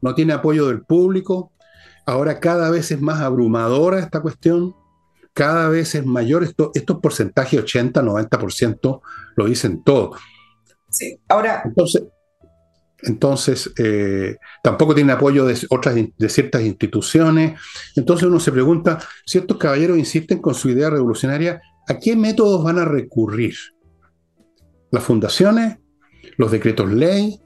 No 0.00 0.14
tiene 0.14 0.32
apoyo 0.32 0.68
del 0.68 0.82
público. 0.82 1.52
Ahora 2.06 2.40
cada 2.40 2.70
vez 2.70 2.90
es 2.90 3.00
más 3.00 3.20
abrumadora 3.20 3.98
esta 3.98 4.20
cuestión, 4.20 4.74
cada 5.34 5.68
vez 5.68 5.94
es 5.94 6.06
mayor. 6.06 6.42
Esto, 6.42 6.70
estos 6.74 7.00
porcentajes, 7.00 7.60
80, 7.60 8.02
90%, 8.02 9.00
lo 9.36 9.44
dicen 9.46 9.82
todo. 9.82 10.12
Sí, 10.90 11.20
ahora. 11.28 11.62
Entonces, 11.64 12.04
entonces, 13.02 13.72
eh, 13.78 14.36
tampoco 14.62 14.94
tiene 14.94 15.12
apoyo 15.12 15.46
de, 15.46 15.56
otras, 15.70 15.94
de 15.94 16.28
ciertas 16.28 16.62
instituciones. 16.62 17.58
Entonces 17.94 18.26
uno 18.26 18.40
se 18.40 18.52
pregunta, 18.52 18.98
si 19.24 19.38
estos 19.38 19.56
caballeros 19.56 19.98
insisten 19.98 20.40
con 20.40 20.54
su 20.54 20.68
idea 20.68 20.90
revolucionaria, 20.90 21.60
¿a 21.88 21.98
qué 21.98 22.16
métodos 22.16 22.64
van 22.64 22.78
a 22.78 22.84
recurrir? 22.84 23.54
¿Las 24.90 25.04
fundaciones? 25.04 25.78
¿Los 26.36 26.50
decretos 26.50 26.90
ley? 26.92 27.40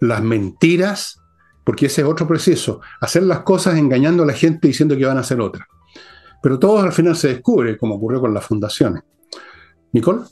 ¿Las 0.00 0.22
mentiras? 0.22 1.20
Porque 1.64 1.86
ese 1.86 2.02
es 2.02 2.06
otro 2.06 2.28
proceso, 2.28 2.80
hacer 3.00 3.24
las 3.24 3.40
cosas 3.40 3.76
engañando 3.76 4.22
a 4.22 4.26
la 4.26 4.32
gente 4.32 4.68
diciendo 4.68 4.96
que 4.96 5.04
van 5.04 5.16
a 5.16 5.20
hacer 5.20 5.40
otras. 5.40 5.66
Pero 6.42 6.58
todo 6.58 6.78
al 6.78 6.92
final 6.92 7.16
se 7.16 7.28
descubre, 7.28 7.76
como 7.76 7.96
ocurrió 7.96 8.20
con 8.20 8.32
las 8.32 8.44
fundaciones. 8.44 9.02
Nicole. 9.92 10.22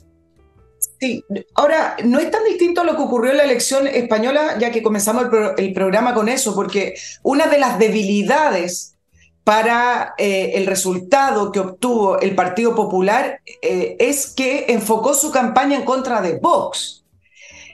Sí, 0.99 1.23
ahora 1.55 1.97
no 2.03 2.19
es 2.19 2.31
tan 2.31 2.43
distinto 2.45 2.81
a 2.81 2.83
lo 2.83 2.95
que 2.95 3.01
ocurrió 3.01 3.31
en 3.31 3.37
la 3.37 3.43
elección 3.43 3.87
española, 3.87 4.57
ya 4.59 4.71
que 4.71 4.81
comenzamos 4.81 5.27
el, 5.57 5.73
programa 5.73 6.13
con 6.13 6.29
eso, 6.29 6.55
porque 6.55 6.95
una 7.21 7.47
de 7.47 7.59
las 7.59 7.79
debilidades 7.79 8.95
para 9.43 10.15
eh, 10.17 10.53
el 10.55 10.65
resultado 10.65 11.51
que 11.51 11.59
obtuvo 11.59 12.19
el 12.19 12.33
Partido 12.33 12.75
Popular 12.75 13.41
eh, 13.61 13.95
es 13.99 14.27
que 14.27 14.65
enfocó 14.69 15.13
su 15.13 15.31
campaña 15.31 15.77
en 15.77 15.85
contra 15.85 16.21
de 16.21 16.37
Vox. 16.39 17.03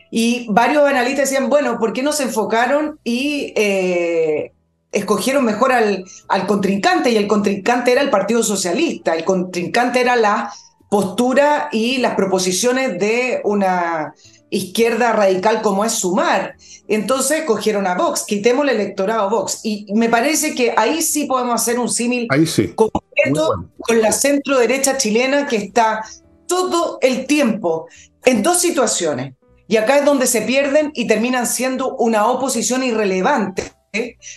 Y 0.10 0.48
varios 0.50 0.84
analistas 0.84 1.30
decían, 1.30 1.50
bueno, 1.50 1.80
¿por 1.80 1.94
qué 1.94 2.04
no 2.04 2.12
se 2.12 2.24
enfocaron 2.24 3.00
y 3.06 3.54
eh, 3.56 4.52
escogieron 4.92 5.46
mejor 5.46 5.72
al, 5.72 6.04
al 6.28 6.48
contrincante? 6.48 7.12
Y 7.12 7.16
el 7.16 7.28
contrincante 7.28 7.94
era 7.94 8.02
el 8.02 8.10
Partido 8.10 8.44
Socialista, 8.44 9.16
el 9.16 9.24
contrincante 9.24 10.02
era 10.02 10.18
la 10.18 10.52
postura 10.92 11.70
y 11.72 12.00
las 12.00 12.16
proposiciones 12.16 13.00
de 13.00 13.40
una 13.46 14.14
izquierda 14.50 15.14
radical 15.14 15.62
como 15.62 15.86
es 15.86 15.94
Sumar. 15.94 16.58
Entonces 16.90 17.46
cogieron 17.46 17.88
a 17.88 17.96
Vox, 17.96 18.26
quitemos 18.28 18.66
el 18.66 18.76
electorado 18.76 19.30
Vox. 19.30 19.62
Y 19.64 19.86
me 19.94 20.10
parece 20.10 20.54
que 20.54 20.74
ahí 20.76 21.02
sí 21.02 21.28
podemos 21.28 21.56
hacer 21.56 21.80
un 21.80 21.88
símil 21.88 22.28
concreto 22.76 23.70
con 23.80 24.02
la 24.02 24.12
centro 24.12 24.60
derecha 24.60 24.98
chilena 24.98 25.48
que 25.48 25.56
está 25.56 26.04
todo 26.46 26.98
el 27.02 27.26
tiempo 27.26 27.88
en 28.26 28.44
dos 28.44 28.60
situaciones. 28.60 29.36
Y 29.70 29.78
acá 29.78 30.00
es 30.00 30.04
donde 30.04 30.28
se 30.28 30.42
pierden 30.42 30.92
y 30.94 31.08
terminan 31.08 31.48
siendo 31.48 31.96
una 31.96 32.28
oposición 32.28 32.84
irrelevante 32.84 33.72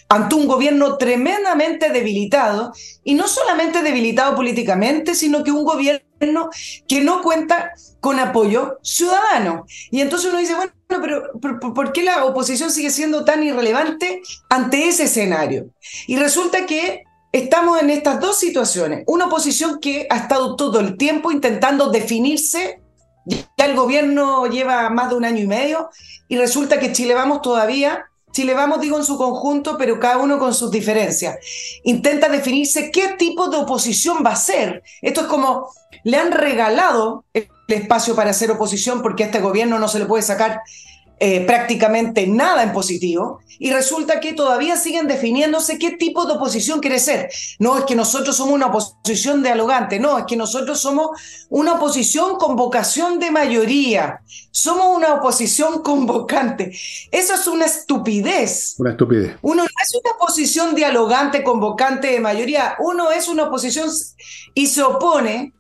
ante 0.09 0.35
un 0.35 0.47
gobierno 0.47 0.99
tremendamente 0.99 1.91
debilitado, 1.91 2.73
y 3.05 3.15
no 3.15 3.29
solamente 3.29 3.83
debilitado 3.83 4.35
políticamente, 4.35 5.15
sino 5.15 5.45
que 5.45 5.53
un 5.53 5.65
gobierno 5.65 6.04
que 6.89 7.01
no 7.01 7.23
cuenta 7.23 7.73
con 8.01 8.19
apoyo 8.19 8.79
ciudadano. 8.83 9.67
Y 9.91 10.01
entonces 10.01 10.31
uno 10.31 10.39
dice, 10.39 10.55
bueno, 10.55 10.73
pero, 10.89 11.75
¿por 11.75 11.93
qué 11.93 12.03
la 12.03 12.25
oposición 12.25 12.71
sigue 12.71 12.91
siendo 12.91 13.25
tan 13.25 13.43
irrelevante 13.43 14.23
ante 14.49 14.89
ese 14.89 15.05
escenario? 15.05 15.71
Y 16.07 16.17
resulta 16.17 16.67
que 16.67 17.05
estamos 17.33 17.81
en 17.81 17.91
estas 17.91 18.21
dos 18.21 18.39
situaciones. 18.39 19.05
Una 19.07 19.27
oposición 19.27 19.81
que 19.81 20.07
ha 20.09 20.17
estado 20.17 20.57
todo 20.57 20.81
el 20.81 20.97
tiempo 20.97 21.33
intentando 21.33 21.91
definirse 21.91 22.81
ya 23.27 23.65
el 23.65 23.75
gobierno 23.75 24.47
lleva 24.47 24.91
más 24.91 25.11
de 25.11 25.17
un 25.17 25.25
año 25.25 25.43
y 25.43 25.47
medio 25.47 25.89
y 26.29 26.37
resulta 26.37 26.79
que 26.79 26.93
Chile 26.93 27.15
Vamos 27.15 27.43
todavía 27.43 28.05
Chile 28.35 28.53
Vamos, 28.53 28.81
digo 28.81 28.99
en 28.99 29.05
su 29.05 29.17
conjunto, 29.17 29.79
pero 29.79 30.01
cada 30.01 30.19
uno 30.19 30.39
con 30.41 30.53
sus 30.53 30.71
diferencias. 30.71 31.39
Intenta 31.85 32.29
definirse 32.29 32.91
qué 32.91 33.15
tipo 33.17 33.49
de 33.49 33.59
oposición 33.59 34.25
va 34.27 34.33
a 34.33 34.37
ser. 34.37 34.83
Esto 35.01 35.23
es 35.23 35.27
como, 35.29 35.71
le 36.03 36.17
han 36.17 36.33
regalado 36.33 37.25
el 37.33 37.49
espacio 37.69 38.17
para 38.17 38.31
hacer 38.31 38.51
oposición 38.51 39.03
porque 39.03 39.23
a 39.23 39.27
este 39.27 39.41
gobierno 39.41 39.79
no 39.79 39.87
se 39.87 40.01
le 40.01 40.07
puede 40.07 40.25
sacar 40.25 40.61
eh, 41.21 41.41
prácticamente 41.47 42.27
nada 42.27 42.65
en 42.65 42.73
positivo 42.73 43.41
y 43.59 43.71
resulta 43.71 44.19
que 44.19 44.33
todavía 44.33 44.77
siguen 44.77 45.07
definiéndose 45.07 45.79
qué 45.79 45.93
tipo 45.93 46.27
de 46.27 46.35
oposición 46.35 46.81
quiere 46.81 46.99
ser. 46.99 47.31
No 47.59 47.79
es 47.79 47.85
que 47.85 47.95
nosotros 47.95 48.37
somos 48.37 48.55
una 48.55 48.67
oposición 48.67 49.43
dialogante, 49.43 50.01
no, 50.01 50.19
es 50.19 50.25
que 50.27 50.37
nosotros 50.37 50.81
somos 50.81 51.11
una 51.51 51.75
oposición 51.75 52.37
con 52.37 52.57
vocación 52.57 53.21
de 53.21 53.31
mayoría, 53.31 54.21
somos 54.51 54.89
una 54.97 55.15
oposición 55.15 55.83
convocante. 55.85 56.77
Eso 57.11 57.35
es 57.35 57.47
una 57.47 57.67
estupidez. 57.67 58.75
Una 58.79 58.91
estupidez. 58.91 59.37
Uno 59.43 59.63
no 59.63 59.71
es 59.83 59.95
una 59.95 60.17
oposición 60.17 60.75
dialogante, 60.75 61.45
convocante 61.45 62.09
de 62.09 62.21
mayoría, 62.21 62.75
uno 62.81 63.13
es 63.13 63.29
una 63.29 63.45
oposición 63.45 63.89
y 64.53 64.67
se 64.67 64.83
opone 64.83 65.53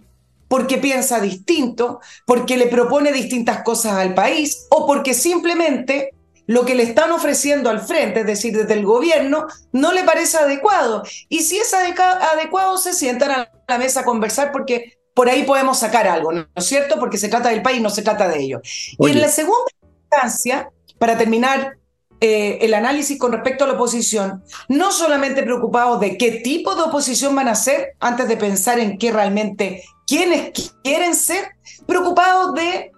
porque 0.49 0.79
piensa 0.79 1.21
distinto, 1.21 2.01
porque 2.27 2.57
le 2.57 2.67
propone 2.67 3.13
distintas 3.13 3.63
cosas 3.63 3.95
al 3.95 4.15
país 4.15 4.67
o 4.71 4.87
porque 4.87 5.15
simplemente 5.15 6.11
lo 6.47 6.65
que 6.65 6.75
le 6.75 6.83
están 6.83 7.11
ofreciendo 7.13 7.71
al 7.71 7.81
frente, 7.81 8.21
es 8.21 8.27
decir, 8.27 8.57
desde 8.57 8.75
el 8.75 8.85
gobierno, 8.85 9.47
no 9.73 9.93
le 9.93 10.05
parece 10.05 10.37
adecuado. 10.37 11.03
Y 11.29 11.41
si 11.41 11.59
es 11.59 11.73
adecuado, 11.73 12.77
se 12.77 12.93
sientan 12.93 13.31
a 13.31 13.51
la 13.67 13.79
mesa 13.79 14.01
a 14.01 14.05
conversar 14.05 14.53
porque 14.53 14.99
por 15.15 15.29
ahí 15.29 15.45
podemos 15.45 15.79
sacar 15.79 16.07
algo, 16.07 16.33
¿no 16.33 16.47
es 16.55 16.67
cierto? 16.67 16.99
Porque 16.99 17.19
se 17.19 17.29
trata 17.29 17.49
del 17.49 17.63
país, 17.63 17.81
no 17.81 17.89
se 17.89 18.03
trata 18.03 18.29
de 18.29 18.41
ello. 18.41 18.61
Y 18.99 19.11
en 19.11 19.21
la 19.21 19.29
segunda 19.29 19.71
instancia, 20.03 20.71
para 20.99 21.17
terminar 21.17 21.79
eh, 22.21 22.59
el 22.63 22.75
análisis 22.75 23.19
con 23.19 23.33
respecto 23.33 23.65
a 23.65 23.69
la 23.69 23.75
oposición, 23.75 24.43
no 24.69 24.93
solamente 24.93 25.43
preocupados 25.43 26.01
de 26.01 26.19
qué 26.19 26.33
tipo 26.33 26.75
de 26.75 26.83
oposición 26.83 27.35
van 27.35 27.49
a 27.49 27.53
hacer 27.53 27.95
antes 28.01 28.29
de 28.29 28.37
pensar 28.37 28.79
en 28.79 28.99
qué 28.99 29.13
realmente 29.13 29.85
quienes 30.07 30.53
quieren 30.83 31.15
ser 31.15 31.57
preocupados 31.87 32.55
de 32.55 32.93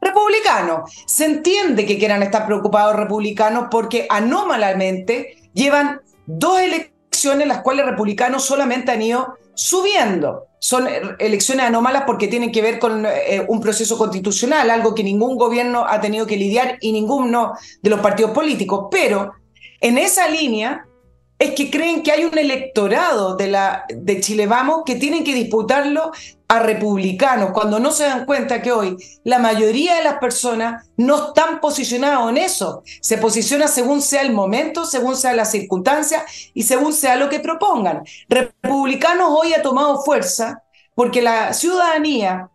republicanos. 0.00 0.90
Se 1.06 1.26
entiende 1.26 1.86
que 1.86 1.98
quieran 1.98 2.22
estar 2.22 2.46
preocupados 2.46 2.96
republicanos 2.96 3.66
porque 3.70 4.06
anómalamente 4.08 5.36
llevan 5.52 6.00
dos 6.26 6.60
elecciones 6.60 7.46
las 7.46 7.60
cuales 7.60 7.86
republicanos 7.86 8.44
solamente 8.44 8.92
han 8.92 9.02
ido 9.02 9.34
subiendo. 9.54 10.46
Son 10.58 10.86
elecciones 11.18 11.66
anómalas 11.66 12.04
porque 12.06 12.28
tienen 12.28 12.52
que 12.52 12.62
ver 12.62 12.78
con 12.78 13.06
eh, 13.06 13.44
un 13.48 13.60
proceso 13.60 13.96
constitucional, 13.96 14.70
algo 14.70 14.94
que 14.94 15.02
ningún 15.02 15.36
gobierno 15.36 15.84
ha 15.86 16.00
tenido 16.00 16.26
que 16.26 16.36
lidiar 16.36 16.78
y 16.80 16.92
ninguno 16.92 17.54
de 17.82 17.90
los 17.90 18.00
partidos 18.00 18.32
políticos. 18.32 18.88
Pero 18.90 19.32
en 19.80 19.98
esa 19.98 20.28
línea, 20.28 20.86
es 21.40 21.54
que 21.54 21.70
creen 21.70 22.02
que 22.02 22.12
hay 22.12 22.24
un 22.24 22.36
electorado 22.36 23.34
de, 23.34 23.48
la, 23.48 23.86
de 23.88 24.20
Chile 24.20 24.46
Vamos 24.46 24.82
que 24.84 24.96
tienen 24.96 25.24
que 25.24 25.34
disputarlo 25.34 26.12
a 26.48 26.58
republicanos, 26.58 27.52
cuando 27.52 27.80
no 27.80 27.92
se 27.92 28.04
dan 28.04 28.26
cuenta 28.26 28.60
que 28.60 28.72
hoy 28.72 28.96
la 29.24 29.38
mayoría 29.38 29.94
de 29.94 30.04
las 30.04 30.18
personas 30.18 30.84
no 30.98 31.28
están 31.28 31.60
posicionados 31.60 32.28
en 32.28 32.36
eso. 32.36 32.82
Se 33.00 33.16
posiciona 33.16 33.68
según 33.68 34.02
sea 34.02 34.20
el 34.20 34.32
momento, 34.32 34.84
según 34.84 35.16
sea 35.16 35.32
la 35.32 35.46
circunstancia 35.46 36.26
y 36.52 36.64
según 36.64 36.92
sea 36.92 37.16
lo 37.16 37.30
que 37.30 37.40
propongan. 37.40 38.02
Republicanos 38.28 39.30
hoy 39.30 39.54
ha 39.54 39.62
tomado 39.62 40.02
fuerza 40.02 40.62
porque 40.94 41.22
la 41.22 41.54
ciudadanía 41.54 42.50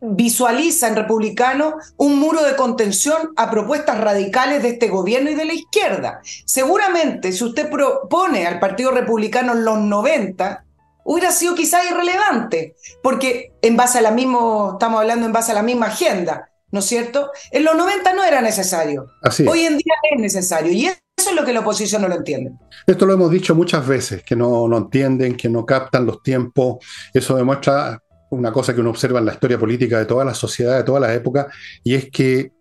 visualiza 0.00 0.88
en 0.88 0.96
republicano 0.96 1.76
un 1.96 2.18
muro 2.18 2.42
de 2.42 2.56
contención 2.56 3.32
a 3.36 3.50
propuestas 3.50 4.00
radicales 4.00 4.62
de 4.62 4.70
este 4.70 4.88
gobierno 4.88 5.30
y 5.30 5.34
de 5.34 5.44
la 5.44 5.54
izquierda. 5.54 6.20
Seguramente, 6.44 7.32
si 7.32 7.44
usted 7.44 7.68
propone 7.70 8.46
al 8.46 8.60
Partido 8.60 8.90
Republicano 8.90 9.52
en 9.52 9.64
los 9.64 9.78
90, 9.78 10.64
hubiera 11.04 11.32
sido 11.32 11.54
quizás 11.54 11.82
irrelevante, 11.90 12.76
porque 13.02 13.52
en 13.62 13.76
base 13.76 13.98
a 13.98 14.02
la 14.02 14.10
misma, 14.10 14.72
estamos 14.72 15.00
hablando 15.00 15.26
en 15.26 15.32
base 15.32 15.52
a 15.52 15.54
la 15.54 15.62
misma 15.62 15.86
agenda, 15.86 16.50
¿no 16.70 16.80
es 16.80 16.84
cierto? 16.84 17.30
En 17.50 17.64
los 17.64 17.76
90 17.76 18.12
no 18.12 18.24
era 18.24 18.40
necesario. 18.40 19.06
Hoy 19.48 19.64
en 19.64 19.78
día 19.78 19.94
es 20.12 20.20
necesario. 20.20 20.72
Y 20.72 20.86
eso 20.86 21.30
es 21.30 21.34
lo 21.34 21.44
que 21.44 21.52
la 21.52 21.60
oposición 21.60 22.02
no 22.02 22.08
lo 22.08 22.16
entiende. 22.16 22.52
Esto 22.86 23.06
lo 23.06 23.14
hemos 23.14 23.30
dicho 23.30 23.54
muchas 23.54 23.86
veces, 23.86 24.22
que 24.22 24.36
no, 24.36 24.68
no 24.68 24.76
entienden, 24.76 25.36
que 25.36 25.48
no 25.48 25.64
captan 25.64 26.06
los 26.06 26.22
tiempos. 26.22 26.76
Eso 27.12 27.36
demuestra 27.36 28.02
una 28.30 28.52
cosa 28.52 28.74
que 28.74 28.80
uno 28.80 28.90
observa 28.90 29.18
en 29.18 29.26
la 29.26 29.32
historia 29.32 29.58
política 29.58 29.98
de 29.98 30.06
todas 30.06 30.26
las 30.26 30.36
sociedades, 30.36 30.80
de 30.80 30.86
todas 30.86 31.02
las 31.02 31.16
épocas, 31.16 31.46
y 31.82 31.94
es 31.94 32.10
que 32.10 32.52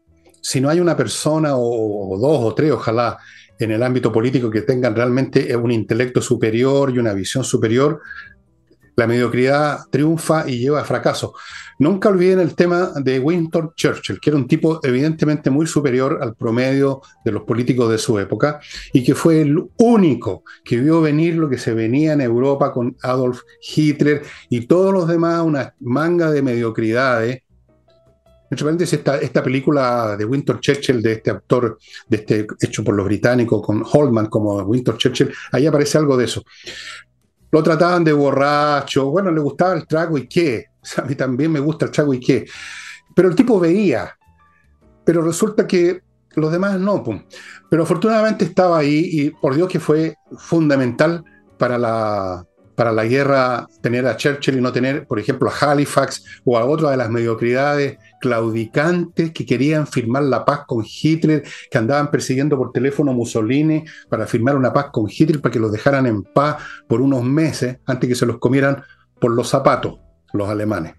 si 0.41 0.61
no 0.61 0.69
hay 0.69 0.79
una 0.79 0.95
persona 0.95 1.51
o, 1.55 2.17
dos 2.17 2.39
o 2.43 2.55
tres, 2.55 2.71
ojalá, 2.71 3.17
en 3.59 3.71
el 3.71 3.83
ámbito 3.83 4.11
político 4.11 4.49
que 4.49 4.61
tengan 4.61 4.95
realmente 4.95 5.55
un 5.55 5.71
intelecto 5.71 6.21
superior 6.21 6.91
y 6.91 6.99
una 6.99 7.13
visión 7.13 7.43
superior, 7.43 8.01
la 8.97 9.05
mediocridad 9.05 9.81
triunfa 9.91 10.49
y 10.49 10.57
lleva 10.57 10.81
a 10.81 10.83
fracaso. 10.83 11.35
Nunca 11.77 12.09
olviden 12.09 12.39
el 12.39 12.55
tema 12.55 12.93
de 12.95 13.19
Winston 13.19 13.71
Churchill, 13.75 14.19
que 14.19 14.31
era 14.31 14.37
un 14.37 14.47
tipo 14.47 14.79
evidentemente 14.83 15.51
muy 15.51 15.67
superior 15.67 16.17
al 16.19 16.33
promedio 16.33 17.01
de 17.23 17.31
los 17.31 17.43
políticos 17.43 17.91
de 17.91 17.99
su 17.99 18.17
época 18.17 18.59
y 18.91 19.03
que 19.03 19.13
fue 19.13 19.41
el 19.41 19.63
único 19.77 20.43
que 20.65 20.77
vio 20.77 20.99
venir 20.99 21.35
lo 21.35 21.47
que 21.47 21.59
se 21.59 21.75
venía 21.75 22.13
en 22.13 22.21
Europa 22.21 22.73
con 22.73 22.97
Adolf 23.03 23.41
Hitler 23.61 24.23
y 24.49 24.65
todos 24.65 24.91
los 24.91 25.07
demás, 25.07 25.43
una 25.43 25.75
manga 25.79 26.31
de 26.31 26.41
mediocridades. 26.41 27.43
Esta, 28.49 29.17
esta 29.17 29.43
película 29.43 30.15
de 30.17 30.23
Winston 30.25 30.59
Churchill, 30.61 31.01
de 31.01 31.11
este 31.11 31.29
actor, 31.29 31.77
de 32.07 32.17
este 32.17 32.47
hecho 32.61 32.83
por 32.83 32.95
los 32.95 33.05
británicos, 33.05 33.61
con 33.61 33.83
Holman 33.85 34.27
como 34.27 34.57
Winston 34.61 34.97
Churchill, 34.97 35.33
ahí 35.51 35.67
aparece 35.67 35.97
algo 35.97 36.15
de 36.17 36.25
eso. 36.25 36.43
Lo 37.51 37.63
trataban 37.63 38.03
de 38.03 38.13
borracho, 38.13 39.09
bueno, 39.09 39.31
le 39.31 39.39
gustaba 39.41 39.73
el 39.73 39.87
trago 39.87 40.17
y 40.17 40.27
qué. 40.27 40.65
a 40.97 41.01
mí 41.03 41.15
también 41.15 41.51
me 41.51 41.59
gusta 41.59 41.85
el 41.85 41.91
trago 41.91 42.13
y 42.13 42.19
qué. 42.19 42.45
Pero 43.15 43.29
el 43.29 43.35
tipo 43.35 43.59
veía. 43.59 44.17
Pero 45.03 45.21
resulta 45.21 45.65
que 45.65 46.01
los 46.35 46.51
demás 46.51 46.79
no. 46.79 47.03
Pero 47.69 47.83
afortunadamente 47.83 48.45
estaba 48.45 48.77
ahí 48.79 49.09
y 49.11 49.29
por 49.31 49.55
Dios 49.55 49.69
que 49.69 49.79
fue 49.79 50.15
fundamental 50.37 51.23
para 51.57 51.77
la, 51.77 52.46
para 52.77 52.91
la 52.91 53.05
guerra 53.05 53.67
tener 53.81 54.05
a 54.05 54.15
Churchill 54.15 54.59
y 54.59 54.61
no 54.61 54.71
tener, 54.71 55.07
por 55.07 55.17
ejemplo, 55.19 55.49
a 55.49 55.71
Halifax 55.71 56.23
o 56.45 56.59
a 56.59 56.65
otra 56.65 56.91
de 56.91 56.97
las 56.97 57.09
mediocridades 57.09 57.97
claudicantes 58.21 59.31
que 59.31 59.47
querían 59.47 59.87
firmar 59.87 60.21
la 60.21 60.45
paz 60.45 60.61
con 60.67 60.85
Hitler, 60.85 61.43
que 61.71 61.77
andaban 61.79 62.11
persiguiendo 62.11 62.55
por 62.55 62.71
teléfono 62.71 63.11
a 63.11 63.15
Mussolini 63.15 63.83
para 64.09 64.27
firmar 64.27 64.55
una 64.55 64.71
paz 64.71 64.91
con 64.91 65.07
Hitler 65.09 65.41
para 65.41 65.51
que 65.51 65.59
los 65.59 65.71
dejaran 65.71 66.05
en 66.05 66.21
paz 66.21 66.57
por 66.87 67.01
unos 67.01 67.23
meses 67.23 67.79
antes 67.87 68.07
que 68.07 68.15
se 68.15 68.27
los 68.27 68.37
comieran 68.37 68.83
por 69.19 69.31
los 69.31 69.49
zapatos 69.49 69.95
los 70.33 70.47
alemanes. 70.47 70.93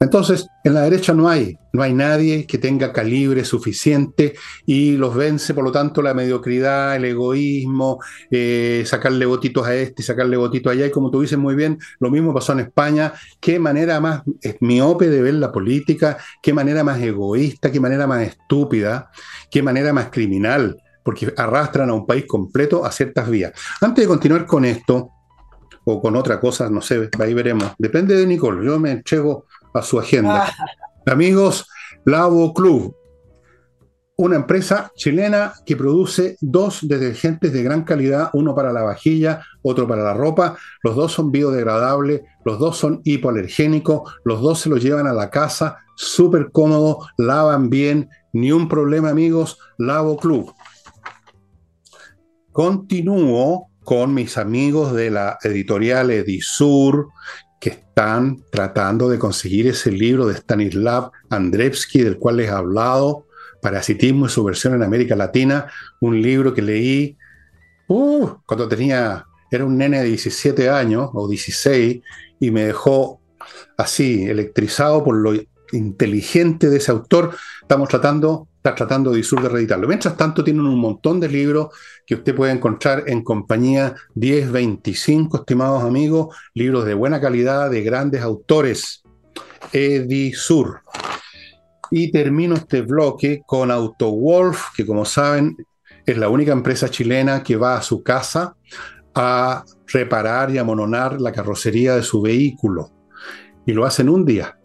Entonces, 0.00 0.46
en 0.62 0.74
la 0.74 0.82
derecha 0.82 1.12
no 1.12 1.28
hay, 1.28 1.58
no 1.72 1.82
hay 1.82 1.92
nadie 1.92 2.46
que 2.46 2.58
tenga 2.58 2.92
calibre 2.92 3.44
suficiente 3.44 4.34
y 4.64 4.96
los 4.96 5.14
vence, 5.14 5.54
por 5.54 5.64
lo 5.64 5.72
tanto, 5.72 6.02
la 6.02 6.14
mediocridad, 6.14 6.96
el 6.96 7.04
egoísmo, 7.04 7.98
eh, 8.30 8.84
sacarle 8.86 9.26
votitos 9.26 9.66
a 9.66 9.74
este, 9.74 10.02
sacarle 10.02 10.36
votitos 10.36 10.72
allá. 10.72 10.86
Y 10.86 10.90
como 10.90 11.10
tú 11.10 11.20
dices 11.20 11.38
muy 11.38 11.56
bien, 11.56 11.78
lo 11.98 12.10
mismo 12.10 12.32
pasó 12.32 12.52
en 12.52 12.60
España. 12.60 13.12
Qué 13.40 13.58
manera 13.58 14.00
más 14.00 14.22
miope 14.60 15.08
de 15.08 15.20
ver 15.20 15.34
la 15.34 15.50
política, 15.50 16.18
qué 16.42 16.52
manera 16.52 16.84
más 16.84 17.00
egoísta, 17.00 17.72
qué 17.72 17.80
manera 17.80 18.06
más 18.06 18.22
estúpida, 18.22 19.10
qué 19.50 19.62
manera 19.62 19.92
más 19.92 20.10
criminal, 20.10 20.80
porque 21.02 21.32
arrastran 21.36 21.90
a 21.90 21.94
un 21.94 22.06
país 22.06 22.24
completo 22.26 22.84
a 22.84 22.92
ciertas 22.92 23.28
vías. 23.28 23.52
Antes 23.80 24.04
de 24.04 24.08
continuar 24.08 24.46
con 24.46 24.64
esto, 24.64 25.10
o 25.90 26.02
con 26.02 26.16
otra 26.16 26.38
cosa, 26.38 26.68
no 26.68 26.82
sé, 26.82 27.08
ahí 27.18 27.32
veremos. 27.32 27.72
Depende 27.78 28.14
de 28.14 28.26
Nicole, 28.26 28.64
yo 28.64 28.78
me 28.78 28.90
entrego 28.90 29.46
su 29.82 29.98
agenda. 29.98 30.46
Ah. 30.46 31.12
Amigos, 31.12 31.66
Lavo 32.04 32.52
Club, 32.54 32.94
una 34.20 34.34
empresa 34.34 34.90
chilena 34.96 35.52
que 35.64 35.76
produce 35.76 36.36
dos 36.40 36.80
detergentes 36.88 37.52
de 37.52 37.62
gran 37.62 37.84
calidad, 37.84 38.30
uno 38.32 38.52
para 38.52 38.72
la 38.72 38.82
vajilla, 38.82 39.44
otro 39.62 39.86
para 39.86 40.02
la 40.02 40.12
ropa. 40.12 40.58
Los 40.82 40.96
dos 40.96 41.12
son 41.12 41.30
biodegradables, 41.30 42.22
los 42.44 42.58
dos 42.58 42.76
son 42.76 43.00
hipoalergénicos, 43.04 44.12
los 44.24 44.40
dos 44.40 44.58
se 44.58 44.70
los 44.70 44.82
llevan 44.82 45.06
a 45.06 45.12
la 45.12 45.30
casa, 45.30 45.78
súper 45.94 46.50
cómodo, 46.50 47.06
lavan 47.16 47.70
bien, 47.70 48.08
ni 48.32 48.50
un 48.50 48.68
problema 48.68 49.10
amigos, 49.10 49.58
Lavo 49.78 50.16
Club. 50.16 50.52
Continúo 52.50 53.68
con 53.84 54.14
mis 54.14 54.36
amigos 54.36 54.94
de 54.94 55.12
la 55.12 55.38
editorial 55.42 56.10
Edisur, 56.10 57.08
que 57.60 57.70
están 57.70 58.44
tratando 58.50 59.08
de 59.08 59.18
conseguir 59.18 59.66
ese 59.66 59.90
libro 59.90 60.26
de 60.26 60.34
Stanislav 60.34 61.10
Andrevsky, 61.30 62.02
del 62.02 62.18
cual 62.18 62.36
les 62.36 62.48
he 62.48 62.52
hablado, 62.52 63.26
Parasitismo 63.60 64.26
y 64.26 64.28
su 64.28 64.44
versión 64.44 64.74
en 64.74 64.82
América 64.84 65.16
Latina, 65.16 65.66
un 66.00 66.22
libro 66.22 66.54
que 66.54 66.62
leí 66.62 67.16
uh, 67.88 68.28
cuando 68.46 68.68
tenía, 68.68 69.26
era 69.50 69.64
un 69.64 69.76
nene 69.76 69.98
de 69.98 70.04
17 70.04 70.70
años 70.70 71.10
o 71.12 71.26
16, 71.26 72.00
y 72.40 72.50
me 72.50 72.64
dejó 72.64 73.20
así, 73.76 74.24
electrizado 74.24 75.02
por 75.02 75.16
lo 75.16 75.32
inteligente 75.72 76.70
de 76.70 76.76
ese 76.76 76.92
autor. 76.92 77.36
Estamos 77.62 77.88
tratando 77.88 78.48
está 78.68 78.86
tratando 78.86 79.12
de 79.12 79.20
Isur 79.20 79.42
de 79.42 79.48
reeditarlo. 79.48 79.88
Mientras 79.88 80.16
tanto, 80.16 80.44
tienen 80.44 80.66
un 80.66 80.78
montón 80.78 81.20
de 81.20 81.28
libros 81.28 81.68
que 82.06 82.16
usted 82.16 82.34
puede 82.34 82.52
encontrar 82.52 83.04
en 83.06 83.22
compañía 83.22 83.94
1025, 84.14 85.38
estimados 85.38 85.84
amigos, 85.84 86.36
libros 86.54 86.84
de 86.84 86.94
buena 86.94 87.20
calidad, 87.20 87.70
de 87.70 87.82
grandes 87.82 88.22
autores. 88.22 89.02
Edisur. 89.72 90.80
Y 91.90 92.10
termino 92.12 92.56
este 92.56 92.82
bloque 92.82 93.42
con 93.46 93.70
AutoWolf, 93.70 94.74
que 94.76 94.84
como 94.84 95.04
saben 95.04 95.56
es 96.04 96.18
la 96.18 96.28
única 96.28 96.52
empresa 96.52 96.90
chilena 96.90 97.42
que 97.42 97.56
va 97.56 97.76
a 97.76 97.82
su 97.82 98.02
casa 98.02 98.54
a 99.14 99.64
reparar 99.86 100.50
y 100.50 100.58
amononar 100.58 101.20
la 101.20 101.32
carrocería 101.32 101.96
de 101.96 102.02
su 102.02 102.20
vehículo. 102.20 102.90
Y 103.66 103.72
lo 103.72 103.86
hacen 103.86 104.08
un 104.08 104.24
día 104.24 104.57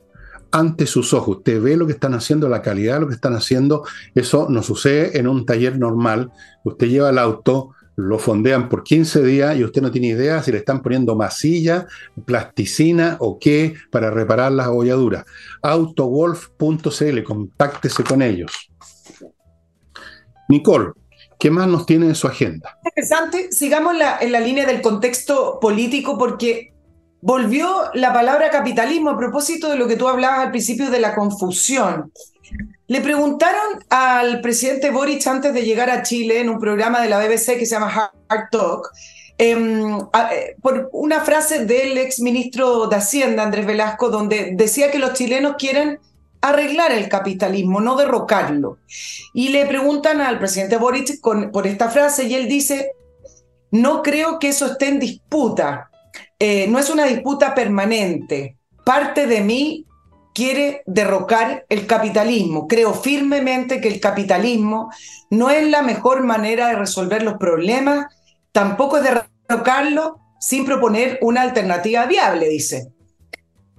ante 0.54 0.86
sus 0.86 1.14
ojos. 1.14 1.38
Usted 1.38 1.62
ve 1.62 1.76
lo 1.76 1.88
que 1.88 1.94
están 1.94 2.14
haciendo, 2.14 2.48
la 2.48 2.62
calidad 2.62 2.96
de 2.96 3.02
lo 3.02 3.08
que 3.08 3.16
están 3.16 3.34
haciendo. 3.34 3.84
Eso 4.14 4.48
no 4.50 4.62
sucede 4.62 5.18
en 5.18 5.28
un 5.28 5.46
taller 5.46 5.78
normal. 5.80 6.32
Usted 6.64 6.88
lleva 6.88 7.10
el 7.10 7.18
auto, 7.18 7.72
lo 7.96 8.20
fondean 8.20 8.70
por 8.70 8.84
15 8.84 9.24
días 9.24 9.58
y 9.58 9.64
usted 9.64 9.82
no 9.82 9.92
tiene 9.92 10.08
idea 10.08 10.44
si 10.44 10.52
le 10.52 10.60
están 10.60 10.84
poniendo 10.84 11.16
masilla, 11.16 11.88
plasticina 12.26 13.18
o 13.20 13.40
qué 13.40 13.74
para 13.92 14.12
reparar 14.12 14.52
las 14.52 14.68
abolladuras. 14.68 15.26
Autowolf.cl, 15.64 17.24
contáctese 17.24 18.04
con 18.04 18.22
ellos. 18.22 18.52
Nicole, 20.50 20.92
¿qué 21.40 21.50
más 21.50 21.68
nos 21.68 21.88
tiene 21.88 22.06
en 22.06 22.16
su 22.16 22.28
agenda? 22.28 22.78
Interesante, 22.86 23.52
sigamos 23.52 23.96
en 24.22 24.32
la 24.32 24.40
línea 24.40 24.68
del 24.68 24.82
contexto 24.82 25.58
político 25.60 26.16
porque 26.16 26.73
volvió 27.24 27.90
la 27.94 28.12
palabra 28.12 28.50
capitalismo 28.50 29.12
a 29.12 29.18
propósito 29.18 29.70
de 29.70 29.78
lo 29.78 29.88
que 29.88 29.96
tú 29.96 30.10
hablabas 30.10 30.40
al 30.40 30.52
principio 30.52 30.90
de 30.92 31.00
la 31.00 31.16
confusión. 31.16 32.12
Le 32.88 33.00
preguntaron 33.00 33.82
al 33.90 34.42
presidente 34.42 34.92
Boric 34.92 35.26
antes 35.28 35.54
de 35.54 35.64
llegar 35.64 35.90
a 35.90 36.04
Chile 36.04 36.42
en 36.42 36.50
un 36.50 36.60
programa 36.60 37.02
de 37.02 37.08
la 37.08 37.20
BBC 37.20 37.58
que 37.58 37.66
se 37.66 37.76
llama 37.76 38.12
Hard 38.28 38.50
Talk, 38.52 38.92
em, 39.38 40.00
eh, 40.00 40.58
por 40.62 40.90
una 40.92 41.22
frase 41.22 41.66
del 41.66 41.98
ex 41.98 42.20
ministro 42.20 42.88
de 42.88 42.98
Hacienda, 42.98 43.44
Andrés 43.44 43.66
Velasco, 43.66 44.10
donde 44.10 44.52
decía 44.56 44.92
que 44.92 45.00
los 45.00 45.14
chilenos 45.14 45.56
quieren 45.58 46.00
arreglar 46.42 46.92
el 46.92 47.08
capitalismo, 47.08 47.80
no 47.80 47.96
derrocarlo. 47.96 48.80
Y 49.34 49.48
le 49.48 49.66
preguntan 49.66 50.20
al 50.20 50.40
presidente 50.40 50.76
Boric 50.76 51.22
por 51.22 51.68
esta 51.68 51.90
frase 51.90 52.26
y 52.26 52.36
él 52.36 52.50
dice, 52.50 52.92
no 53.72 54.04
creo 54.04 54.40
que 54.40 54.50
eso 54.50 54.66
esté 54.66 54.90
en 54.90 55.00
disputa. 55.00 55.90
Eh, 56.46 56.68
no 56.68 56.78
es 56.78 56.90
una 56.90 57.06
disputa 57.06 57.56
permanente. 57.56 58.58
Parte 58.84 59.28
de 59.28 59.40
mí 59.40 59.86
quiere 60.36 60.84
derrocar 60.86 61.66
el 61.70 61.88
capitalismo. 61.88 62.68
Creo 62.68 62.94
firmemente 62.94 63.80
que 63.80 63.88
el 63.88 64.02
capitalismo 64.02 64.92
no 65.30 65.50
es 65.50 65.66
la 65.70 65.84
mejor 65.84 66.22
manera 66.26 66.68
de 66.68 66.76
resolver 66.76 67.24
los 67.24 67.36
problemas, 67.36 68.08
tampoco 68.52 68.98
es 68.98 69.06
derrocarlo 69.48 70.20
sin 70.38 70.66
proponer 70.66 71.18
una 71.22 71.44
alternativa 71.44 72.08
viable, 72.08 72.50
dice. 72.50 72.92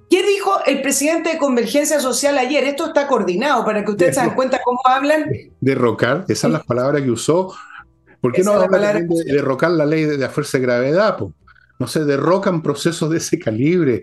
¿Qué 0.08 0.22
dijo 0.26 0.64
el 0.64 0.80
presidente 0.80 1.32
de 1.32 1.38
Convergencia 1.38 2.00
Social 2.00 2.38
ayer? 2.38 2.64
Esto 2.64 2.86
está 2.86 3.06
coordinado 3.06 3.62
para 3.66 3.84
que 3.84 3.90
ustedes 3.90 4.14
se 4.14 4.22
den 4.22 4.30
cuenta 4.30 4.62
cómo 4.64 4.80
hablan. 4.86 5.26
Derrocar, 5.60 6.24
esas 6.28 6.38
son 6.38 6.52
las 6.54 6.64
palabras 6.64 7.02
que 7.02 7.10
usó. 7.10 7.54
¿Por 8.22 8.32
qué 8.32 8.42
no 8.42 8.52
habla 8.52 8.94
de 8.94 9.06
derrocar 9.26 9.72
la 9.72 9.84
ley 9.84 10.06
de 10.06 10.16
la 10.16 10.30
fuerza 10.30 10.56
de 10.56 10.64
gravedad? 10.64 11.18
No 11.78 11.86
se 11.86 12.04
derrocan 12.04 12.62
procesos 12.62 13.10
de 13.10 13.18
ese 13.18 13.38
calibre. 13.38 14.02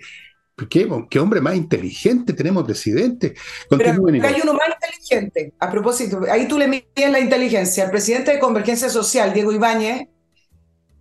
¿Qué, 0.70 0.88
qué 1.10 1.20
hombre 1.20 1.42
más 1.42 1.56
inteligente 1.56 2.34
tenemos 2.34 2.64
presidente? 2.64 3.34
Pero 3.70 4.06
hay 4.08 4.42
uno 4.44 4.54
más 4.54 4.68
inteligente. 4.76 5.54
A 5.60 5.72
propósito, 5.72 6.22
ahí 6.30 6.48
tú 6.48 6.58
le 6.58 6.68
mides 6.68 7.12
la 7.12 7.20
inteligencia. 7.20 7.86
El 7.86 7.92
presidente 7.92 8.32
de 8.32 8.40
Convergencia 8.40 8.90
Social, 8.90 9.34
Diego 9.34 9.52
Ibáñez, 9.52 10.08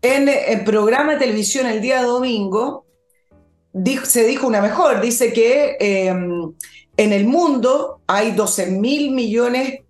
en 0.03 0.29
el 0.29 0.65
programa 0.65 1.13
de 1.13 1.19
televisión 1.19 1.67
el 1.67 1.83
día 1.83 2.03
domingo, 2.03 2.87
se 4.05 4.25
dijo 4.25 4.47
una 4.47 4.61
mejor, 4.63 5.01
dice 5.01 5.33
que 5.33 5.77
em, 5.79 6.53
en 6.97 7.13
el 7.13 7.27
mundo 7.27 8.01
hay 8.07 8.33
12 8.33 8.71
mil 8.73 9.11
millones, 9.13 9.81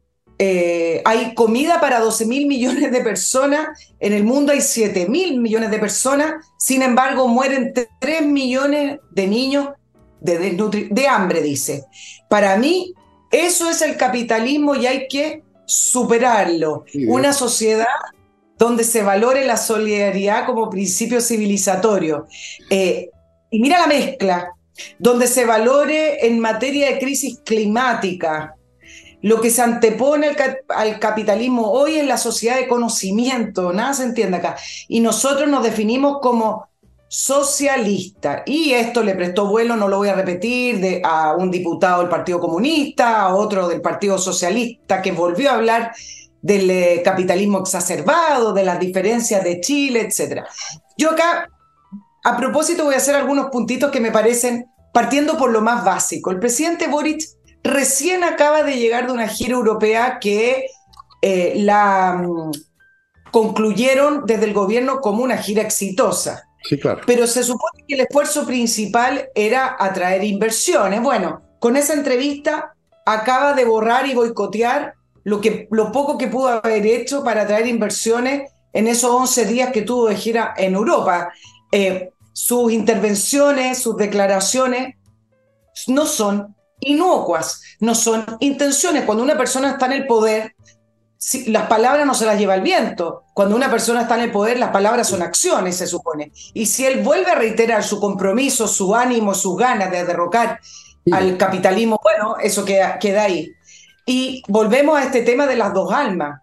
eh, 0.42 1.02
hay 1.04 1.34
comida 1.34 1.82
para 1.82 2.00
12 2.00 2.24
mil 2.24 2.46
millones 2.46 2.90
de 2.90 3.02
personas, 3.02 3.68
en 3.98 4.14
el 4.14 4.24
mundo 4.24 4.52
hay 4.52 4.62
7 4.62 5.06
mil 5.06 5.38
millones 5.38 5.70
de 5.70 5.78
personas, 5.78 6.46
sin 6.56 6.80
embargo 6.80 7.28
mueren 7.28 7.74
3 7.98 8.22
millones 8.22 9.00
de 9.10 9.26
niños 9.26 9.68
de, 10.22 10.88
de 10.90 11.08
hambre, 11.08 11.42
dice. 11.42 11.84
Para 12.30 12.56
mí, 12.56 12.94
eso 13.30 13.68
es 13.68 13.82
el 13.82 13.98
capitalismo 13.98 14.74
y 14.74 14.86
hay 14.86 15.08
que 15.08 15.42
superarlo. 15.66 16.86
Una 17.06 17.34
sociedad 17.34 17.84
donde 18.56 18.84
se 18.84 19.02
valore 19.02 19.44
la 19.44 19.58
solidaridad 19.58 20.46
como 20.46 20.70
principio 20.70 21.20
civilizatorio. 21.20 22.26
Eh, 22.70 23.10
y 23.50 23.60
mira 23.60 23.78
la 23.78 23.88
mezcla, 23.88 24.54
donde 24.98 25.26
se 25.26 25.44
valore 25.44 26.26
en 26.26 26.40
materia 26.40 26.86
de 26.86 26.98
crisis 26.98 27.40
climática, 27.44 28.56
lo 29.22 29.40
que 29.40 29.50
se 29.50 29.62
antepone 29.62 30.36
al, 30.68 30.98
capitalismo 30.98 31.70
hoy 31.70 31.98
en 31.98 32.08
la 32.08 32.16
sociedad 32.16 32.56
de 32.56 32.68
conocimiento, 32.68 33.72
nada 33.72 33.94
se 33.94 34.04
entiende 34.04 34.38
acá. 34.38 34.56
Y 34.88 35.00
nosotros 35.00 35.48
nos 35.48 35.62
definimos 35.62 36.18
como 36.20 36.68
socialista. 37.08 38.42
Y 38.46 38.72
esto 38.72 39.02
le 39.02 39.14
prestó 39.14 39.46
vuelo, 39.46 39.76
no 39.76 39.88
lo 39.88 39.98
voy 39.98 40.08
a 40.08 40.14
repetir, 40.14 41.02
a 41.04 41.34
un 41.34 41.50
diputado 41.50 42.00
del 42.00 42.08
Partido 42.08 42.40
Comunista, 42.40 43.22
a 43.22 43.34
otro 43.34 43.68
del 43.68 43.80
Partido 43.80 44.16
Socialista, 44.16 45.02
que 45.02 45.12
volvió 45.12 45.50
a 45.50 45.54
hablar 45.54 45.92
del 46.40 46.70
eh, 46.70 47.02
capitalismo 47.04 47.58
exacerbado, 47.58 48.52
de 48.52 48.64
las 48.64 48.78
diferencias 48.78 49.44
de 49.44 49.60
Chile, 49.60 50.08
etc. 50.08 50.44
Yo 50.96 51.10
acá 51.10 51.48
a 52.22 52.36
propósito, 52.36 52.84
voy 52.84 52.94
a 52.94 52.98
hacer 52.98 53.14
algunos 53.14 53.50
puntitos 53.50 53.90
que 53.90 54.00
me 54.00 54.12
parecen, 54.12 54.66
partiendo 54.92 55.38
por 55.38 55.50
lo 55.50 55.62
más 55.62 55.84
básico. 55.84 56.30
El 56.30 56.38
presidente 56.38 56.86
Boric 56.86 57.22
recién 57.62 58.24
acaba 58.24 58.62
de 58.62 58.76
llegar 58.76 59.06
de 59.06 59.12
una 59.12 59.28
gira 59.28 59.54
europea 59.54 60.18
que 60.20 60.66
eh, 61.22 61.54
la 61.56 62.14
mm, 62.22 62.50
concluyeron 63.30 64.24
desde 64.26 64.46
el 64.46 64.54
gobierno 64.54 65.00
como 65.00 65.22
una 65.22 65.36
gira 65.36 65.62
exitosa. 65.62 66.44
Sí, 66.62 66.78
claro. 66.78 67.02
Pero 67.06 67.26
se 67.26 67.42
supone 67.42 67.84
que 67.86 67.94
el 67.94 68.00
esfuerzo 68.00 68.46
principal 68.46 69.28
era 69.34 69.76
atraer 69.78 70.24
inversiones. 70.24 71.00
Bueno, 71.02 71.42
con 71.58 71.76
esa 71.76 71.94
entrevista 71.94 72.74
acaba 73.06 73.54
de 73.54 73.64
borrar 73.64 74.06
y 74.06 74.14
boicotear 74.14 74.94
lo, 75.24 75.40
que, 75.40 75.68
lo 75.70 75.92
poco 75.92 76.18
que 76.18 76.28
pudo 76.28 76.48
haber 76.48 76.86
hecho 76.86 77.24
para 77.24 77.42
atraer 77.42 77.66
inversiones 77.66 78.50
en 78.72 78.86
esos 78.86 79.10
11 79.10 79.46
días 79.46 79.72
que 79.72 79.82
tuvo 79.82 80.08
de 80.08 80.16
gira 80.16 80.54
en 80.56 80.74
Europa. 80.74 81.32
Eh, 81.72 82.10
sus 82.32 82.72
intervenciones, 82.72 83.78
sus 83.78 83.96
declaraciones 83.96 84.96
no 85.86 86.06
son 86.06 86.54
inocuas, 86.80 87.62
no 87.80 87.94
son 87.94 88.24
intenciones. 88.40 89.04
Cuando 89.04 89.22
una 89.22 89.36
persona 89.36 89.70
está 89.70 89.86
en 89.86 89.92
el 89.92 90.06
poder, 90.06 90.54
las 91.46 91.66
palabras 91.66 92.06
no 92.06 92.14
se 92.14 92.24
las 92.24 92.38
lleva 92.38 92.54
el 92.54 92.62
viento. 92.62 93.24
Cuando 93.34 93.54
una 93.54 93.70
persona 93.70 94.02
está 94.02 94.16
en 94.16 94.22
el 94.22 94.32
poder, 94.32 94.58
las 94.58 94.70
palabras 94.70 95.08
son 95.08 95.22
acciones, 95.22 95.76
se 95.76 95.86
supone. 95.86 96.32
Y 96.54 96.66
si 96.66 96.86
él 96.86 97.02
vuelve 97.02 97.30
a 97.30 97.34
reiterar 97.34 97.84
su 97.84 98.00
compromiso, 98.00 98.66
su 98.66 98.94
ánimo, 98.94 99.34
sus 99.34 99.56
ganas 99.56 99.90
de 99.90 100.04
derrocar 100.04 100.60
al 101.12 101.36
capitalismo, 101.36 102.00
bueno, 102.02 102.36
eso 102.42 102.64
queda, 102.64 102.98
queda 102.98 103.24
ahí. 103.24 103.52
Y 104.06 104.42
volvemos 104.48 104.98
a 104.98 105.04
este 105.04 105.22
tema 105.22 105.46
de 105.46 105.56
las 105.56 105.74
dos 105.74 105.92
almas. 105.92 106.40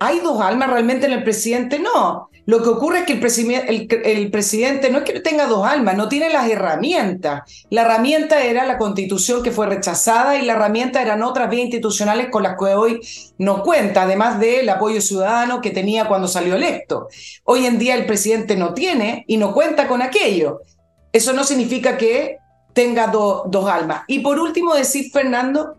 ¿Hay 0.00 0.20
dos 0.20 0.40
almas 0.40 0.70
realmente 0.70 1.06
en 1.06 1.12
el 1.12 1.24
presidente? 1.24 1.78
No. 1.78 2.28
Lo 2.48 2.62
que 2.62 2.70
ocurre 2.70 3.00
es 3.00 3.04
que 3.04 3.12
el, 3.12 4.30
presidente 4.30 4.88
no 4.88 5.00
es 5.00 5.04
que 5.04 5.20
tenga 5.20 5.46
dos 5.46 5.66
almas, 5.66 5.98
no 5.98 6.08
tiene 6.08 6.30
las 6.30 6.48
herramientas. 6.48 7.42
La 7.68 7.82
herramienta 7.82 8.42
era 8.42 8.64
la 8.64 8.78
constitución 8.78 9.42
que 9.42 9.50
fue 9.50 9.66
rechazada 9.66 10.38
y 10.38 10.46
la 10.46 10.54
herramienta 10.54 11.02
eran 11.02 11.22
otras 11.22 11.50
vías 11.50 11.64
institucionales 11.64 12.28
con 12.30 12.44
las 12.44 12.56
que 12.56 12.74
hoy 12.74 13.00
no 13.36 13.62
cuenta, 13.62 14.04
además 14.04 14.40
del 14.40 14.66
apoyo 14.70 15.02
ciudadano 15.02 15.60
que 15.60 15.72
tenía 15.72 16.08
cuando 16.08 16.26
salió 16.26 16.56
electo. 16.56 17.08
Hoy 17.44 17.66
en 17.66 17.78
día 17.78 17.94
el 17.96 18.06
presidente 18.06 18.56
no 18.56 18.72
tiene 18.72 19.26
y 19.28 19.36
no 19.36 19.52
cuenta 19.52 19.86
con 19.86 20.00
aquello. 20.00 20.62
Eso 21.12 21.34
no 21.34 21.44
significa 21.44 21.98
que 21.98 22.38
tenga 22.72 23.08
dos 23.08 23.68
almas. 23.68 24.04
Y 24.08 24.20
por 24.20 24.40
último 24.40 24.74
decir, 24.74 25.10
Fernando, 25.12 25.76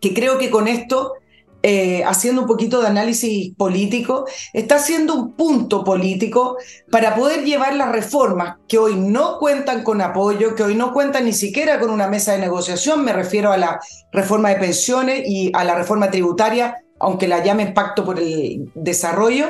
que 0.00 0.14
creo 0.14 0.38
que 0.38 0.48
con 0.48 0.68
esto 0.68 1.14
eh, 1.62 2.04
haciendo 2.04 2.42
un 2.42 2.46
poquito 2.46 2.80
de 2.80 2.86
análisis 2.86 3.52
político, 3.56 4.26
está 4.52 4.76
haciendo 4.76 5.14
un 5.14 5.32
punto 5.32 5.82
político 5.82 6.56
para 6.90 7.16
poder 7.16 7.44
llevar 7.44 7.74
las 7.74 7.90
reformas 7.90 8.58
que 8.68 8.78
hoy 8.78 8.94
no 8.94 9.38
cuentan 9.38 9.82
con 9.82 10.00
apoyo, 10.00 10.54
que 10.54 10.62
hoy 10.62 10.76
no 10.76 10.92
cuentan 10.92 11.24
ni 11.24 11.32
siquiera 11.32 11.80
con 11.80 11.90
una 11.90 12.06
mesa 12.06 12.32
de 12.32 12.38
negociación, 12.38 13.04
me 13.04 13.12
refiero 13.12 13.50
a 13.50 13.56
la 13.56 13.80
reforma 14.12 14.50
de 14.50 14.56
pensiones 14.56 15.22
y 15.26 15.50
a 15.52 15.64
la 15.64 15.74
reforma 15.74 16.10
tributaria, 16.12 16.76
aunque 17.00 17.26
la 17.26 17.42
llamen 17.42 17.74
pacto 17.74 18.04
por 18.04 18.20
el 18.20 18.70
desarrollo, 18.76 19.46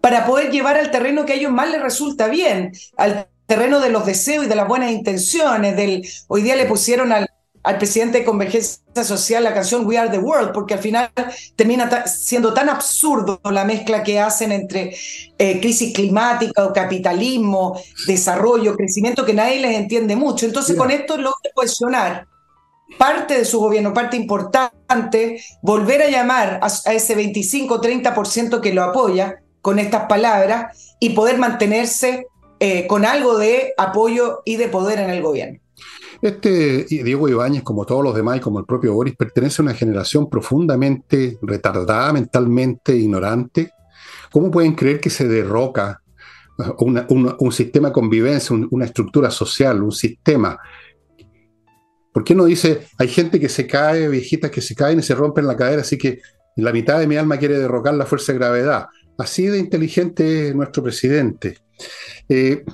para 0.00 0.24
poder 0.24 0.50
llevar 0.50 0.78
al 0.78 0.90
terreno 0.90 1.26
que 1.26 1.34
a 1.34 1.36
ellos 1.36 1.52
más 1.52 1.70
les 1.70 1.82
resulta 1.82 2.28
bien, 2.28 2.72
al 2.96 3.28
terreno 3.46 3.80
de 3.80 3.90
los 3.90 4.06
deseos 4.06 4.46
y 4.46 4.48
de 4.48 4.54
las 4.54 4.68
buenas 4.68 4.90
intenciones, 4.90 5.76
del 5.76 6.02
hoy 6.28 6.42
día 6.42 6.56
le 6.56 6.64
pusieron 6.64 7.12
al 7.12 7.28
al 7.62 7.78
presidente 7.78 8.18
de 8.18 8.24
Convergencia 8.24 9.04
Social 9.04 9.44
la 9.44 9.54
canción 9.54 9.86
We 9.86 9.98
Are 9.98 10.10
the 10.10 10.18
World, 10.18 10.52
porque 10.52 10.74
al 10.74 10.80
final 10.80 11.10
termina 11.56 12.06
siendo 12.06 12.52
tan 12.52 12.68
absurdo 12.68 13.40
la 13.44 13.64
mezcla 13.64 14.02
que 14.02 14.20
hacen 14.20 14.52
entre 14.52 14.96
eh, 15.38 15.60
crisis 15.60 15.94
climática, 15.94 16.72
capitalismo, 16.72 17.80
desarrollo, 18.06 18.76
crecimiento, 18.76 19.24
que 19.24 19.34
nadie 19.34 19.60
les 19.60 19.76
entiende 19.76 20.16
mucho. 20.16 20.46
Entonces, 20.46 20.76
con 20.76 20.90
esto 20.90 21.16
logra 21.16 21.50
cuestionar 21.54 22.26
parte 22.98 23.38
de 23.38 23.44
su 23.44 23.58
gobierno, 23.58 23.94
parte 23.94 24.16
importante, 24.16 25.42
volver 25.62 26.02
a 26.02 26.10
llamar 26.10 26.60
a, 26.62 26.66
a 26.66 26.92
ese 26.92 27.16
25-30% 27.16 28.60
que 28.60 28.74
lo 28.74 28.82
apoya 28.82 29.42
con 29.62 29.78
estas 29.78 30.06
palabras 30.06 30.96
y 30.98 31.10
poder 31.10 31.38
mantenerse 31.38 32.26
eh, 32.64 32.86
con 32.86 33.04
algo 33.04 33.38
de 33.38 33.74
apoyo 33.76 34.42
y 34.44 34.56
de 34.56 34.68
poder 34.68 34.98
en 34.98 35.10
el 35.10 35.22
gobierno. 35.22 35.61
Este 36.22 36.84
Diego 36.88 37.28
Ibáñez, 37.28 37.64
como 37.64 37.84
todos 37.84 38.04
los 38.04 38.14
demás 38.14 38.36
y 38.36 38.40
como 38.40 38.60
el 38.60 38.64
propio 38.64 38.94
Boris, 38.94 39.16
pertenece 39.16 39.60
a 39.60 39.64
una 39.64 39.74
generación 39.74 40.30
profundamente 40.30 41.36
retardada 41.42 42.12
mentalmente, 42.12 42.94
ignorante. 42.94 43.72
¿Cómo 44.30 44.48
pueden 44.48 44.74
creer 44.74 45.00
que 45.00 45.10
se 45.10 45.26
derroca 45.26 46.00
uh, 46.58 47.34
un 47.40 47.52
sistema 47.52 47.88
de 47.88 47.94
convivencia, 47.94 48.54
una 48.70 48.84
estructura 48.84 49.32
social, 49.32 49.82
un 49.82 49.90
sistema? 49.90 50.56
¿Por 52.12 52.22
qué 52.22 52.36
no 52.36 52.44
dice, 52.44 52.86
hay 52.98 53.08
gente 53.08 53.40
que 53.40 53.48
se 53.48 53.66
cae, 53.66 54.08
viejitas 54.08 54.52
que 54.52 54.60
se 54.60 54.76
caen 54.76 55.00
y 55.00 55.02
se 55.02 55.16
rompen 55.16 55.46
la 55.46 55.56
cadera, 55.56 55.82
así 55.82 55.98
que 55.98 56.20
la 56.56 56.72
mitad 56.72 57.00
de 57.00 57.08
mi 57.08 57.16
alma 57.16 57.36
quiere 57.38 57.58
derrocar 57.58 57.94
la 57.94 58.06
fuerza 58.06 58.32
de 58.32 58.38
gravedad? 58.38 58.86
Así 59.18 59.46
de 59.46 59.58
inteligente 59.58 60.48
es 60.48 60.54
nuestro 60.54 60.84
presidente. 60.84 61.58
Eh, 62.28 62.64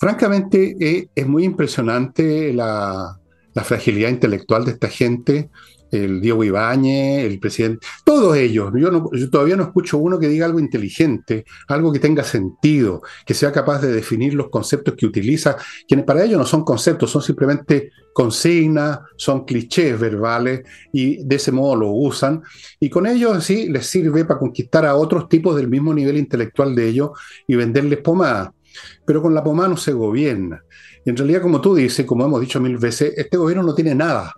Francamente, 0.00 0.76
eh, 0.80 1.08
es 1.14 1.26
muy 1.26 1.44
impresionante 1.44 2.54
la, 2.54 3.18
fragilidad 3.62 4.08
intelectual 4.08 4.64
de 4.64 4.70
esta 4.70 4.88
gente, 4.88 5.50
el 5.90 6.22
Diego 6.22 6.42
Ibáñez, 6.42 7.26
el 7.26 7.38
presidente, 7.38 7.86
todos 8.02 8.34
ellos. 8.34 8.72
Yo, 8.78 8.90
no, 8.90 9.10
todavía 9.30 9.56
no 9.56 9.64
escucho 9.64 9.98
uno 9.98 10.18
que 10.18 10.28
diga 10.28 10.46
algo 10.46 10.58
inteligente, 10.58 11.44
algo 11.68 11.92
que 11.92 11.98
tenga 11.98 12.24
sentido, 12.24 13.02
que 13.26 13.34
sea 13.34 13.52
capaz 13.52 13.82
de 13.82 13.92
definir 13.92 14.32
los 14.32 14.48
conceptos 14.48 14.94
que 14.96 15.04
utiliza, 15.04 15.58
quienes 15.86 16.06
para 16.06 16.24
ellos 16.24 16.38
no 16.38 16.46
son 16.46 16.64
conceptos, 16.64 17.10
son 17.10 17.20
simplemente 17.20 17.92
consignas, 18.14 19.00
son 19.18 19.44
clichés 19.44 20.00
verbales 20.00 20.62
y 20.94 21.22
de 21.22 21.36
ese 21.36 21.52
modo 21.52 21.76
lo 21.76 21.90
usan. 21.90 22.40
Y 22.80 22.88
con 22.88 23.06
ellos 23.06 23.44
sí 23.44 23.68
les 23.68 23.86
sirve 23.86 24.24
para 24.24 24.40
conquistar 24.40 24.86
a 24.86 24.94
otros 24.94 25.28
tipos 25.28 25.54
del 25.56 25.68
mismo 25.68 25.92
nivel 25.92 26.16
intelectual 26.16 26.74
de 26.74 26.88
ellos 26.88 27.10
y 27.46 27.54
venderles 27.56 27.98
pomada 27.98 28.54
pero 29.04 29.22
con 29.22 29.34
la 29.34 29.42
pomada 29.42 29.68
no 29.70 29.76
se 29.76 29.92
gobierna. 29.92 30.62
Y 31.04 31.10
en 31.10 31.16
realidad, 31.16 31.42
como 31.42 31.60
tú 31.60 31.74
dices, 31.74 32.04
como 32.06 32.24
hemos 32.24 32.40
dicho 32.40 32.60
mil 32.60 32.76
veces, 32.76 33.14
este 33.16 33.36
gobierno 33.36 33.62
no 33.62 33.74
tiene 33.74 33.94
nada. 33.94 34.34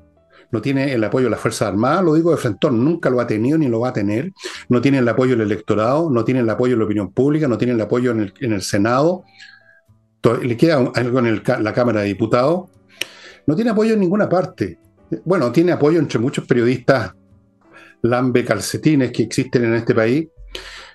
No 0.51 0.61
tiene 0.61 0.93
el 0.93 1.03
apoyo 1.03 1.25
de 1.25 1.31
las 1.31 1.41
Fuerzas 1.41 1.69
Armadas, 1.69 2.05
lo 2.05 2.15
digo 2.15 2.31
de 2.31 2.37
frente, 2.37 2.71
nunca 2.71 3.09
lo 3.09 3.21
ha 3.21 3.27
tenido 3.27 3.57
ni 3.57 3.69
lo 3.69 3.81
va 3.81 3.89
a 3.89 3.93
tener. 3.93 4.33
No 4.69 4.81
tiene 4.83 4.99
el 4.99 5.09
apoyo 5.09 5.33
del 5.33 5.41
electorado, 5.43 6.11
no 6.11 6.25
tiene 6.25 6.41
el 6.41 6.51
apoyo 6.51 6.75
de 6.75 6.79
la 6.79 6.85
opinión 6.85 7.13
pública, 7.13 7.49
no 7.49 7.57
tiene 7.57 7.73
el 7.73 7.81
apoyo 7.81 8.11
en 8.11 8.53
el, 8.53 8.63
Senado. 8.63 9.25
Le 10.43 10.57
queda 10.57 10.93
algo 10.95 11.19
en 11.21 11.43
la 11.61 11.73
Cámara 11.73 12.03
de 12.03 12.09
Diputados. 12.09 12.69
No 13.47 13.57
tiene 13.57 13.71
apoyo 13.71 13.95
en 13.95 14.01
ninguna 14.01 14.29
parte. 14.29 14.79
Bueno, 15.25 15.51
tiene 15.51 15.73
apoyo 15.73 15.99
entre 15.99 16.19
muchos 16.19 16.47
periodistas 16.47 17.15
lambe 18.03 18.45
calcetines 18.45 19.13
que 19.13 19.23
existen 19.23 19.65
en 19.65 19.75
este 19.75 19.95
país, 19.95 20.29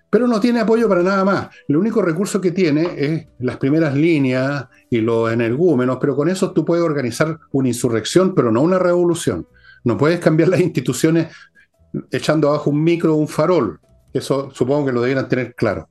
pero 0.10 0.28
no 0.28 0.40
tiene 0.40 0.62
apoyo 0.62 0.88
para 0.88 1.04
nada 1.04 1.26
más. 1.26 1.50
El 1.68 1.78
único 1.78 2.02
recurso 2.02 2.40
que 2.40 2.52
tiene 2.52 2.90
es 2.98 3.28
las 3.40 3.58
primeras 3.58 3.94
líneas 3.96 4.68
y 4.90 5.02
los 5.02 5.32
energúmenos, 5.32 5.98
pero 6.00 6.16
con 6.16 6.30
eso 6.30 6.52
tú 6.52 6.64
puedes 6.64 6.84
organizar 6.84 7.38
una 7.52 7.68
insurrección, 7.68 8.34
pero 8.34 8.52
no 8.52 8.62
una 8.62 8.80
revolución. 8.80 9.48
No 9.84 9.98
puedes 9.98 10.20
cambiar 10.20 10.50
las 10.50 10.60
instituciones 10.60 11.28
echando 12.12 12.50
abajo 12.50 12.70
un 12.70 12.84
micro 12.84 13.14
o 13.14 13.18
un 13.18 13.28
farol. 13.28 13.80
Eso 14.14 14.50
supongo 14.52 14.88
que 14.88 14.92
lo 14.94 15.02
debieran 15.02 15.28
tener 15.28 15.54
claro. 15.56 15.90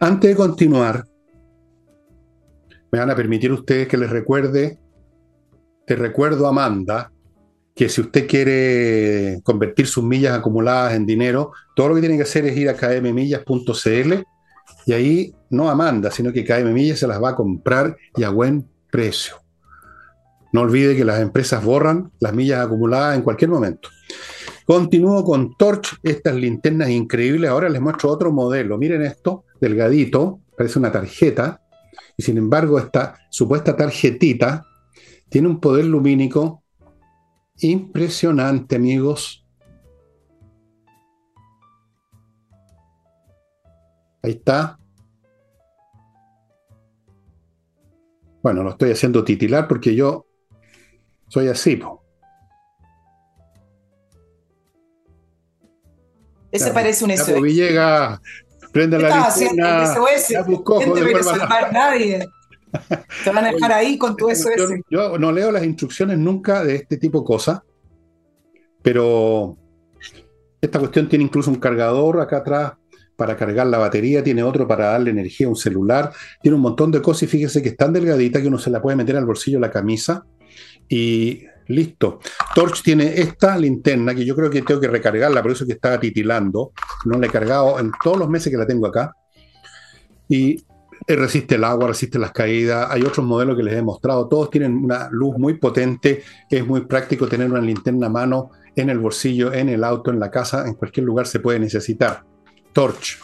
Antes 0.00 0.30
de 0.30 0.36
continuar, 0.36 1.04
me 2.90 2.98
van 2.98 3.10
a 3.10 3.16
permitir 3.16 3.52
ustedes 3.52 3.86
que 3.86 3.96
les 3.96 4.10
recuerde, 4.10 4.78
te 5.86 5.96
recuerdo 5.96 6.46
Amanda, 6.46 7.11
que 7.74 7.88
si 7.88 8.00
usted 8.00 8.26
quiere 8.26 9.40
convertir 9.42 9.86
sus 9.86 10.04
millas 10.04 10.38
acumuladas 10.38 10.94
en 10.94 11.06
dinero, 11.06 11.52
todo 11.74 11.88
lo 11.88 11.94
que 11.94 12.00
tiene 12.00 12.16
que 12.16 12.24
hacer 12.24 12.44
es 12.46 12.56
ir 12.56 12.68
a 12.68 12.74
kmmillas.cl 12.74 14.12
y 14.86 14.92
ahí 14.92 15.34
no 15.50 15.70
Amanda, 15.70 16.10
sino 16.10 16.32
que 16.32 16.44
KM 16.44 16.72
Millas 16.72 16.98
se 16.98 17.06
las 17.06 17.22
va 17.22 17.30
a 17.30 17.36
comprar 17.36 17.96
y 18.16 18.24
a 18.24 18.30
buen 18.30 18.68
precio. 18.90 19.36
No 20.52 20.62
olvide 20.62 20.96
que 20.96 21.04
las 21.04 21.20
empresas 21.20 21.64
borran 21.64 22.10
las 22.20 22.34
millas 22.34 22.64
acumuladas 22.64 23.16
en 23.16 23.22
cualquier 23.22 23.50
momento. 23.50 23.88
Continúo 24.66 25.24
con 25.24 25.56
Torch, 25.56 25.96
estas 26.02 26.34
linternas 26.34 26.90
increíbles. 26.90 27.50
Ahora 27.50 27.68
les 27.68 27.80
muestro 27.80 28.10
otro 28.10 28.32
modelo. 28.32 28.76
Miren 28.76 29.02
esto, 29.02 29.44
delgadito, 29.60 30.40
parece 30.56 30.78
una 30.78 30.92
tarjeta. 30.92 31.60
Y 32.16 32.22
sin 32.22 32.36
embargo, 32.36 32.78
esta 32.78 33.16
supuesta 33.30 33.74
tarjetita 33.74 34.66
tiene 35.30 35.48
un 35.48 35.58
poder 35.58 35.86
lumínico 35.86 36.61
Impresionante, 37.62 38.74
amigos. 38.76 39.46
Ahí 44.22 44.32
está. 44.32 44.78
Bueno, 48.42 48.64
lo 48.64 48.70
estoy 48.70 48.90
haciendo 48.90 49.22
titilar 49.22 49.68
porque 49.68 49.94
yo 49.94 50.26
soy 51.28 51.46
así. 51.48 51.80
Ese 56.50 56.72
parece 56.72 57.04
un 57.04 57.16
SOS. 57.16 57.40
Villegas, 57.40 58.20
prende 58.72 58.98
la 58.98 59.28
linterna. 59.36 59.94
Ya 60.28 60.42
buscó, 60.42 60.80
nadie. 61.72 62.28
Te 63.24 63.30
van 63.30 63.44
a 63.44 63.52
dejar 63.52 63.72
ahí 63.72 63.98
con 63.98 64.16
tu 64.16 64.28
SOS. 64.30 64.80
Yo, 64.90 65.18
no 65.18 65.32
leo 65.32 65.50
las 65.50 65.64
instrucciones 65.64 66.18
nunca 66.18 66.64
de 66.64 66.76
este 66.76 66.96
tipo 66.96 67.20
de 67.20 67.24
cosas, 67.24 67.60
pero 68.82 69.56
esta 70.60 70.78
cuestión 70.78 71.08
tiene 71.08 71.24
incluso 71.24 71.50
un 71.50 71.56
cargador 71.56 72.20
acá 72.20 72.38
atrás 72.38 72.72
para 73.16 73.36
cargar 73.36 73.66
la 73.66 73.78
batería, 73.78 74.24
tiene 74.24 74.42
otro 74.42 74.66
para 74.66 74.86
darle 74.86 75.10
energía 75.10 75.46
a 75.46 75.50
un 75.50 75.56
celular, 75.56 76.12
tiene 76.40 76.56
un 76.56 76.62
montón 76.62 76.90
de 76.90 77.02
cosas 77.02 77.24
y 77.24 77.26
fíjese 77.26 77.62
que 77.62 77.70
es 77.70 77.76
tan 77.76 77.92
delgadita 77.92 78.40
que 78.40 78.48
uno 78.48 78.58
se 78.58 78.70
la 78.70 78.80
puede 78.80 78.96
meter 78.96 79.16
al 79.16 79.26
bolsillo 79.26 79.58
de 79.58 79.66
la 79.66 79.70
camisa 79.70 80.24
y 80.88 81.44
listo. 81.68 82.20
Torch 82.54 82.82
tiene 82.82 83.20
esta 83.20 83.56
linterna 83.56 84.14
que 84.14 84.24
yo 84.24 84.34
creo 84.34 84.50
que 84.50 84.62
tengo 84.62 84.80
que 84.80 84.88
recargarla, 84.88 85.42
por 85.42 85.52
eso 85.52 85.66
que 85.66 85.72
estaba 85.72 86.00
titilando, 86.00 86.72
no 87.04 87.18
la 87.18 87.26
he 87.26 87.30
cargado 87.30 87.78
en 87.78 87.92
todos 88.02 88.18
los 88.18 88.28
meses 88.28 88.50
que 88.50 88.58
la 88.58 88.66
tengo 88.66 88.86
acá. 88.86 89.12
Y 90.28 90.64
resiste 91.06 91.56
el 91.56 91.64
agua, 91.64 91.88
resiste 91.88 92.18
las 92.18 92.32
caídas. 92.32 92.88
Hay 92.90 93.02
otros 93.02 93.26
modelos 93.26 93.56
que 93.56 93.62
les 93.62 93.74
he 93.74 93.82
mostrado. 93.82 94.28
Todos 94.28 94.50
tienen 94.50 94.76
una 94.76 95.08
luz 95.10 95.36
muy 95.38 95.54
potente. 95.54 96.22
Es 96.50 96.66
muy 96.66 96.82
práctico 96.82 97.26
tener 97.26 97.50
una 97.50 97.60
linterna 97.60 98.06
a 98.06 98.10
mano 98.10 98.50
en 98.74 98.90
el 98.90 98.98
bolsillo, 98.98 99.52
en 99.52 99.68
el 99.68 99.84
auto, 99.84 100.10
en 100.10 100.18
la 100.18 100.30
casa, 100.30 100.66
en 100.66 100.74
cualquier 100.74 101.06
lugar 101.06 101.26
se 101.26 101.40
puede 101.40 101.58
necesitar. 101.58 102.24
Torch. 102.72 103.18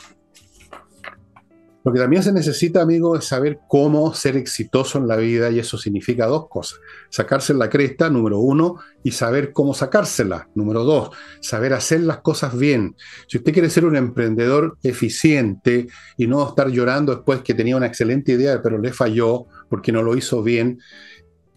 Lo 1.85 1.93
que 1.93 2.01
también 2.01 2.23
se 2.23 2.33
necesita, 2.33 2.83
amigo, 2.83 3.17
es 3.17 3.25
saber 3.25 3.61
cómo 3.69 4.13
ser 4.13 4.37
exitoso 4.37 4.99
en 4.99 5.07
la 5.07 5.17
vida 5.17 5.51
y 5.51 5.61
eso 5.61 5.79
significa 5.79 6.27
dos 6.27 6.49
cosas. 6.49 6.81
Sacarse 7.09 7.55
la 7.55 7.71
cresta, 7.71 8.11
número 8.11 8.41
uno, 8.41 8.77
y 9.05 9.13
saber 9.13 9.53
cómo 9.53 9.75
sacársela, 9.75 10.49
número 10.55 10.83
dos. 10.83 11.11
Saber 11.41 11.73
hacer 11.73 12.01
las 12.01 12.19
cosas 12.19 12.59
bien. 12.59 12.97
Si 13.29 13.39
usted 13.39 13.53
quiere 13.53 13.71
ser 13.71 13.85
un 13.85 13.97
emprendedor 13.97 14.77
eficiente 14.83 15.87
y 16.17 16.27
no 16.27 16.47
estar 16.49 16.69
llorando 16.69 17.15
después 17.15 17.43
que 17.43 17.55
tenía 17.55 17.77
una 17.77 17.87
excelente 17.87 18.33
idea 18.33 18.61
pero 18.61 18.79
le 18.79 18.93
falló 18.93 19.47
porque 19.71 19.93
no 19.93 20.03
lo 20.03 20.17
hizo 20.17 20.43
bien, 20.43 20.81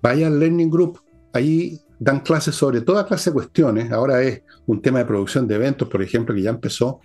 vaya 0.01 0.27
al 0.27 0.39
Learning 0.39 0.69
Group. 0.69 0.99
Ahí 1.33 1.81
dan 1.99 2.19
clases 2.19 2.55
sobre 2.55 2.81
toda 2.81 3.07
clase 3.07 3.31
de 3.31 3.33
cuestiones. 3.35 3.91
Ahora 3.91 4.21
es 4.21 4.43
un 4.65 4.81
tema 4.81 4.99
de 4.99 5.05
producción 5.05 5.47
de 5.47 5.55
eventos, 5.55 5.87
por 5.87 6.01
ejemplo, 6.01 6.35
que 6.35 6.41
ya 6.41 6.51
empezó 6.51 6.99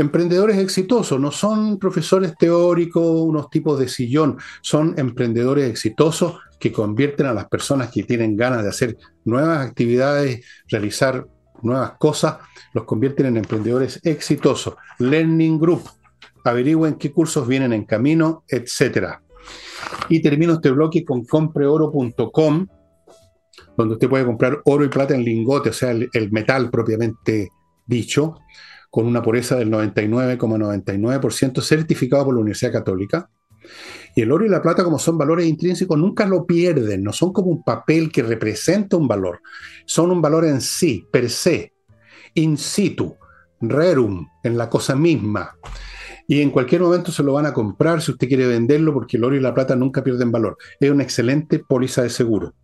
emprendedores 0.00 0.58
exitosos, 0.58 1.20
no 1.20 1.30
son 1.30 1.78
profesores 1.78 2.34
teóricos, 2.36 3.02
unos 3.02 3.50
tipos 3.50 3.78
de 3.78 3.88
sillón, 3.88 4.38
son 4.62 4.94
emprendedores 4.98 5.68
exitosos 5.68 6.38
que 6.58 6.72
convierten 6.72 7.26
a 7.26 7.32
las 7.32 7.48
personas 7.48 7.90
que 7.90 8.02
tienen 8.02 8.36
ganas 8.36 8.62
de 8.62 8.68
hacer 8.68 8.98
nuevas 9.24 9.66
actividades, 9.66 10.44
realizar 10.68 11.26
nuevas 11.62 11.92
cosas, 11.98 12.38
los 12.74 12.84
convierten 12.84 13.26
en 13.26 13.38
emprendedores 13.38 14.00
exitosos. 14.04 14.74
Learning 14.98 15.58
Group, 15.58 15.82
averigüen 16.44 16.94
qué 16.94 17.12
cursos 17.12 17.46
vienen 17.48 17.72
en 17.72 17.84
camino, 17.84 18.44
etc. 18.48 19.18
Y 20.08 20.20
termino 20.20 20.54
este 20.54 20.70
bloque 20.70 21.04
con 21.04 21.24
compreoro.com, 21.24 22.66
donde 23.76 23.94
usted 23.94 24.08
puede 24.08 24.26
comprar 24.26 24.60
oro 24.64 24.84
y 24.84 24.88
plata 24.88 25.14
en 25.14 25.24
lingote, 25.24 25.70
o 25.70 25.72
sea, 25.72 25.90
el, 25.90 26.08
el 26.12 26.30
metal 26.30 26.70
propiamente 26.70 27.48
dicho, 27.86 28.36
con 28.90 29.06
una 29.06 29.22
pureza 29.22 29.56
del 29.56 29.70
99,99% 29.70 31.62
certificado 31.62 32.24
por 32.24 32.34
la 32.34 32.40
Universidad 32.40 32.72
Católica. 32.72 33.30
Y 34.16 34.22
el 34.22 34.32
oro 34.32 34.44
y 34.44 34.48
la 34.48 34.60
plata, 34.60 34.82
como 34.82 34.98
son 34.98 35.16
valores 35.16 35.46
intrínsecos, 35.46 35.96
nunca 35.96 36.26
lo 36.26 36.44
pierden, 36.44 37.04
no 37.04 37.12
son 37.12 37.32
como 37.32 37.48
un 37.48 37.62
papel 37.62 38.10
que 38.10 38.22
representa 38.22 38.96
un 38.96 39.06
valor, 39.06 39.40
son 39.86 40.10
un 40.10 40.20
valor 40.20 40.44
en 40.44 40.60
sí, 40.60 41.06
per 41.12 41.30
se, 41.30 41.72
in 42.34 42.56
situ, 42.58 43.14
rerum, 43.60 44.26
en 44.42 44.58
la 44.58 44.68
cosa 44.68 44.96
misma. 44.96 45.56
Y 46.26 46.42
en 46.42 46.50
cualquier 46.50 46.80
momento 46.80 47.10
se 47.10 47.22
lo 47.24 47.32
van 47.32 47.46
a 47.46 47.52
comprar 47.52 48.00
si 48.00 48.12
usted 48.12 48.28
quiere 48.28 48.46
venderlo, 48.46 48.92
porque 48.94 49.16
el 49.16 49.24
oro 49.24 49.36
y 49.36 49.40
la 49.40 49.52
plata 49.52 49.74
nunca 49.74 50.04
pierden 50.04 50.30
valor. 50.30 50.56
Es 50.78 50.90
una 50.90 51.02
excelente 51.02 51.58
póliza 51.58 52.02
de 52.02 52.10
seguro. 52.10 52.54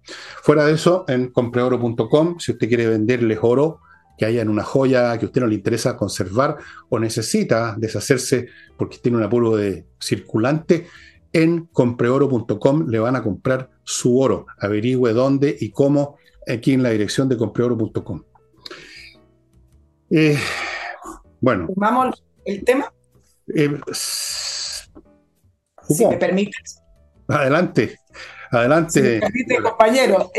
Fuera 0.43 0.65
de 0.65 0.75
eso, 0.75 1.05
en 1.09 1.33
compreoro.com, 1.33 2.39
si 2.39 2.53
usted 2.53 2.69
quiere 2.69 2.87
venderles 2.87 3.41
oro, 3.43 3.81
que 4.17 4.25
haya 4.25 4.43
en 4.43 4.49
una 4.49 4.63
joya 4.63 5.17
que 5.19 5.27
a 5.27 5.29
usted 5.29 5.41
no 5.41 5.47
le 5.47 5.55
interesa 5.55 5.97
conservar 5.97 6.57
o 6.89 6.99
necesita 6.99 7.75
deshacerse 7.79 8.49
porque 8.77 8.99
tiene 8.99 9.19
un 9.19 9.25
apuro 9.25 9.57
de 9.57 9.87
circulante, 10.01 10.87
en 11.33 11.67
compreoro.com 11.67 12.89
le 12.89 12.99
van 12.99 13.17
a 13.17 13.23
comprar 13.23 13.71
su 13.85 14.19
oro. 14.19 14.47
Averigüe 14.59 15.13
dónde 15.13 15.57
y 15.59 15.71
cómo 15.71 16.17
aquí 16.47 16.73
en 16.73 16.83
la 16.83 16.91
dirección 16.91 17.29
de 17.29 17.37
compreoro.com. 17.37 18.23
Eh, 20.11 20.39
bueno. 21.41 21.69
¿Vamos 21.77 22.23
el 22.45 22.65
tema? 22.65 22.93
Eh, 23.55 23.81
si 25.89 26.07
me 26.07 26.17
permites. 26.17 26.81
Adelante. 27.29 27.99
Adelante. 28.51 29.21
compañero. 29.63 30.31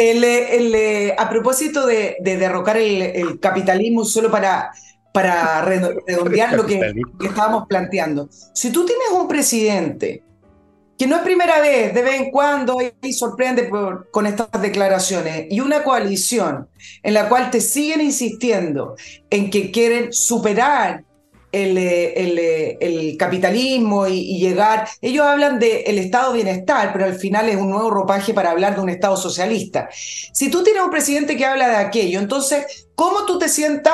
a 1.18 1.30
propósito 1.30 1.86
de, 1.86 2.18
derrocar 2.22 2.78
el, 2.78 3.40
capitalismo, 3.40 4.06
solo 4.06 4.32
para, 4.32 4.72
para 5.14 5.62
redondear 5.64 6.54
lo 6.54 6.66
que, 6.66 6.94
estábamos 7.22 7.68
planteando. 7.68 8.30
Si 8.54 8.72
tú 8.72 8.86
tienes 8.86 9.10
un 9.12 9.28
presidente 9.28 10.24
que 10.98 11.06
no 11.06 11.18
es 11.18 11.22
primera 11.22 11.62
vez, 11.62 11.94
de 11.94 12.02
vez 12.02 12.22
en 12.22 12.32
cuando 12.32 12.78
y 13.02 13.14
sorprende 13.14 13.70
con 14.10 14.26
estas 14.26 14.50
declaraciones, 14.60 15.46
y 15.50 15.60
una 15.60 15.84
coalición 15.84 16.68
en 17.04 17.14
la 17.14 17.30
cual 17.30 17.52
te 17.52 17.62
siguen 17.62 18.02
insistiendo 18.02 18.96
en 19.30 19.52
que 19.52 19.70
quieren 19.72 20.12
superar 20.12 21.04
el, 21.52 21.78
el, 21.78 22.78
el 22.80 23.18
capitalismo 23.18 24.08
y, 24.08 24.40
llegar. 24.40 24.88
Ellos 25.02 25.26
hablan 25.26 25.60
del 25.60 25.98
estado 25.98 26.32
de 26.32 26.44
bienestar, 26.44 26.92
pero 26.94 27.06
al 27.06 27.16
final 27.16 27.50
es 27.50 27.56
un 27.56 27.70
nuevo 27.70 27.90
ropaje 27.90 28.34
para 28.34 28.52
hablar 28.52 28.76
de 28.76 28.82
un 28.82 28.90
estado 28.90 29.18
socialista. 29.18 29.90
Si 29.92 30.50
tú 30.50 30.64
tienes 30.64 30.84
un 30.84 30.92
presidente 30.92 31.38
que 31.38 31.46
habla 31.46 31.70
de 31.70 31.78
aquello, 31.78 32.20
entonces, 32.20 32.88
¿cómo 32.96 33.26
tú 33.26 33.40
te 33.40 33.50
sientas 33.50 33.94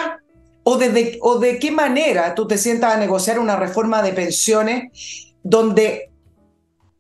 o, 0.64 0.78
desde, 0.78 1.20
o 1.22 1.40
de 1.40 1.60
qué 1.60 1.72
manera 1.72 2.36
tú 2.36 2.48
te 2.48 2.58
sientas 2.58 2.94
a 2.94 2.98
negociar 2.98 3.40
una 3.40 3.56
reforma 3.56 4.02
de 4.02 4.14
pensiones 4.14 5.34
donde 5.44 6.13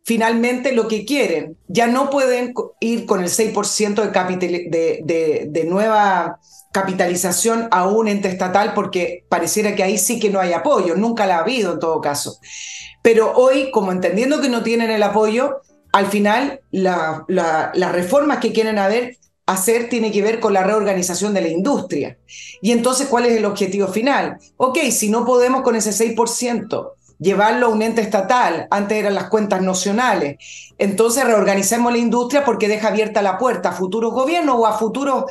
finalmente 0.04 0.74
lo 0.74 0.88
que 0.88 1.06
quieren 1.06 1.58
ya 1.68 1.88
no 1.88 2.10
pueden 2.10 2.54
ir 2.80 3.06
con 3.06 3.22
el 3.22 3.30
6% 3.30 4.39
de, 4.39 5.01
de, 5.04 5.47
de, 5.49 5.64
nueva 5.64 6.39
capitalización 6.72 7.68
a 7.72 7.88
un 7.88 8.08
ente 8.08 8.28
estatal 8.28 8.74
porque 8.74 9.26
pareciera 9.30 9.76
que 9.76 9.84
ahí 9.84 9.97
sí 9.97 10.20
que 10.20 10.30
no 10.30 10.39
hay 10.39 10.54
apoyo, 10.54 10.95
nunca 10.95 11.26
la 11.26 11.38
ha 11.38 11.41
habido 11.41 11.74
en 11.74 11.80
todo 11.80 12.01
caso. 12.01 12.38
Pero 13.01 13.34
hoy, 13.34 13.72
como 13.72 13.91
entendiendo 13.91 14.41
que 14.41 14.49
no 14.49 14.64
tienen 14.64 14.91
el 14.91 15.04
apoyo, 15.04 15.62
al 15.93 16.08
final 16.08 16.62
las 16.72 17.91
reformas 17.91 18.39
que 18.39 18.51
quieren 18.51 18.80
hacer 19.45 19.89
tiene 19.89 20.12
que 20.12 20.22
ver 20.22 20.39
con 20.39 20.54
la 20.54 20.64
reorganización 20.64 21.34
de 21.34 21.41
la 21.41 21.49
industria. 21.49 22.18
Y 22.62 22.72
entonces, 22.72 23.08
¿cuál 23.08 23.26
es 23.26 23.38
el 23.38 23.45
objetivo 23.45 23.88
final? 23.88 24.38
Ok, 24.58 24.80
si 24.91 25.10
no 25.10 25.26
podemos 25.26 25.62
con 25.62 25.76
ese 25.76 25.91
6%, 25.91 26.93
llevarlo 27.20 27.68
a 27.68 27.70
un 27.70 27.82
ente 27.82 28.01
estatal, 28.01 28.68
antes 28.70 28.97
eran 28.97 29.16
las 29.16 29.30
cuentas 29.30 29.61
nacionales. 29.61 30.38
Entonces 30.78 31.24
reorganicemos 31.26 31.91
la 31.91 31.97
industria 31.97 32.43
porque 32.43 32.68
deja 32.68 32.89
abierta 32.89 33.22
la 33.22 33.38
puerta 33.38 33.70
a 33.70 33.74
futuros 33.74 34.14
gobiernos 34.14 34.55
o 34.57 34.68
a, 34.68 34.78
futuros, 34.78 35.26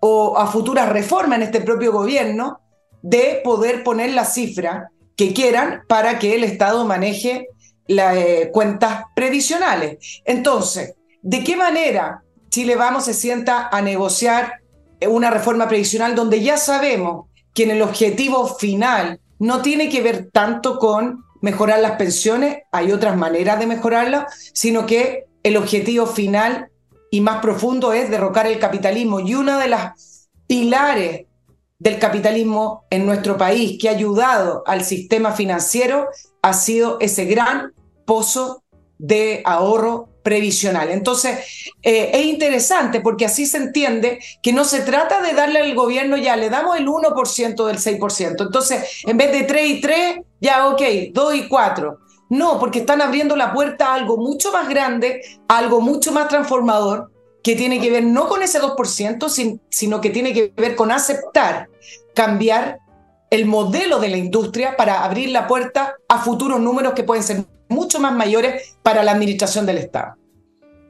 o 0.00 0.38
a 0.38 0.46
futuras 0.46 0.88
reformas 0.88 1.38
en 1.38 1.44
este 1.44 1.60
propio 1.60 1.92
gobierno 1.92 2.60
de 3.02 3.40
poder 3.44 3.84
poner 3.84 4.14
la 4.14 4.24
cifra 4.24 4.90
que 5.16 5.32
quieran 5.32 5.82
para 5.88 6.18
que 6.18 6.34
el 6.34 6.44
Estado 6.44 6.84
maneje 6.84 7.48
las 7.86 8.16
eh, 8.16 8.50
cuentas 8.52 9.04
previsionales. 9.14 10.22
Entonces, 10.24 10.94
¿de 11.22 11.44
qué 11.44 11.56
manera 11.56 12.22
Chile 12.48 12.76
Vamos 12.76 13.04
se 13.04 13.14
sienta 13.14 13.68
a 13.70 13.82
negociar 13.82 14.60
una 15.08 15.30
reforma 15.30 15.68
previsional 15.68 16.14
donde 16.14 16.40
ya 16.40 16.56
sabemos 16.56 17.26
que 17.52 17.64
en 17.64 17.72
el 17.72 17.82
objetivo 17.82 18.46
final 18.46 19.20
no 19.38 19.62
tiene 19.62 19.88
que 19.88 20.02
ver 20.02 20.30
tanto 20.32 20.78
con 20.78 21.24
mejorar 21.40 21.80
las 21.80 21.96
pensiones, 21.96 22.62
hay 22.72 22.92
otras 22.92 23.16
maneras 23.16 23.58
de 23.58 23.66
mejorarlas, 23.66 24.50
sino 24.54 24.86
que 24.86 25.26
el 25.42 25.56
objetivo 25.56 26.06
final 26.06 26.70
y 27.10 27.20
más 27.20 27.40
profundo 27.42 27.92
es 27.92 28.10
derrocar 28.10 28.46
el 28.46 28.58
capitalismo. 28.58 29.20
Y 29.20 29.34
una 29.34 29.58
de 29.58 29.68
las 29.68 30.28
pilares 30.46 31.26
del 31.78 31.98
capitalismo 31.98 32.84
en 32.88 33.04
nuestro 33.04 33.36
país 33.36 33.78
que 33.80 33.88
ha 33.88 33.92
ayudado 33.92 34.62
al 34.66 34.84
sistema 34.84 35.32
financiero 35.32 36.08
ha 36.40 36.54
sido 36.54 36.98
ese 37.00 37.26
gran 37.26 37.74
pozo 38.06 38.62
de 38.98 39.42
ahorro 39.44 40.08
previsional. 40.24 40.90
Entonces, 40.90 41.38
eh, 41.82 42.10
es 42.14 42.24
interesante 42.24 43.00
porque 43.00 43.26
así 43.26 43.46
se 43.46 43.58
entiende 43.58 44.18
que 44.42 44.52
no 44.52 44.64
se 44.64 44.80
trata 44.80 45.22
de 45.22 45.34
darle 45.34 45.60
al 45.60 45.74
gobierno 45.74 46.16
ya, 46.16 46.34
le 46.34 46.50
damos 46.50 46.76
el 46.76 46.88
1% 46.88 47.66
del 47.66 47.78
6%. 47.78 48.44
Entonces, 48.44 49.02
en 49.04 49.16
vez 49.16 49.30
de 49.30 49.44
3 49.44 49.66
y 49.68 49.80
3, 49.80 50.16
ya, 50.40 50.66
ok, 50.66 50.82
2 51.12 51.34
y 51.36 51.48
4. 51.48 51.98
No, 52.30 52.58
porque 52.58 52.80
están 52.80 53.02
abriendo 53.02 53.36
la 53.36 53.52
puerta 53.52 53.88
a 53.88 53.94
algo 53.94 54.16
mucho 54.16 54.50
más 54.50 54.68
grande, 54.68 55.20
a 55.46 55.58
algo 55.58 55.80
mucho 55.80 56.10
más 56.10 56.26
transformador, 56.28 57.12
que 57.42 57.54
tiene 57.54 57.78
que 57.78 57.90
ver 57.90 58.04
no 58.04 58.26
con 58.26 58.42
ese 58.42 58.58
2%, 58.60 59.60
sino 59.68 60.00
que 60.00 60.10
tiene 60.10 60.32
que 60.32 60.52
ver 60.56 60.74
con 60.74 60.90
aceptar, 60.90 61.68
cambiar 62.14 62.78
el 63.28 63.44
modelo 63.44 64.00
de 64.00 64.08
la 64.08 64.16
industria 64.16 64.74
para 64.76 65.04
abrir 65.04 65.28
la 65.28 65.46
puerta 65.46 65.96
a 66.08 66.18
futuros 66.18 66.60
números 66.60 66.94
que 66.94 67.04
pueden 67.04 67.22
ser 67.22 67.44
mucho 67.74 68.00
más 68.00 68.14
mayores 68.14 68.76
para 68.82 69.02
la 69.02 69.12
administración 69.12 69.66
del 69.66 69.78
Estado. 69.78 70.16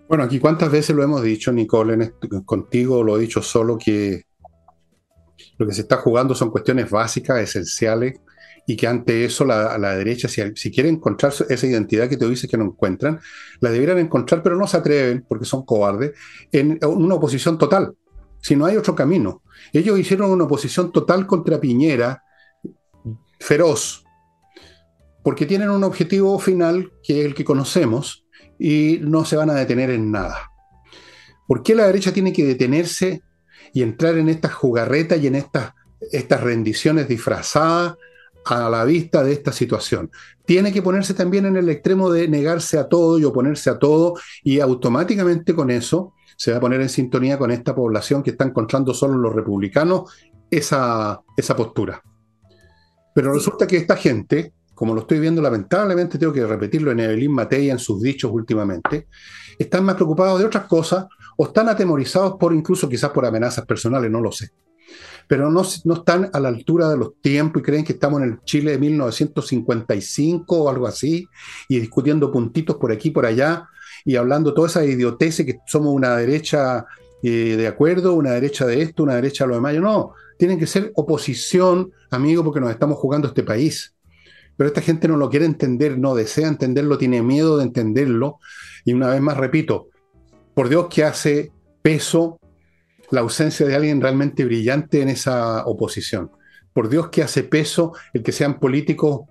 Bueno, 0.08 0.24
aquí 0.24 0.38
cuántas 0.38 0.70
veces 0.70 0.94
lo 0.94 1.02
hemos 1.02 1.22
dicho, 1.22 1.50
Nicole, 1.50 2.12
contigo 2.44 3.02
lo 3.02 3.16
he 3.16 3.20
dicho 3.20 3.40
solo 3.42 3.78
que 3.78 4.24
lo 5.58 5.66
que 5.66 5.72
se 5.72 5.82
está 5.82 5.96
jugando 5.96 6.34
son 6.34 6.50
cuestiones 6.50 6.90
básicas, 6.90 7.40
esenciales, 7.40 8.20
y 8.66 8.76
que 8.76 8.86
ante 8.86 9.24
eso 9.24 9.44
la, 9.44 9.76
la 9.78 9.96
derecha, 9.96 10.28
si, 10.28 10.42
si 10.54 10.70
quiere 10.70 10.88
encontrar 10.88 11.32
esa 11.48 11.66
identidad 11.66 12.08
que 12.08 12.16
te 12.16 12.28
dice 12.28 12.48
que 12.48 12.56
no 12.56 12.64
encuentran, 12.64 13.20
la 13.60 13.70
deberían 13.70 13.98
encontrar, 13.98 14.42
pero 14.42 14.56
no 14.56 14.66
se 14.66 14.76
atreven, 14.76 15.24
porque 15.28 15.44
son 15.44 15.64
cobardes, 15.64 16.12
en 16.50 16.78
una 16.84 17.16
oposición 17.16 17.58
total. 17.58 17.94
Si 18.40 18.56
no 18.56 18.66
hay 18.66 18.76
otro 18.76 18.94
camino. 18.94 19.42
Ellos 19.72 19.98
hicieron 19.98 20.30
una 20.30 20.44
oposición 20.44 20.92
total 20.92 21.26
contra 21.26 21.60
Piñera, 21.60 22.22
feroz, 23.40 24.03
porque 25.24 25.46
tienen 25.46 25.70
un 25.70 25.82
objetivo 25.82 26.38
final 26.38 26.92
que 27.02 27.20
es 27.20 27.26
el 27.26 27.34
que 27.34 27.46
conocemos 27.46 28.26
y 28.58 29.00
no 29.00 29.24
se 29.24 29.36
van 29.36 29.50
a 29.50 29.54
detener 29.54 29.90
en 29.90 30.12
nada. 30.12 30.52
¿Por 31.48 31.62
qué 31.62 31.74
la 31.74 31.86
derecha 31.86 32.12
tiene 32.12 32.32
que 32.32 32.44
detenerse 32.44 33.22
y 33.72 33.82
entrar 33.82 34.18
en 34.18 34.28
estas 34.28 34.52
jugarretas 34.52 35.18
y 35.20 35.26
en 35.26 35.34
estas, 35.34 35.72
estas 36.12 36.42
rendiciones 36.42 37.08
disfrazadas 37.08 37.96
a 38.44 38.68
la 38.68 38.84
vista 38.84 39.24
de 39.24 39.32
esta 39.32 39.50
situación? 39.50 40.10
Tiene 40.44 40.72
que 40.74 40.82
ponerse 40.82 41.14
también 41.14 41.46
en 41.46 41.56
el 41.56 41.70
extremo 41.70 42.10
de 42.10 42.28
negarse 42.28 42.78
a 42.78 42.88
todo 42.88 43.18
y 43.18 43.24
oponerse 43.24 43.70
a 43.70 43.78
todo 43.78 44.14
y 44.42 44.60
automáticamente 44.60 45.54
con 45.54 45.70
eso 45.70 46.12
se 46.36 46.50
va 46.50 46.58
a 46.58 46.60
poner 46.60 46.82
en 46.82 46.90
sintonía 46.90 47.38
con 47.38 47.50
esta 47.50 47.74
población 47.74 48.22
que 48.22 48.32
está 48.32 48.44
encontrando 48.44 48.92
solo 48.92 49.16
los 49.16 49.34
republicanos 49.34 50.12
esa, 50.50 51.22
esa 51.34 51.56
postura. 51.56 52.02
Pero 53.14 53.32
resulta 53.32 53.66
que 53.66 53.78
esta 53.78 53.96
gente 53.96 54.52
como 54.74 54.94
lo 54.94 55.02
estoy 55.02 55.20
viendo, 55.20 55.40
lamentablemente 55.40 56.18
tengo 56.18 56.32
que 56.32 56.44
repetirlo 56.46 56.90
en 56.90 57.00
Evelyn 57.00 57.32
Matei 57.32 57.70
en 57.70 57.78
sus 57.78 58.00
dichos 58.02 58.30
últimamente, 58.32 59.08
están 59.58 59.84
más 59.84 59.94
preocupados 59.94 60.40
de 60.40 60.46
otras 60.46 60.64
cosas 60.64 61.06
o 61.36 61.46
están 61.46 61.68
atemorizados 61.68 62.34
por 62.38 62.52
incluso 62.52 62.88
quizás 62.88 63.10
por 63.10 63.24
amenazas 63.24 63.64
personales, 63.64 64.10
no 64.10 64.20
lo 64.20 64.32
sé. 64.32 64.50
Pero 65.26 65.50
no, 65.50 65.62
no 65.84 65.94
están 65.94 66.28
a 66.32 66.40
la 66.40 66.48
altura 66.48 66.88
de 66.90 66.98
los 66.98 67.20
tiempos 67.20 67.60
y 67.60 67.64
creen 67.64 67.84
que 67.84 67.94
estamos 67.94 68.20
en 68.20 68.28
el 68.28 68.40
Chile 68.44 68.72
de 68.72 68.78
1955 68.78 70.56
o 70.56 70.68
algo 70.68 70.86
así, 70.86 71.26
y 71.68 71.80
discutiendo 71.80 72.30
puntitos 72.30 72.76
por 72.76 72.92
aquí 72.92 73.10
por 73.10 73.24
allá, 73.24 73.68
y 74.04 74.16
hablando 74.16 74.52
toda 74.52 74.68
esa 74.68 74.84
idiotez 74.84 75.36
que 75.36 75.60
somos 75.66 75.94
una 75.94 76.16
derecha 76.16 76.84
eh, 77.22 77.56
de 77.56 77.66
acuerdo, 77.66 78.12
una 78.12 78.32
derecha 78.32 78.66
de 78.66 78.82
esto, 78.82 79.02
una 79.02 79.14
derecha 79.14 79.44
de 79.44 79.48
lo 79.48 79.54
demás. 79.54 79.74
No, 79.76 80.12
tienen 80.36 80.58
que 80.58 80.66
ser 80.66 80.92
oposición, 80.94 81.90
amigo, 82.10 82.44
porque 82.44 82.60
nos 82.60 82.70
estamos 82.70 82.98
jugando 82.98 83.28
este 83.28 83.42
país 83.42 83.94
pero 84.56 84.68
esta 84.68 84.80
gente 84.80 85.08
no 85.08 85.16
lo 85.16 85.30
quiere 85.30 85.46
entender, 85.46 85.98
no 85.98 86.14
desea 86.14 86.48
entenderlo, 86.48 86.98
tiene 86.98 87.22
miedo 87.22 87.58
de 87.58 87.64
entenderlo. 87.64 88.38
Y 88.84 88.92
una 88.92 89.08
vez 89.08 89.20
más 89.20 89.36
repito, 89.36 89.88
por 90.54 90.68
Dios 90.68 90.86
que 90.88 91.04
hace 91.04 91.52
peso 91.82 92.38
la 93.10 93.20
ausencia 93.20 93.66
de 93.66 93.74
alguien 93.74 94.00
realmente 94.00 94.44
brillante 94.44 95.02
en 95.02 95.08
esa 95.08 95.64
oposición. 95.66 96.30
Por 96.72 96.88
Dios 96.88 97.08
que 97.08 97.22
hace 97.22 97.44
peso 97.44 97.92
el 98.12 98.22
que 98.22 98.32
sean 98.32 98.58
políticos 98.58 99.22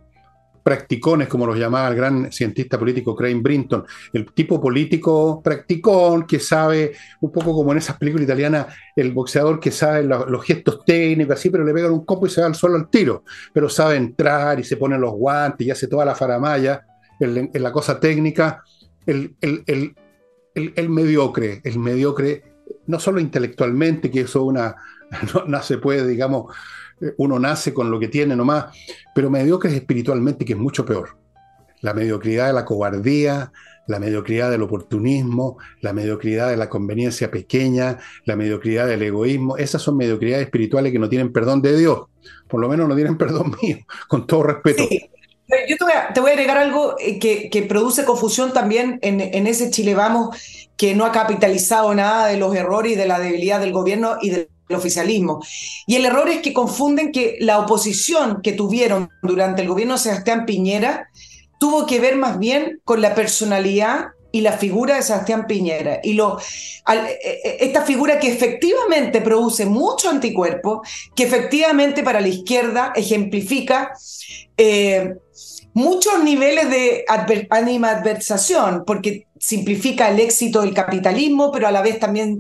practicones, 0.64 1.28
como 1.28 1.46
los 1.46 1.58
llamaba 1.58 1.90
el 1.90 1.96
gran 1.96 2.32
cientista 2.32 2.80
político 2.80 3.16
Crane 3.16 3.42
Brinton, 3.42 3.86
el 4.14 4.32
tipo 4.32 4.60
político 4.62 5.42
practicón 5.44 6.26
que 6.26 6.40
sabe, 6.40 6.94
un 7.20 7.32
poco 7.32 7.54
como 7.54 7.74
en 7.74 7.80
esas 7.80 7.98
películas 7.98 8.26
italianas, 8.26 8.68
el 8.96 9.12
boxeador 9.12 9.60
que 9.60 9.72
sabe 9.72 10.04
los, 10.04 10.44
gestos 10.46 10.86
técnicos, 10.86 11.38
así, 11.38 11.50
pero 11.50 11.66
le 11.66 11.74
pegan 11.74 11.92
un 11.92 12.06
copo 12.06 12.26
y 12.26 12.30
se 12.30 12.42
va 12.42 12.48
al 12.48 12.56
suelo 12.56 12.78
al 12.78 12.90
tiro, 12.90 13.24
pero 13.52 13.70
sabe 13.70 13.98
entrar 13.98 14.60
y 14.60 14.64
se 14.64 14.78
pone 14.78 14.98
los 14.98 15.12
guantes 15.12 15.68
y 15.68 15.72
hace 15.72 15.88
toda 15.88 16.06
la 16.06 16.16
faramaya 16.16 16.86
en, 17.20 17.50
la 17.54 17.72
cosa 17.72 18.00
técnica, 18.00 18.64
el, 19.06 19.36
mediocre, 20.90 21.62
el 21.64 21.80
mediocre, 21.80 22.44
no 22.88 23.00
solo 23.00 23.20
intelectualmente, 23.20 24.10
que 24.10 24.22
eso 24.22 24.44
una, 24.44 24.76
no 25.48 25.62
se 25.62 25.78
puede, 25.78 26.08
digamos, 26.08 26.54
uno 27.18 27.40
nace 27.40 27.74
con 27.74 27.92
lo 27.92 28.00
que 28.00 28.08
tiene 28.08 28.36
nomás, 28.36 28.76
pero 29.14 29.30
mediocre 29.30 29.76
espiritualmente, 29.76 30.46
que 30.46 30.54
es 30.54 30.60
mucho 30.60 30.86
peor. 30.86 31.18
La 31.82 31.94
mediocridad 31.94 32.48
de 32.48 32.54
la 32.54 32.66
cobardía, 32.66 33.52
la 33.88 34.00
mediocridad 34.00 34.50
del 34.50 34.62
oportunismo, 34.62 35.58
la 35.82 35.94
mediocridad 35.94 36.50
de 36.50 36.58
la 36.58 36.70
conveniencia 36.70 37.30
pequeña, 37.30 38.00
la 38.26 38.36
mediocridad 38.36 38.88
del 38.88 39.02
egoísmo, 39.02 39.58
esas 39.58 39.82
son 39.82 39.98
mediocridades 39.98 40.46
espirituales 40.46 40.92
que 40.92 41.00
no 41.00 41.10
tienen 41.10 41.34
perdón 41.34 41.62
de 41.62 41.78
Dios, 41.78 42.04
por 42.48 42.62
lo 42.62 42.70
menos 42.70 42.88
no 42.88 42.96
tienen 42.96 43.18
perdón 43.18 43.56
mío, 43.62 43.78
con 44.08 44.26
todo 44.26 44.44
respeto. 44.44 44.84
Yo 45.68 45.76
te 45.78 45.84
voy, 46.22 46.32
a, 46.32 46.32
agregar 46.32 46.58
algo 46.58 46.96
eh, 47.00 47.20
que, 47.20 47.66
produce 47.68 48.06
confusión 48.06 48.54
también 48.54 48.98
en, 49.02 49.46
ese 49.46 49.70
Chile 49.70 49.94
Vamos, 49.94 50.36
que 50.78 50.96
no 50.96 51.06
ha 51.06 51.12
capitalizado 51.12 51.94
nada 51.94 52.28
de 52.28 52.38
los 52.38 52.56
errores 52.56 52.94
y 52.94 52.96
de 52.96 53.06
la 53.06 53.20
debilidad 53.20 53.60
del 53.60 53.74
gobierno 53.74 54.18
y 54.22 54.30
de 54.30 54.50
oficialismo. 54.70 55.44
Y 55.86 55.96
el 55.96 56.06
error 56.06 56.30
es 56.30 56.42
que 56.42 56.54
confunden 56.54 57.12
que 57.12 57.38
la 57.40 57.60
oposición 57.60 58.42
que 58.42 58.54
tuvieron 58.54 59.10
durante 59.22 59.62
el 59.62 59.68
gobierno 59.68 59.96
de 59.96 60.00
Sebastián 60.00 60.46
Piñera 60.46 61.10
tuvo 61.60 61.86
que 61.86 62.00
ver 62.00 62.16
más 62.16 62.40
bien 62.40 62.82
con 62.84 63.02
la 63.02 63.16
personalidad 63.16 64.08
y 64.34 64.42
la 64.42 64.54
figura 64.54 64.96
de 64.96 65.04
Sebastián 65.04 65.46
Piñera. 65.46 66.00
Y 66.04 66.14
lo, 66.14 66.40
e, 66.40 67.20
e, 67.24 67.58
esta 67.66 67.84
figura 67.84 68.20
que 68.20 68.32
efectivamente 68.32 69.22
produce 69.22 69.66
mucho 69.66 70.10
anticuerpo, 70.10 70.82
que 71.16 71.24
efectivamente 71.24 72.02
para 72.02 72.20
la 72.20 72.28
izquierda 72.28 72.94
ejemplifica 72.96 73.94
eh, 74.58 75.14
muchos 75.74 76.24
niveles 76.24 76.70
de 76.70 77.06
animadversación, 77.50 78.84
porque 78.86 79.28
simplifica 79.44 80.10
el 80.10 80.22
éxito 80.22 80.62
del 80.62 80.74
capitalismo, 80.74 81.52
pero 81.52 81.68
a 81.68 81.72
la 81.72 81.82
vez 81.82 82.00
también 82.00 82.40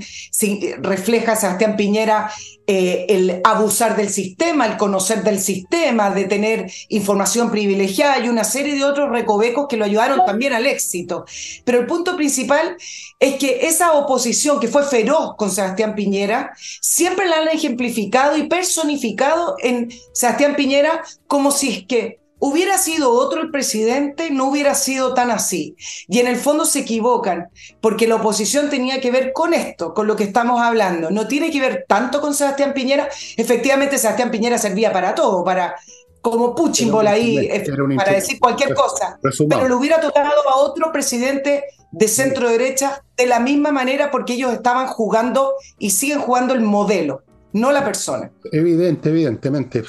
refleja 0.79 1.35
Sebastián 1.35 1.75
Piñera 1.75 2.31
eh, 2.65 3.07
el 3.09 3.41
abusar 3.43 3.97
del 3.97 4.09
sistema, 4.09 4.65
el 4.65 4.77
conocer 4.77 5.21
del 5.21 5.41
sistema, 5.41 6.11
de 6.11 6.23
tener 6.23 6.71
información 6.87 7.51
privilegiada 7.51 8.19
y 8.19 8.29
una 8.29 8.45
serie 8.45 8.75
de 8.75 8.85
otros 8.85 9.09
recovecos 9.09 9.67
que 9.67 9.75
lo 9.75 9.83
ayudaron 9.83 10.25
también 10.25 10.53
al 10.53 10.65
éxito. 10.65 11.25
Pero 11.65 11.81
el 11.81 11.87
punto 11.87 12.15
principal 12.15 12.77
es 13.19 13.35
que 13.35 13.67
esa 13.67 13.91
oposición 13.91 14.61
que 14.61 14.69
fue 14.69 14.85
feroz 14.85 15.35
con 15.35 15.51
Sebastián 15.51 15.95
Piñera, 15.95 16.53
siempre 16.81 17.27
la 17.27 17.39
han 17.39 17.49
ejemplificado 17.49 18.37
y 18.37 18.47
personificado 18.47 19.57
en 19.61 19.91
Sebastián 20.13 20.55
Piñera 20.55 21.03
como 21.27 21.51
si 21.51 21.69
es 21.69 21.85
que 21.85 22.22
Hubiera 22.45 22.77
sido 22.77 23.11
otro 23.11 23.39
el 23.39 23.51
presidente, 23.51 24.29
no 24.29 24.49
hubiera 24.49 24.75
sido 24.75 25.13
tan 25.13 25.31
así. 25.31 25.77
Y 26.09 26.19
en 26.19 26.27
el 26.27 26.35
fondo 26.35 26.65
se 26.65 26.79
equivocan, 26.79 27.47
porque 27.79 28.05
la 28.05 28.15
oposición 28.15 28.69
tenía 28.69 28.99
que 28.99 29.11
ver 29.11 29.31
con 29.31 29.53
esto, 29.53 29.93
con 29.93 30.07
lo 30.07 30.17
que 30.17 30.25
estamos 30.25 30.61
hablando. 30.61 31.09
No 31.09 31.25
tiene 31.29 31.51
que 31.51 31.61
ver 31.61 31.85
tanto 31.87 32.19
con 32.19 32.33
Sebastián 32.33 32.73
Piñera. 32.73 33.07
Efectivamente, 33.37 33.97
Sebastián 33.97 34.29
Piñera 34.29 34.57
servía 34.57 34.91
para 34.91 35.15
todo, 35.15 35.45
para 35.45 35.75
como 36.19 36.53
Puchimbol 36.53 37.07
ahí, 37.07 37.37
eh, 37.37 37.63
para 37.95 38.11
decir 38.11 38.37
cualquier 38.41 38.73
cosa. 38.73 39.17
Pero 39.21 39.69
le 39.69 39.73
hubiera 39.73 40.01
tocado 40.01 40.33
a 40.49 40.57
otro 40.57 40.91
presidente 40.91 41.63
de 41.93 42.07
centro 42.09 42.49
derecha 42.49 43.05
de 43.15 43.25
la 43.25 43.39
misma 43.39 43.71
manera 43.71 44.11
porque 44.11 44.33
ellos 44.33 44.51
estaban 44.51 44.87
jugando 44.87 45.53
y 45.79 45.91
siguen 45.91 46.19
jugando 46.19 46.53
el 46.53 46.59
modelo, 46.59 47.23
no 47.53 47.71
la 47.71 47.85
persona. 47.85 48.33
Evidente, 48.51 49.11
evidentemente. 49.11 49.81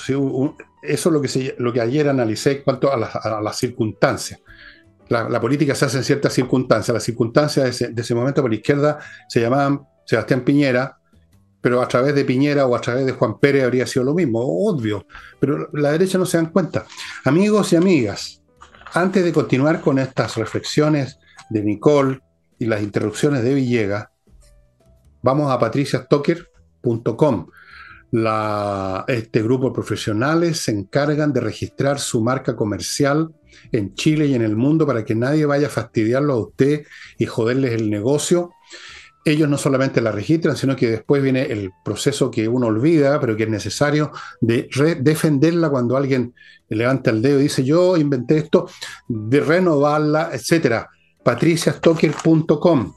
Eso 0.85 1.09
es 1.09 1.13
lo 1.13 1.21
que, 1.21 1.55
lo 1.59 1.73
que 1.73 1.81
ayer 1.81 2.09
analicé 2.09 2.59
en 2.59 2.63
cuanto 2.63 2.93
a, 2.93 2.97
las 2.97 3.57
circunstancias. 3.57 4.41
La, 5.09 5.41
política 5.41 5.75
se 5.75 5.87
hace 5.87 5.99
en 5.99 6.05
ciertas 6.05 6.33
circunstancias. 6.33 6.93
Las 6.93 7.03
circunstancias 7.03 7.79
de 7.79 8.03
ese, 8.03 8.15
momento 8.15 8.43
por 8.43 8.51
la 8.51 8.57
izquierda 8.57 8.99
se 9.29 9.41
llamaban 9.41 9.81
Sebastián 10.05 10.43
Piñera, 10.43 10.99
pero 11.61 11.81
a 11.81 11.89
través 11.89 12.15
de 12.15 12.25
Piñera 12.25 12.67
o 12.67 12.77
a 12.77 12.81
través 12.81 13.07
de 13.07 13.13
Juan 13.13 13.39
Pérez 13.39 13.65
habría 13.65 13.87
sido 13.87 14.05
lo 14.05 14.15
mismo, 14.15 14.41
obvio. 14.41 15.07
Pero 15.41 15.71
la 15.73 15.93
derecha 15.93 16.19
no 16.19 16.27
se 16.27 16.37
dan 16.37 16.51
cuenta. 16.51 16.85
Amigos 17.25 17.73
y 17.73 17.77
amigas, 17.77 18.43
antes 18.93 19.25
de 19.25 19.33
continuar 19.33 19.81
con 19.81 19.99
estas 19.99 20.37
reflexiones 20.37 21.19
de 21.51 21.63
Nicole 21.63 22.21
y 22.59 22.67
las 22.67 22.83
interrupciones 22.83 23.43
de 23.43 23.55
Villegas, 23.55 24.09
vamos 25.23 25.51
a 25.51 25.59
patriciastocker.com. 25.59 27.47
este 29.09 29.43
grupo 29.43 29.69
de 29.69 29.75
profesionales 29.75 30.61
se 30.61 30.71
encargan 30.71 31.33
de 31.33 31.41
registrar 31.41 31.99
su 31.99 32.23
marca 32.23 32.55
comercial 32.55 33.35
en 33.73 33.95
Chile 33.95 34.27
y 34.27 34.35
en 34.35 34.43
el 34.43 34.55
mundo 34.55 34.87
para 34.87 35.05
que 35.05 35.15
nadie 35.15 35.47
vaya 35.47 35.67
a 35.67 35.71
fastidiarlo 35.71 36.35
a 36.35 36.41
usted 36.41 36.85
y 37.19 37.27
joderles 37.27 37.73
el 37.73 37.91
negocio. 37.91 38.53
Ellos 39.25 39.49
no 39.49 39.57
solamente 39.57 40.01
la 40.01 40.13
registran, 40.13 40.57
sino 40.57 40.77
que 40.77 40.91
después 40.91 41.23
viene 41.23 41.43
el 41.45 41.73
proceso 41.85 42.31
que 42.31 42.47
uno 42.47 42.67
olvida, 42.67 43.19
pero 43.21 43.37
que 43.37 43.45
es 43.45 43.49
necesario 43.49 44.13
de 44.41 44.69
defenderla 45.01 45.71
cuando 45.71 45.97
alguien 45.97 46.35
levanta 46.69 47.11
el 47.11 47.23
dedo 47.23 47.41
y 47.41 47.45
dice 47.45 47.65
yo 47.65 47.97
inventé 47.97 48.37
esto, 48.37 48.69
de 49.09 49.41
renovarla, 49.41 50.31
etcétera 50.33 50.89
patriciastocker.com. 51.25 52.95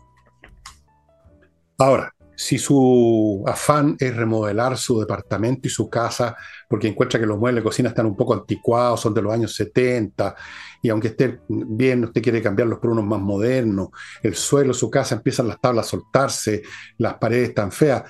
Ahora, 1.80 2.14
si 2.38 2.60
su 2.60 3.44
afán 3.48 3.98
es 4.00 4.16
remodelar 4.16 4.78
su 4.78 5.00
departamento 5.00 5.68
y 5.68 5.72
su 5.72 5.90
casa, 5.90 6.36
porque 6.70 6.88
encuentra 6.88 7.20
que 7.20 7.26
los 7.26 7.40
muebles 7.40 7.64
de 7.64 7.68
cocina 7.68 7.90
están 7.90 8.06
un 8.06 8.16
poco 8.16 8.36
anticuados, 8.36 9.02
son 9.02 9.14
de 9.16 9.24
los 9.24 9.34
años 9.34 9.56
70, 9.56 10.36
y 10.84 10.90
aunque 10.90 11.08
esté 11.08 11.40
bien, 11.50 12.04
usted 12.06 12.22
quiere 12.22 12.42
cambiarlos 12.42 12.78
por 12.78 12.92
unos 12.92 13.06
más 13.06 13.20
modernos, 13.20 13.90
el 14.22 14.36
suelo 14.36 14.72
su 14.76 14.88
casa 14.92 15.16
empiezan 15.16 15.48
las 15.48 15.60
tablas 15.60 15.88
a 15.88 15.90
soltarse, 15.90 16.62
las 17.00 17.16
paredes 17.16 17.50
están 17.50 17.72
feas, 17.72 18.04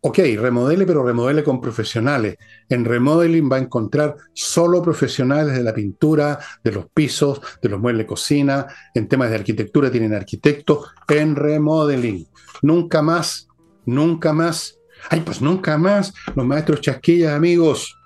ok, 0.00 0.18
remodele, 0.38 0.86
pero 0.86 1.04
remodele 1.04 1.44
con 1.44 1.60
profesionales. 1.60 2.36
En 2.68 2.84
remodeling 2.84 3.50
va 3.50 3.56
a 3.56 3.60
encontrar 3.60 4.16
solo 4.32 4.82
profesionales 4.82 5.54
de 5.54 5.62
la 5.62 5.74
pintura, 5.74 6.38
de 6.64 6.72
los 6.72 6.86
pisos, 6.92 7.40
de 7.62 7.68
los 7.68 7.80
muebles 7.80 8.04
de 8.04 8.08
cocina. 8.08 8.66
En 8.94 9.08
temas 9.08 9.30
de 9.30 9.36
arquitectura 9.36 9.90
tienen 9.90 10.14
arquitectos 10.14 10.92
en 11.08 11.36
remodeling. 11.36 12.26
Nunca 12.62 13.02
más, 13.02 13.48
nunca 13.84 14.32
más. 14.32 14.78
Ay, 15.10 15.20
pues 15.20 15.42
nunca 15.42 15.76
más. 15.76 16.14
Los 16.34 16.46
maestros 16.46 16.80
chasquillas, 16.80 17.34
amigos. 17.34 17.98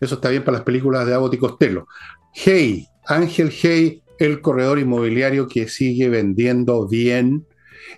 Eso 0.00 0.16
está 0.16 0.28
bien 0.28 0.44
para 0.44 0.58
las 0.58 0.64
películas 0.64 1.06
de 1.06 1.14
Abbott 1.14 1.34
y 1.34 1.38
Costello. 1.38 1.86
Hey, 2.34 2.86
Ángel 3.06 3.50
Hey, 3.50 4.02
el 4.18 4.40
corredor 4.40 4.78
inmobiliario 4.78 5.48
que 5.48 5.68
sigue 5.68 6.08
vendiendo 6.08 6.86
bien 6.86 7.46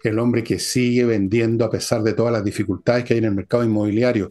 el 0.03 0.19
hombre 0.19 0.45
que 0.45 0.59
sigue 0.59 1.05
vendiendo 1.05 1.65
a 1.65 1.71
pesar 1.71 2.03
de 2.03 2.13
todas 2.13 2.33
las 2.33 2.45
dificultades 2.45 3.05
que 3.05 3.15
hay 3.15 3.19
en 3.19 3.27
el 3.27 3.35
mercado 3.35 3.65
inmobiliario. 3.65 4.31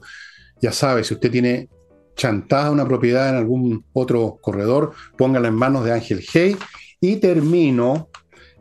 Ya 0.62 0.72
sabe, 0.72 1.04
si 1.04 1.14
usted 1.14 1.32
tiene 1.32 1.70
chantada 2.16 2.72
una 2.72 2.88
propiedad 2.88 3.30
en 3.30 3.36
algún 3.36 3.86
otro 3.94 4.38
corredor, 4.42 4.94
póngala 5.18 5.48
en 5.48 5.56
manos 5.56 5.84
de 5.86 5.94
Ángel 5.94 6.24
Hey. 6.32 6.56
Y 7.02 7.18
termino, 7.18 8.10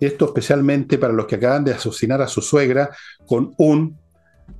esto 0.00 0.26
especialmente 0.26 0.98
para 0.98 1.12
los 1.12 1.26
que 1.26 1.36
acaban 1.36 1.64
de 1.64 1.72
asesinar 1.72 2.22
a 2.22 2.28
su 2.28 2.40
suegra, 2.40 2.90
con 3.26 3.54
un 3.58 3.98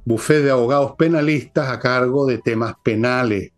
bufete 0.05 0.43
de 0.43 0.51
abogados 0.51 0.95
penalistas 0.97 1.69
a 1.71 1.79
cargo 1.79 2.27
de 2.27 2.39
temas 2.39 2.75
penales, 2.83 3.53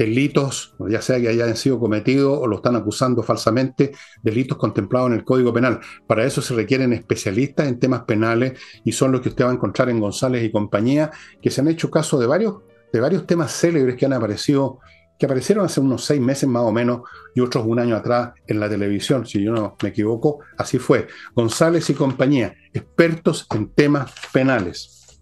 delitos, 0.00 0.74
ya 0.88 1.02
sea 1.02 1.20
que 1.20 1.28
hayan 1.28 1.54
sido 1.56 1.78
cometidos 1.78 2.38
o 2.40 2.46
lo 2.46 2.56
están 2.56 2.74
acusando 2.74 3.22
falsamente, 3.22 3.92
delitos 4.22 4.56
contemplados 4.56 5.10
en 5.10 5.18
el 5.18 5.24
Código 5.24 5.52
Penal. 5.52 5.80
Para 6.06 6.24
eso 6.24 6.40
se 6.40 6.54
requieren 6.54 6.94
especialistas 6.94 7.68
en 7.68 7.78
temas 7.78 8.04
penales 8.04 8.58
y 8.82 8.92
son 8.92 9.12
los 9.12 9.20
que 9.20 9.28
usted 9.28 9.44
va 9.44 9.50
a 9.50 9.54
encontrar 9.54 9.90
en 9.90 10.00
González 10.00 10.42
y 10.42 10.50
compañía, 10.50 11.10
que 11.42 11.50
se 11.50 11.60
han 11.60 11.68
hecho 11.68 11.90
caso 11.90 12.18
de 12.18 12.26
varios, 12.26 12.62
de 12.92 13.00
varios 13.00 13.26
temas 13.26 13.52
célebres 13.52 13.96
que 13.96 14.06
han 14.06 14.14
aparecido, 14.14 14.78
que 15.20 15.26
aparecieron 15.26 15.66
hace 15.66 15.80
unos 15.80 16.02
seis 16.02 16.18
meses 16.18 16.48
más 16.48 16.62
o 16.62 16.72
menos 16.72 17.02
y 17.34 17.40
otros 17.40 17.66
un 17.66 17.78
año 17.78 17.94
atrás 17.94 18.32
en 18.46 18.58
la 18.58 18.70
televisión, 18.70 19.26
si 19.26 19.42
yo 19.42 19.52
no 19.52 19.76
me 19.82 19.90
equivoco, 19.90 20.38
así 20.56 20.78
fue. 20.78 21.08
González 21.34 21.90
y 21.90 21.94
compañía, 21.94 22.54
expertos 22.72 23.46
en 23.54 23.68
temas 23.68 24.10
penales. 24.32 25.20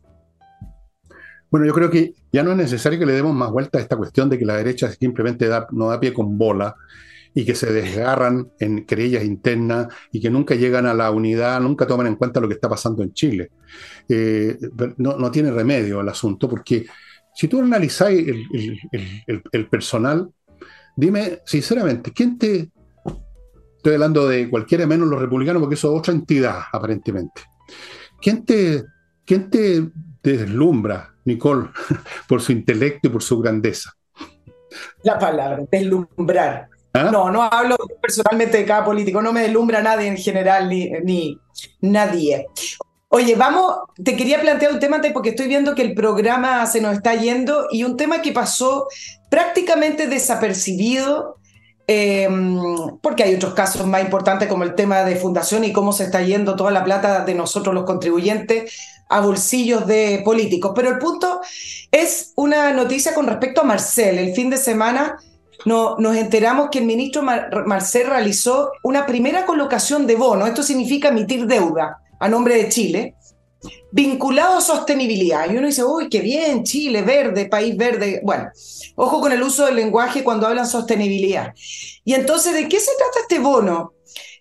Bueno, 1.50 1.66
yo 1.66 1.74
creo 1.74 1.90
que 1.90 2.12
ya 2.30 2.44
no 2.44 2.52
es 2.52 2.56
necesario 2.58 2.96
que 3.00 3.06
le 3.06 3.12
demos 3.12 3.34
más 3.34 3.50
vuelta 3.50 3.78
a 3.78 3.80
esta 3.80 3.96
cuestión 3.96 4.30
de 4.30 4.38
que 4.38 4.44
la 4.44 4.56
derecha 4.56 4.88
simplemente 4.92 5.48
no 5.72 5.88
da 5.88 5.98
pie 5.98 6.14
con 6.14 6.38
bola 6.38 6.76
y 7.34 7.44
que 7.44 7.56
se 7.56 7.72
desgarran 7.72 8.52
en 8.60 8.86
querellas 8.86 9.24
internas 9.24 9.88
y 10.12 10.20
que 10.20 10.30
nunca 10.30 10.54
llegan 10.54 10.86
a 10.86 10.94
la 10.94 11.10
unidad, 11.10 11.60
nunca 11.60 11.88
toman 11.88 12.06
en 12.06 12.14
cuenta 12.14 12.38
lo 12.38 12.46
que 12.46 12.54
está 12.54 12.68
pasando 12.68 13.02
en 13.02 13.12
Chile. 13.14 13.50
Eh, 14.08 14.56
no, 14.98 15.30
tiene 15.32 15.50
remedio 15.50 16.00
el 16.00 16.08
asunto, 16.08 16.48
porque 16.48 16.86
si 17.38 17.46
tú 17.46 17.60
analizáis 17.60 18.26
el, 19.52 19.68
personal, 19.68 20.28
dime 20.96 21.38
sinceramente, 21.46 22.12
¿quién 22.12 22.36
te... 22.36 22.68
Estoy 23.76 23.94
hablando 23.94 24.26
de 24.26 24.50
cualquiera 24.50 24.88
menos 24.88 25.06
los 25.06 25.20
republicanos, 25.20 25.60
porque 25.60 25.76
eso 25.76 25.92
es 25.92 26.00
otra 26.00 26.12
entidad, 26.12 26.62
aparentemente. 26.72 27.42
¿Quién 28.20 28.44
te, 28.44 28.82
quién 29.24 29.48
te 29.48 29.88
deslumbra 30.20 31.14
Nicole, 31.28 31.68
por 32.28 32.42
su 32.42 32.50
intelecto 32.50 33.06
y 33.06 33.10
por 33.10 33.22
su 33.22 33.38
grandeza. 33.38 33.92
La 35.04 35.16
palabra, 35.16 35.62
deslumbrar. 35.70 36.68
¿Ah? 36.92 37.10
No, 37.12 37.30
no 37.30 37.42
hablo 37.42 37.76
personalmente 38.02 38.58
de 38.58 38.64
cada 38.64 38.84
político, 38.84 39.22
no 39.22 39.32
me 39.32 39.42
deslumbra 39.42 39.80
nadie 39.80 40.08
en 40.08 40.16
general, 40.16 40.68
ni, 40.68 40.90
ni 41.04 41.38
nadie. 41.82 42.46
Oye, 43.10 43.36
vamos, 43.36 43.74
te 44.04 44.16
quería 44.16 44.38
plantear 44.38 44.70
un 44.70 44.80
tema 44.80 45.00
porque 45.14 45.30
estoy 45.30 45.48
viendo 45.48 45.74
que 45.74 45.80
el 45.80 45.94
programa 45.94 46.66
se 46.66 46.82
nos 46.82 46.94
está 46.94 47.14
yendo 47.14 47.66
y 47.70 47.84
un 47.84 47.96
tema 47.96 48.20
que 48.20 48.32
pasó 48.32 48.86
prácticamente 49.30 50.08
desapercibido, 50.08 51.36
em, 51.86 52.60
porque 53.00 53.22
hay 53.22 53.34
otros 53.34 53.54
casos 53.54 53.86
más 53.86 54.02
importantes 54.02 54.46
como 54.46 54.64
el 54.64 54.74
tema 54.74 55.04
de 55.04 55.16
fundación 55.16 55.64
y 55.64 55.72
cómo 55.72 55.94
se 55.94 56.04
está 56.04 56.20
yendo 56.20 56.54
toda 56.54 56.70
la 56.70 56.84
plata 56.84 57.24
de 57.24 57.34
nosotros 57.34 57.74
los 57.74 57.84
contribuyentes 57.84 58.72
a 59.08 59.20
bolsillos 59.20 59.86
de 59.86 60.20
políticos. 60.22 60.72
Pero 60.76 60.90
el 60.90 60.98
punto 60.98 61.40
es 61.90 62.34
una 62.36 62.72
noticia 62.72 63.14
con 63.14 63.26
respecto 63.26 63.62
a 63.62 63.64
Marcel. 63.64 64.18
El 64.18 64.34
fin 64.34 64.50
de 64.50 64.58
semana 64.58 65.16
no, 65.64 65.96
nos 65.98 66.14
enteramos 66.14 66.68
que 66.70 66.80
el 66.80 66.84
ministro 66.84 67.22
Marcel 67.22 68.08
realizó 68.08 68.70
una 68.82 69.06
primera 69.06 69.46
colocación 69.46 70.06
de 70.06 70.16
bono. 70.16 70.46
Esto 70.46 70.62
significa 70.62 71.08
emitir 71.08 71.46
deuda 71.46 72.02
a 72.18 72.28
nombre 72.28 72.56
de 72.56 72.68
Chile, 72.68 73.14
vinculado 73.90 74.58
a 74.58 74.60
sostenibilidad. 74.60 75.50
Y 75.50 75.56
uno 75.56 75.66
dice, 75.66 75.84
uy, 75.84 76.08
qué 76.08 76.20
bien, 76.20 76.64
Chile, 76.64 77.02
verde, 77.02 77.46
país 77.46 77.76
verde. 77.76 78.20
Bueno, 78.22 78.50
ojo 78.96 79.20
con 79.20 79.32
el 79.32 79.42
uso 79.42 79.66
del 79.66 79.76
lenguaje 79.76 80.24
cuando 80.24 80.46
hablan 80.46 80.66
sostenibilidad. 80.66 81.54
Y 82.04 82.14
entonces, 82.14 82.54
¿de 82.54 82.68
qué 82.68 82.78
se 82.80 82.92
trata 82.96 83.20
este 83.20 83.38
bono? 83.38 83.92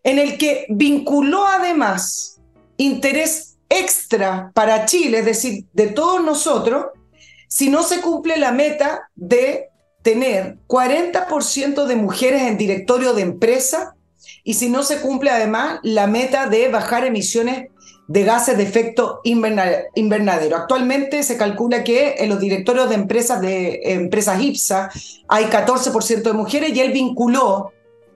En 0.03 0.19
el 0.19 0.37
que 0.37 0.65
vinculó 0.69 1.45
además 1.45 2.39
interés 2.77 3.57
extra 3.69 4.51
para 4.53 4.85
Chile, 4.85 5.19
es 5.19 5.25
decir, 5.25 5.65
de 5.73 5.87
todos 5.87 6.23
nosotros, 6.23 6.85
si 7.49 7.69
no 7.69 7.83
se 7.83 8.01
cumple 8.01 8.37
la 8.37 8.51
meta 8.51 9.09
de 9.15 9.69
tener 10.01 10.57
40% 10.67 11.85
de 11.85 11.95
mujeres 11.95 12.43
en 12.43 12.57
directorio 12.57 13.13
de 13.13 13.23
empresa 13.23 13.96
y 14.47 14.53
si 14.53 14.69
no 14.69 14.81
se 14.81 15.01
cumple 15.01 15.29
además 15.29 15.81
la 15.83 16.07
meta 16.07 16.47
de 16.47 16.69
bajar 16.69 17.03
emisiones 17.03 17.67
de 18.07 18.23
gases 18.23 18.55
de 18.55 18.63
efecto 18.63 19.19
invernadero. 19.25 20.55
Actualmente 20.55 21.21
se 21.23 21.35
calcula 21.35 21.83
que 21.83 22.15
en 22.19 22.29
los 22.29 22.39
directorios 22.39 22.87
de 22.87 22.95
empresas 22.95 23.41
de 23.41 23.81
empresas 23.83 24.41
IPSA 24.41 24.89
hay 25.27 25.45
14% 25.47 26.21
de 26.21 26.31
mujeres 26.31 26.73
y 26.73 26.79
él 26.79 26.93
vinculó 26.93 27.73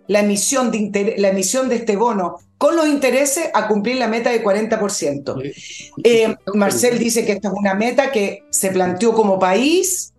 la 0.08 0.22
emisión 0.22 0.72
de, 0.72 1.16
la 1.18 1.28
emisión 1.28 1.68
de 1.68 1.76
este 1.76 1.98
bono 1.98 2.38
con 2.58 2.78
los 2.78 2.88
intereses 2.88 3.50
a 3.54 3.68
cumplir 3.68 3.98
la 3.98 4.08
meta 4.08 4.30
de 4.30 4.42
40%. 4.42 5.54
Eh, 6.02 6.36
Marcel 6.54 6.98
dice 6.98 7.26
que 7.26 7.34
esta 7.34 7.50
es 7.50 7.54
una 7.54 7.74
meta 7.74 8.10
que 8.10 8.46
se 8.52 8.72
planteó 8.72 9.14
como 9.14 9.38
país, 9.38 10.14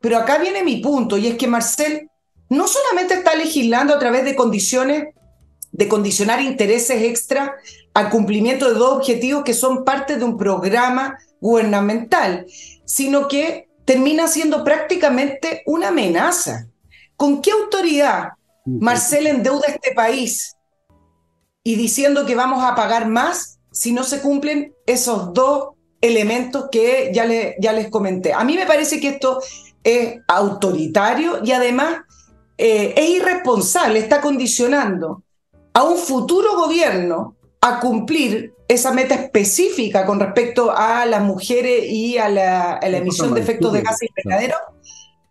pero 0.00 0.16
acá 0.16 0.38
viene 0.38 0.64
mi 0.64 0.78
punto, 0.78 1.18
y 1.18 1.26
es 1.26 1.34
que 1.34 1.46
Marcel 1.46 2.08
no 2.48 2.66
solamente 2.66 3.12
está 3.12 3.34
legislando 3.34 3.94
a 3.94 3.98
través 3.98 4.24
de 4.24 4.34
condiciones, 4.34 5.08
de 5.80 5.88
condicionar 5.88 6.42
intereses 6.42 7.02
extra 7.04 7.56
al 7.94 8.10
cumplimiento 8.10 8.68
de 8.68 8.74
dos 8.74 8.98
objetivos 8.98 9.44
que 9.44 9.54
son 9.54 9.82
parte 9.82 10.18
de 10.18 10.24
un 10.24 10.36
programa 10.36 11.18
gubernamental, 11.40 12.44
sino 12.84 13.28
que 13.28 13.70
termina 13.86 14.28
siendo 14.28 14.62
prácticamente 14.62 15.62
una 15.64 15.88
amenaza. 15.88 16.66
¿Con 17.16 17.40
qué 17.40 17.52
autoridad 17.52 18.28
Marcel 18.66 19.26
endeuda 19.26 19.68
este 19.68 19.92
país 19.92 20.54
y 21.64 21.76
diciendo 21.76 22.26
que 22.26 22.34
vamos 22.34 22.62
a 22.62 22.74
pagar 22.74 23.08
más 23.08 23.58
si 23.72 23.92
no 23.92 24.04
se 24.04 24.20
cumplen 24.20 24.74
esos 24.84 25.32
dos 25.32 25.70
elementos 26.02 26.68
que 26.70 27.10
ya, 27.14 27.26
ya 27.58 27.72
les 27.72 27.88
comenté? 27.88 28.34
A 28.34 28.44
mí 28.44 28.54
me 28.54 28.66
parece 28.66 29.00
que 29.00 29.08
esto 29.08 29.40
es 29.82 30.18
autoritario 30.28 31.42
y 31.42 31.52
además 31.52 32.00
eh, 32.58 32.92
es 32.98 33.08
irresponsable, 33.08 33.98
está 33.98 34.20
condicionando 34.20 35.22
a 35.72 35.84
un 35.84 35.96
futuro 35.96 36.56
gobierno 36.56 37.36
a 37.60 37.80
cumplir 37.80 38.54
esa 38.68 38.92
meta 38.92 39.14
específica 39.14 40.06
con 40.06 40.20
respecto 40.20 40.72
a 40.74 41.04
las 41.06 41.22
mujeres 41.22 41.84
y 41.88 42.18
a 42.18 42.28
la, 42.28 42.78
emisión 42.82 43.34
de 43.34 43.40
efectos 43.40 43.72
de 43.72 43.82
gases 43.82 44.08
invernadero, 44.08 44.56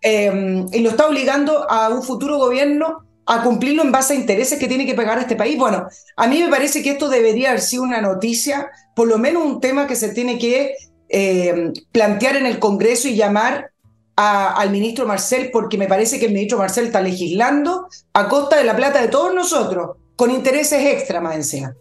eh, 0.02 0.66
y 0.72 0.80
lo 0.80 0.90
está 0.90 1.08
obligando 1.08 1.70
a 1.70 1.90
un 1.90 2.04
futuro 2.04 2.38
gobierno 2.38 3.06
a 3.26 3.44
cumplirlo 3.44 3.84
en 3.84 3.92
base 3.92 4.14
a 4.14 4.16
intereses 4.16 4.58
que 4.58 4.68
tiene 4.68 4.88
que 4.88 4.96
pagar 4.96 5.20
este 5.20 5.36
país. 5.36 5.56
Bueno, 5.56 5.88
a 6.18 6.28
mí 6.28 6.42
me 6.42 6.50
parece 6.50 6.82
que 6.82 6.92
esto 6.92 7.10
debería 7.10 7.50
haber 7.50 7.62
sido 7.62 7.84
una 7.84 8.02
noticia, 8.02 8.72
por 8.96 9.08
lo 9.08 9.20
menos 9.20 9.44
un 9.46 9.62
tema 9.62 9.86
que 9.86 9.96
se 9.96 10.10
tiene 10.10 10.40
que 10.40 10.74
eh, 11.10 11.72
plantear 11.92 12.38
en 12.38 12.48
el 12.48 12.58
Congreso 12.58 13.08
y 13.08 13.16
llamar 13.16 13.72
al 14.16 14.70
ministro 14.72 15.06
Marcel, 15.06 15.50
porque 15.50 15.78
me 15.78 15.88
parece 15.88 16.20
que 16.20 16.26
el 16.26 16.34
ministro 16.34 16.58
Marcel 16.58 16.88
está 16.88 17.00
legislando 17.00 17.88
a 18.12 18.28
costa 18.28 18.58
de 18.58 18.66
la 18.66 18.76
plata 18.76 19.00
de 19.00 19.08
todos 19.08 19.34
nosotros, 19.34 19.96
con 20.20 20.32
intereses 20.32 20.86
extra 20.86 21.22
más 21.22 21.34
encima. 21.34 21.74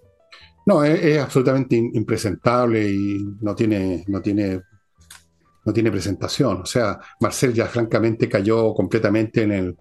No, 0.65 0.85
es, 0.85 1.19
absolutamente 1.19 1.75
impresentable 1.75 2.89
y 2.89 3.19
no 3.41 3.53
tiene, 3.53 4.05
no 4.07 4.23
tiene, 4.23 4.61
no 5.65 5.73
tiene 5.73 5.91
presentación. 5.91 6.63
O 6.63 6.65
sea, 6.65 7.01
Marcel 7.19 7.53
ya 7.53 7.67
francamente 7.67 8.29
cayó 8.29 8.73
completamente 8.75 9.43
en 9.43 9.51
el. 9.51 9.77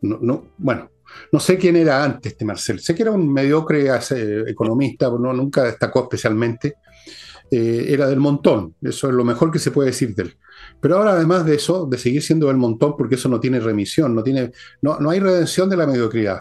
No, 0.00 0.54
bueno, 0.56 0.90
no 1.32 1.38
sé 1.38 1.58
quién 1.58 1.76
era 1.76 2.02
antes 2.02 2.32
este 2.32 2.46
Marcel. 2.46 2.80
Sé 2.80 2.94
que 2.94 3.02
era 3.02 3.12
un 3.12 3.30
mediocre 3.30 3.90
economista, 4.46 5.10
no, 5.10 5.34
nunca 5.34 5.64
destacó 5.64 6.04
especialmente. 6.04 6.76
Eh, 7.50 7.88
era 7.88 8.06
del 8.06 8.20
montón. 8.20 8.74
Eso 8.80 9.08
es 9.08 9.12
lo 9.12 9.24
mejor 9.24 9.50
que 9.50 9.58
se 9.58 9.70
puede 9.70 9.90
decir 9.90 10.14
de 10.14 10.22
él. 10.22 10.38
Pero 10.80 10.96
ahora, 10.96 11.12
además 11.12 11.44
de 11.44 11.56
eso, 11.56 11.84
de 11.84 11.98
seguir 11.98 12.22
siendo 12.22 12.46
del 12.46 12.56
montón, 12.56 12.96
porque 12.96 13.16
eso 13.16 13.28
no 13.28 13.38
tiene 13.38 13.60
remisión, 13.60 14.14
no, 14.14 14.22
tiene, 14.22 14.50
no, 14.80 14.98
no 14.98 15.10
hay 15.10 15.20
redención 15.20 15.68
de 15.68 15.76
la 15.76 15.86
mediocridad. 15.86 16.40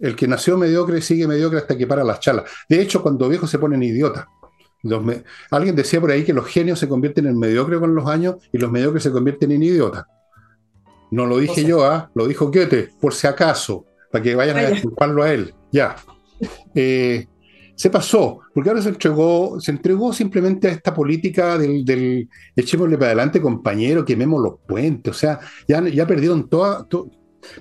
El 0.00 0.16
que 0.16 0.26
nació 0.26 0.56
mediocre 0.56 1.00
sigue 1.02 1.28
mediocre 1.28 1.58
hasta 1.58 1.76
que 1.76 1.86
para 1.86 2.02
las 2.02 2.20
charlas. 2.20 2.50
De 2.68 2.80
hecho, 2.80 3.02
cuando 3.02 3.28
viejos 3.28 3.50
se 3.50 3.58
ponen 3.58 3.82
idiotas. 3.82 4.26
Alguien 5.50 5.76
decía 5.76 6.00
por 6.00 6.10
ahí 6.10 6.24
que 6.24 6.32
los 6.32 6.46
genios 6.46 6.78
se 6.78 6.88
convierten 6.88 7.26
en 7.26 7.38
mediocres 7.38 7.80
con 7.80 7.94
los 7.94 8.06
años 8.06 8.36
y 8.52 8.58
los 8.58 8.70
mediocres 8.70 9.02
se 9.02 9.10
convierten 9.10 9.52
en 9.52 9.62
idiotas. 9.62 10.04
No 11.10 11.26
lo 11.26 11.38
dije 11.38 11.64
yo, 11.64 11.84
¿ah? 11.84 12.10
lo 12.14 12.26
dijo 12.26 12.50
Goethe, 12.50 12.90
por 13.00 13.12
si 13.12 13.26
acaso, 13.26 13.84
para 14.10 14.22
que 14.22 14.34
vayan 14.34 14.56
a 14.58 14.70
disculparlo 14.70 15.22
a 15.22 15.32
él. 15.32 15.54
Ya. 15.72 15.96
Eh, 16.74 17.26
se 17.74 17.90
pasó, 17.90 18.40
porque 18.54 18.68
ahora 18.68 18.82
se 18.82 18.90
entregó, 18.90 19.60
se 19.60 19.70
entregó 19.70 20.12
simplemente 20.12 20.68
a 20.68 20.70
esta 20.70 20.94
política 20.94 21.56
del, 21.56 21.84
del 21.84 22.28
echémosle 22.54 22.96
para 22.96 23.06
adelante, 23.06 23.40
compañero, 23.40 24.04
quememos 24.04 24.42
los 24.42 24.54
puentes, 24.68 25.16
o 25.16 25.18
sea, 25.18 25.40
ya, 25.66 25.82
ya 25.88 26.06
perdieron 26.06 26.48
toda, 26.48 26.86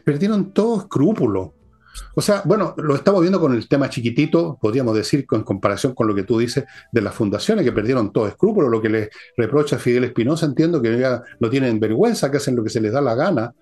perdieron 0.03 0.51
todo 0.51 0.81
escrúpulo. 0.81 1.53
O 2.15 2.21
sea, 2.21 2.41
bueno, 2.45 2.73
lo 2.77 2.95
estamos 2.95 3.21
viendo 3.21 3.39
con 3.39 3.53
el 3.53 3.67
tema 3.67 3.89
chiquitito, 3.89 4.57
podríamos 4.61 4.95
decir, 4.95 5.25
en 5.31 5.43
comparación 5.43 5.93
con 5.93 6.07
lo 6.07 6.15
que 6.15 6.23
tú 6.23 6.39
dices 6.39 6.65
de 6.91 7.01
las 7.01 7.13
fundaciones 7.13 7.65
que 7.65 7.71
perdieron 7.71 8.11
todo 8.11 8.27
escrúpulo, 8.27 8.69
lo 8.69 8.81
que 8.81 8.89
le 8.89 9.09
reprocha 9.37 9.77
Fidel 9.77 10.05
Espinosa, 10.05 10.45
entiendo 10.45 10.81
que 10.81 11.19
no 11.39 11.49
tienen 11.49 11.79
vergüenza, 11.79 12.29
que 12.29 12.37
hacen 12.37 12.55
lo 12.55 12.63
que 12.63 12.69
se 12.69 12.81
les 12.81 12.91
da 12.91 13.01
la 13.01 13.15
gana, 13.15 13.53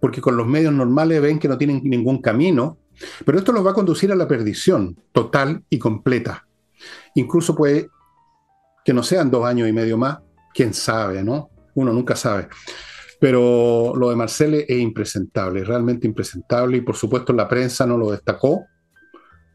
porque 0.00 0.20
con 0.20 0.36
los 0.36 0.46
medios 0.46 0.72
normales 0.72 1.20
ven 1.20 1.38
que 1.38 1.48
no 1.48 1.58
tienen 1.58 1.80
ningún 1.84 2.20
camino, 2.20 2.78
pero 3.24 3.38
esto 3.38 3.52
los 3.52 3.64
va 3.64 3.72
a 3.72 3.74
conducir 3.74 4.12
a 4.12 4.16
la 4.16 4.28
perdición 4.28 4.96
total 5.12 5.62
y 5.68 5.78
completa. 5.78 6.46
Incluso 7.14 7.54
puede 7.54 7.88
que 8.84 8.92
no 8.92 9.02
sean 9.02 9.30
dos 9.30 9.44
años 9.44 9.68
y 9.68 9.72
medio 9.72 9.98
más, 9.98 10.18
quién 10.54 10.72
sabe, 10.72 11.22
¿no? 11.22 11.50
Uno 11.74 11.92
nunca 11.92 12.14
sabe. 12.16 12.48
Pero 13.20 13.94
lo 13.96 14.10
de 14.10 14.16
Marcele 14.16 14.66
es 14.68 14.78
impresentable, 14.78 15.64
realmente 15.64 16.06
impresentable, 16.06 16.78
y 16.78 16.80
por 16.82 16.96
supuesto 16.96 17.32
la 17.32 17.48
prensa 17.48 17.86
no 17.86 17.96
lo 17.96 18.10
destacó, 18.10 18.64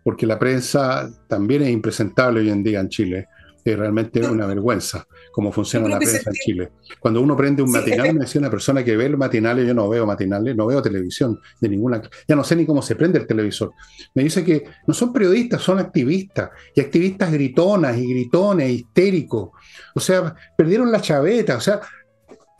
porque 0.03 0.26
la 0.26 0.39
prensa 0.39 1.09
también 1.28 1.62
es 1.62 1.70
impresentable 1.70 2.39
hoy 2.39 2.49
en 2.49 2.64
día 2.64 2.80
en 2.80 2.89
Chile 2.89 3.28
es 3.64 3.78
realmente 3.78 4.22
una 4.22 4.45
vergüenza 4.45 5.05
cómo 5.32 5.51
funciona 5.51 5.88
la 5.88 5.97
prensa 5.97 6.30
en 6.30 6.34
Chile. 6.34 6.72
Cuando 6.99 7.22
uno 7.22 7.38
prende 7.38 7.62
un 7.62 7.72
matinal, 7.72 8.14
me 8.14 8.22
decía 8.22 8.39
una 8.39 8.49
persona 8.49 8.84
que 8.84 8.97
ve 8.97 9.09
los 9.09 9.20
matinales, 9.20 9.66
yo 9.66 9.74
no 9.74 9.88
veo 9.88 10.05
matinales, 10.05 10.55
no 10.55 10.66
veo 10.66 10.82
televisión 10.82 11.39
de 11.59 11.70
ninguna, 11.70 12.01
ya 12.28 12.36
no 12.36 12.43
sé 12.43 12.55
ni 12.55 12.66
cómo 12.66 12.82
se 12.82 12.95
prende 12.95 13.20
el 13.20 13.28
televisor. 13.28 13.72
Me 14.14 14.24
dice 14.24 14.43
que 14.43 14.64
no 14.88 14.93
son 14.93 15.14
periodistas, 15.14 15.62
son 15.62 15.80
activistas, 15.80 16.49
y 16.76 16.82
activistas 16.82 17.32
gritonas 17.32 17.97
y 17.97 18.09
gritones, 18.09 18.72
histéricos. 18.72 19.51
O 19.95 19.99
sea, 19.99 20.36
perdieron 20.57 20.91
la 20.91 21.01
chaveta, 21.01 21.57
o 21.57 21.62
sea, 21.62 21.80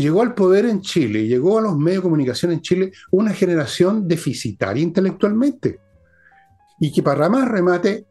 llegó 0.02 0.22
al 0.22 0.34
poder 0.34 0.66
en 0.66 0.82
Chile, 0.82 1.28
llegó 1.28 1.60
a 1.60 1.62
los 1.62 1.78
medios 1.78 2.02
de 2.02 2.10
comunicación 2.10 2.52
en 2.52 2.62
Chile 2.62 2.92
una 3.12 3.34
generación 3.34 4.08
deficitaria 4.08 4.84
intelectualmente. 4.84 5.80
Y 6.80 6.92
que 6.92 7.04
para 7.04 7.30
más 7.30 7.48
remate 7.48 8.06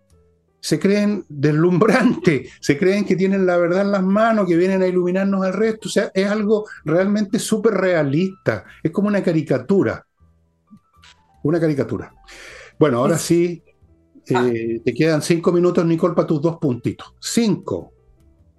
se 0.61 0.79
creen 0.79 1.25
deslumbrantes, 1.29 2.51
se 2.61 2.79
creen 2.79 3.05
que 3.05 3.17
tienen 3.17 3.47
la 3.47 3.57
verdad 3.57 3.83
en 3.83 3.93
las 3.93 4.03
manos, 4.03 4.47
que 4.47 4.57
vienen 4.57 4.83
a 4.83 4.87
iluminarnos 4.87 5.45
al 5.45 5.55
resto. 5.55 5.89
O 5.89 5.91
sea, 5.91 6.11
es 6.15 6.27
algo 6.29 6.67
realmente 6.85 7.39
súper 7.39 7.75
realista, 7.75 8.65
es 8.83 8.91
como 8.91 9.09
una 9.09 9.23
caricatura. 9.23 10.07
Una 11.43 11.59
caricatura. 11.59 12.13
Bueno, 12.79 12.99
ahora 12.99 13.19
sí, 13.19 13.63
ah. 14.35 14.47
eh, 14.47 14.81
te 14.85 14.93
quedan 14.93 15.23
cinco 15.23 15.53
minutos, 15.53 15.85
Nicole, 15.85 16.15
para 16.15 16.27
tus 16.27 16.41
dos 16.41 16.59
puntitos. 16.59 17.15
Cinco. 17.19 17.93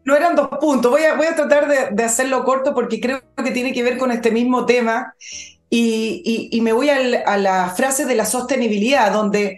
No 0.04 0.16
eran 0.16 0.36
dos 0.36 0.50
puntos, 0.60 0.92
voy 0.92 1.04
a, 1.04 1.16
voy 1.16 1.28
a 1.28 1.36
tratar 1.36 1.94
de, 1.94 2.04
hacerlo 2.04 2.44
corto 2.44 2.74
porque 2.74 3.00
creo 3.00 3.22
que 3.44 3.52
tiene 3.52 3.72
que 3.72 3.84
ver 3.84 3.98
con 3.98 4.12
este 4.12 4.32
mismo 4.32 4.66
tema 4.66 5.14
y, 5.70 6.60
me 6.62 6.74
voy 6.74 6.90
a 6.90 7.38
la 7.38 7.70
frase 7.70 8.06
de 8.06 8.16
la 8.16 8.26
sostenibilidad, 8.26 9.14
donde 9.14 9.58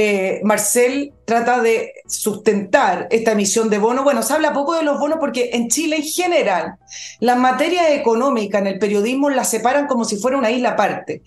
eh, 0.00 0.40
Marcel 0.44 1.12
trata 1.24 1.60
de 1.60 1.92
sustentar 2.06 3.08
esta 3.10 3.32
emisión 3.32 3.68
de 3.68 3.78
bonos. 3.78 4.04
Bueno, 4.04 4.22
se 4.22 4.32
habla 4.32 4.52
poco 4.52 4.76
de 4.76 4.84
los 4.84 5.00
bonos 5.00 5.18
porque 5.18 5.50
en 5.54 5.66
Chile 5.68 5.96
en 5.96 6.04
general 6.04 6.76
las 7.18 7.36
materias 7.36 7.86
económicas 7.90 8.60
en 8.60 8.68
el 8.68 8.78
periodismo 8.78 9.28
las 9.28 9.50
separan 9.50 9.88
como 9.88 10.04
si 10.04 10.16
fuera 10.16 10.38
una 10.38 10.52
isla 10.52 10.70
aparte. 10.70 11.22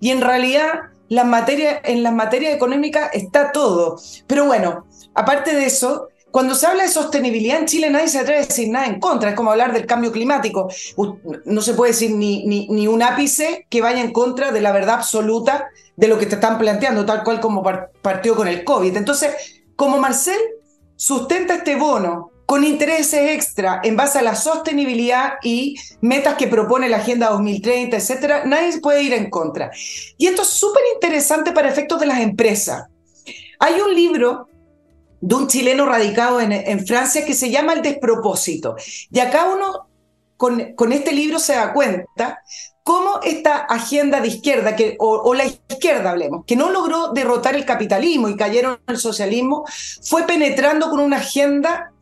Y 0.00 0.10
en 0.10 0.22
realidad 0.22 0.72
las 1.08 1.24
materias, 1.24 1.78
en 1.84 2.02
las 2.02 2.12
materias 2.12 2.52
económicas 2.52 3.10
está 3.12 3.52
todo. 3.52 4.00
Pero 4.26 4.46
bueno, 4.46 4.86
aparte 5.14 5.54
de 5.54 5.66
eso, 5.66 6.08
cuando 6.36 6.54
se 6.54 6.66
habla 6.66 6.82
de 6.82 6.90
sostenibilidad 6.90 7.60
en 7.60 7.64
Chile, 7.64 7.88
nadie 7.88 8.08
se 8.08 8.18
atreve 8.18 8.40
a 8.40 8.46
decir 8.46 8.68
nada 8.68 8.84
en 8.84 9.00
contra. 9.00 9.30
Es 9.30 9.34
como 9.34 9.52
hablar 9.52 9.72
del 9.72 9.86
cambio 9.86 10.12
climático. 10.12 10.68
No 11.46 11.62
se 11.62 11.72
puede 11.72 11.92
decir 11.92 12.10
ni, 12.10 12.44
ni, 12.44 12.86
un 12.86 13.02
ápice 13.02 13.66
que 13.70 13.80
vaya 13.80 14.02
en 14.02 14.12
contra 14.12 14.52
de 14.52 14.60
la 14.60 14.70
verdad 14.70 14.96
absoluta 14.96 15.68
de 15.96 16.08
lo 16.08 16.18
que 16.18 16.26
te 16.26 16.34
están 16.34 16.58
planteando, 16.58 17.06
tal 17.06 17.24
cual 17.24 17.40
como 17.40 17.62
partió 18.02 18.36
con 18.36 18.48
el 18.48 18.64
COVID. 18.64 18.98
Entonces, 18.98 19.62
como 19.76 19.96
Marcel 19.96 20.38
sustenta 20.94 21.54
este 21.54 21.74
bono 21.74 22.32
con 22.44 22.64
intereses 22.64 23.30
extra 23.30 23.80
en 23.82 23.96
base 23.96 24.18
a 24.18 24.22
la 24.22 24.34
sostenibilidad 24.34 25.36
y 25.42 25.76
metas 26.02 26.34
que 26.34 26.48
propone 26.48 26.90
la 26.90 26.98
Agenda 26.98 27.30
2030, 27.30 27.96
etcétera, 27.96 28.44
nadie 28.44 28.78
puede 28.82 29.02
ir 29.02 29.14
en 29.14 29.30
contra. 29.30 29.70
Y 30.18 30.26
esto 30.26 30.42
es 30.42 30.48
súper 30.48 30.82
interesante 30.96 31.52
para 31.52 31.70
efectos 31.70 31.98
de 31.98 32.04
las 32.04 32.20
empresas. 32.20 32.88
Hay 33.58 33.80
un 33.80 33.94
libro 33.94 34.50
de 35.20 35.34
un 35.34 35.48
chileno 35.48 35.86
radicado 35.86 36.40
en, 36.40 36.86
Francia 36.86 37.24
que 37.24 37.34
se 37.34 37.50
llama 37.50 37.72
El 37.72 37.82
despropósito. 37.82 38.76
Y 39.10 39.18
acá 39.20 39.46
uno 39.46 39.88
con, 40.36 40.92
este 40.92 41.12
libro 41.12 41.38
se 41.38 41.54
da 41.54 41.72
cuenta 41.72 42.42
cómo 42.82 43.20
esta 43.24 43.56
agenda 43.56 44.20
de 44.20 44.28
izquierda, 44.28 44.76
que, 44.76 44.96
o, 44.98 45.34
la 45.34 45.44
izquierda 45.44 46.10
hablemos, 46.10 46.44
que 46.46 46.56
no 46.56 46.70
logró 46.70 47.12
derrotar 47.12 47.56
el 47.56 47.64
capitalismo 47.64 48.28
y 48.28 48.36
cayeron 48.36 48.78
el 48.86 48.98
socialismo, 48.98 49.64
fue 50.02 50.24
penetrando 50.24 50.90
con 50.90 51.00
una 51.00 51.16
agenda 51.16 51.92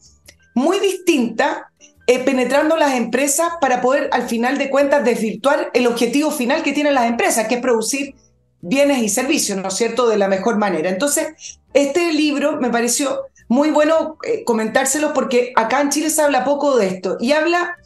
muy 0.54 0.78
distinta, 0.80 1.70
eh, 2.06 2.18
penetrando 2.18 2.76
las 2.76 2.94
empresas 2.94 3.52
para 3.60 3.80
poder 3.80 4.10
al 4.12 4.28
final 4.28 4.58
de 4.58 4.68
cuentas 4.68 5.04
desvirtuar 5.04 5.70
el 5.72 5.86
objetivo 5.86 6.30
final 6.30 6.62
que 6.62 6.72
tienen 6.72 6.94
las 6.94 7.08
empresas, 7.08 7.48
que 7.48 7.56
es 7.56 7.60
producir 7.60 8.14
bienes 8.60 9.02
y 9.02 9.08
servicios, 9.08 9.58
¿no 9.58 9.68
es 9.68 9.74
cierto?, 9.74 10.08
de 10.08 10.16
la 10.16 10.28
mejor 10.28 10.56
manera. 10.56 10.90
Entonces, 10.90 11.58
este 11.75 12.12
libro 12.12 12.59
me 12.61 12.70
pareció 12.70 13.25
muy 13.49 13.70
bueno 13.70 14.16
eh, 14.22 14.45
comentárselos 14.45 15.12
porque 15.12 15.53
acá 15.57 15.81
en 15.81 15.91
Chile 15.91 16.09
se 16.09 16.22
habla 16.22 16.45
poco 16.45 16.77
de 16.77 16.87
esto 16.87 17.18
y 17.20 17.33
habla 17.33 17.77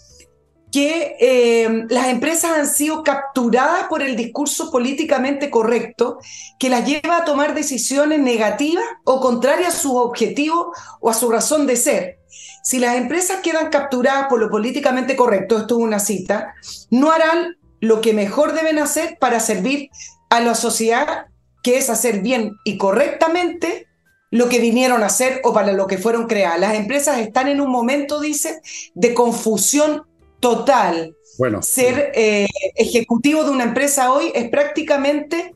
que 0.70 1.16
eh, 1.18 1.86
las 1.88 2.08
empresas 2.08 2.52
han 2.52 2.68
sido 2.68 3.02
capturadas 3.02 3.84
por 3.88 4.02
el 4.02 4.16
discurso 4.16 4.70
políticamente 4.70 5.50
correcto 5.50 6.18
que 6.58 6.68
las 6.68 6.86
lleva 6.86 7.16
a 7.16 7.24
tomar 7.24 7.54
decisiones 7.54 8.20
negativas 8.20 8.84
o 9.04 9.20
contrarias 9.20 9.74
a 9.74 9.78
sus 9.78 9.92
objetivos 9.92 10.68
o 11.00 11.10
a 11.10 11.14
su 11.14 11.30
razón 11.30 11.66
de 11.66 11.76
ser. 11.76 12.18
Si 12.62 12.78
las 12.78 12.96
empresas 12.96 13.38
quedan 13.42 13.70
capturadas 13.70 14.26
por 14.28 14.40
lo 14.40 14.50
políticamente 14.50 15.16
correcto, 15.16 15.56
esto 15.56 15.78
es 15.78 15.84
una 15.84 16.00
cita, 16.00 16.54
no 16.90 17.12
harán 17.12 17.56
lo 17.80 18.02
que 18.02 18.12
mejor 18.12 18.52
deben 18.52 18.78
hacer 18.78 19.16
para 19.18 19.40
servir 19.40 19.88
a 20.28 20.40
la 20.40 20.54
sociedad, 20.54 21.27
que 21.62 21.78
es 21.78 21.90
hacer 21.90 22.20
bien 22.20 22.56
y 22.64 22.78
correctamente 22.78 23.86
lo 24.30 24.48
que 24.48 24.60
vinieron 24.60 25.02
a 25.02 25.06
hacer 25.06 25.40
o 25.44 25.52
para 25.52 25.72
lo 25.72 25.86
que 25.86 25.98
fueron 25.98 26.26
creadas. 26.26 26.60
Las 26.60 26.74
empresas 26.74 27.18
están 27.18 27.48
en 27.48 27.60
un 27.60 27.70
momento, 27.70 28.20
dice, 28.20 28.60
de 28.94 29.14
confusión 29.14 30.02
total. 30.40 31.16
Bueno, 31.38 31.62
ser 31.62 32.12
eh, 32.14 32.46
ejecutivo 32.74 33.44
de 33.44 33.50
una 33.50 33.64
empresa 33.64 34.12
hoy 34.12 34.32
es 34.34 34.48
prácticamente 34.50 35.54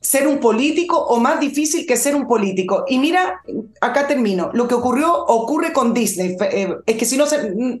ser 0.00 0.26
un 0.26 0.38
político 0.38 0.98
o 0.98 1.20
más 1.20 1.40
difícil 1.40 1.86
que 1.86 1.96
ser 1.96 2.16
un 2.16 2.26
político. 2.26 2.84
Y 2.88 2.98
mira, 2.98 3.42
acá 3.80 4.06
termino. 4.06 4.50
Lo 4.54 4.66
que 4.66 4.74
ocurrió 4.74 5.24
ocurre 5.26 5.72
con 5.72 5.92
Disney. 5.92 6.36
Eh, 6.40 6.74
es 6.86 6.96
que 6.96 7.04
si 7.04 7.16
no, 7.16 7.26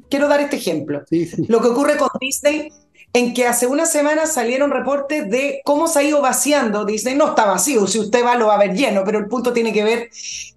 quiero 0.08 0.28
dar 0.28 0.40
este 0.40 0.56
ejemplo. 0.56 1.02
Lo 1.48 1.60
que 1.60 1.68
ocurre 1.68 1.96
con 1.96 2.10
Disney 2.20 2.70
en 3.12 3.34
que 3.34 3.46
hace 3.46 3.66
una 3.66 3.86
semana 3.86 4.26
salieron 4.26 4.70
reportes 4.70 5.28
de 5.28 5.60
cómo 5.64 5.88
se 5.88 5.98
ha 5.98 6.02
ido 6.02 6.22
vaciando 6.22 6.84
Disney. 6.84 7.16
No 7.16 7.28
está 7.28 7.44
vacío, 7.44 7.86
si 7.86 7.98
usted 7.98 8.24
va 8.24 8.36
lo 8.36 8.46
va 8.46 8.54
a 8.54 8.58
ver 8.58 8.74
lleno, 8.74 9.02
pero 9.04 9.18
el 9.18 9.26
punto 9.26 9.52
tiene 9.52 9.72
que 9.72 9.84
ver 9.84 10.10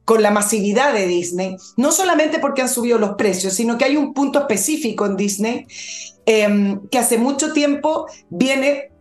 con 0.06 0.22
la 0.22 0.32
masividad 0.32 0.94
de 0.94 1.08
Disney. 1.08 1.56
No 1.78 1.92
solamente 1.92 2.40
porque 2.40 2.62
han 2.62 2.70
subido 2.70 3.00
los 3.00 3.16
precios, 3.16 3.54
sino 3.54 3.78
que 3.78 3.86
hay 3.86 3.98
un 3.98 4.14
punto 4.14 4.40
específico 4.40 5.06
en 5.06 5.16
Disney 5.16 5.66
em, 6.26 6.88
que 6.90 7.00
hace 7.00 7.18
mucho 7.18 7.54
tiempo 7.54 8.06
viene 8.30 8.93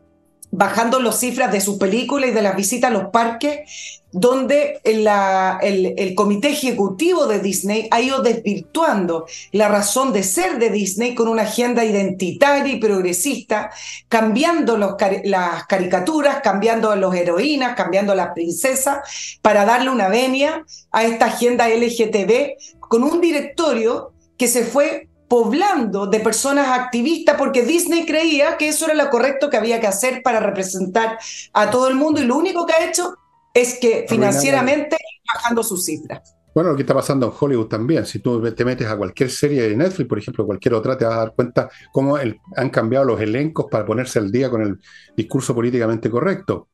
bajando 0.52 1.00
las 1.00 1.18
cifras 1.18 1.50
de 1.50 1.62
sus 1.62 1.78
películas 1.78 2.30
y 2.30 2.32
de 2.32 2.42
las 2.42 2.54
visitas 2.54 2.90
a 2.90 2.92
los 2.92 3.06
parques, 3.10 4.00
donde 4.12 4.80
el, 4.84 6.14
comité 6.14 6.50
ejecutivo 6.50 7.26
de 7.26 7.40
Disney 7.40 7.88
ha 7.90 8.02
ido 8.02 8.20
desvirtuando 8.20 9.24
la 9.52 9.68
razón 9.68 10.12
de 10.12 10.22
ser 10.22 10.58
de 10.58 10.68
Disney 10.68 11.14
con 11.14 11.28
una 11.28 11.42
agenda 11.42 11.82
identitaria 11.86 12.70
y 12.70 12.78
progresista, 12.78 13.70
cambiando 14.10 14.76
las 14.76 15.64
caricaturas, 15.66 16.40
cambiando 16.42 16.90
a 16.90 16.96
los 16.96 17.14
heroínas, 17.14 17.74
cambiando 17.74 18.12
a 18.12 18.16
las 18.16 18.34
princesas, 18.34 18.98
para 19.40 19.64
darle 19.64 19.88
una 19.88 20.08
venia 20.08 20.66
a 20.90 21.04
esta 21.04 21.26
agenda 21.26 21.70
LGTB 21.70 22.78
con 22.78 23.04
un 23.04 23.22
directorio 23.22 24.12
que 24.36 24.48
se 24.48 24.64
fue 24.64 25.08
poblando 25.32 26.06
de 26.06 26.20
personas 26.20 26.78
activistas 26.78 27.36
porque 27.38 27.62
Disney 27.62 28.04
creía 28.04 28.58
que 28.58 28.68
eso 28.68 28.84
era 28.84 28.92
lo 28.92 29.08
correcto 29.08 29.48
que 29.48 29.56
había 29.56 29.80
que 29.80 29.86
hacer 29.86 30.20
para 30.22 30.40
representar 30.40 31.16
a 31.54 31.70
todo 31.70 31.88
el 31.88 31.94
mundo 31.94 32.20
y 32.20 32.26
lo 32.26 32.36
único 32.36 32.66
que 32.66 32.74
ha 32.74 32.86
hecho 32.86 33.14
es 33.54 33.78
que 33.80 34.04
financieramente 34.06 34.98
bajando 35.34 35.62
sus 35.62 35.86
cifras. 35.86 36.36
Bueno, 36.54 36.68
lo 36.68 36.76
que 36.76 36.82
está 36.82 36.92
pasando 36.92 37.28
en 37.28 37.32
Hollywood 37.40 37.68
también. 37.68 38.04
Si 38.04 38.18
tú 38.18 38.42
te 38.52 38.62
metes 38.62 38.86
a 38.86 38.98
cualquier 38.98 39.30
serie 39.30 39.70
de 39.70 39.74
Netflix, 39.74 40.06
por 40.06 40.18
ejemplo, 40.18 40.44
cualquier 40.44 40.74
otra, 40.74 40.98
te 40.98 41.06
vas 41.06 41.14
a 41.14 41.20
dar 41.20 41.32
cuenta 41.34 41.70
cómo 41.94 42.18
han 42.18 42.68
cambiado 42.68 43.06
los 43.06 43.18
elencos 43.18 43.68
para 43.70 43.86
ponerse 43.86 44.18
al 44.18 44.30
día 44.30 44.50
con 44.50 44.60
el 44.60 44.78
discurso 45.16 45.54
políticamente 45.54 46.10
correcto. 46.10 46.68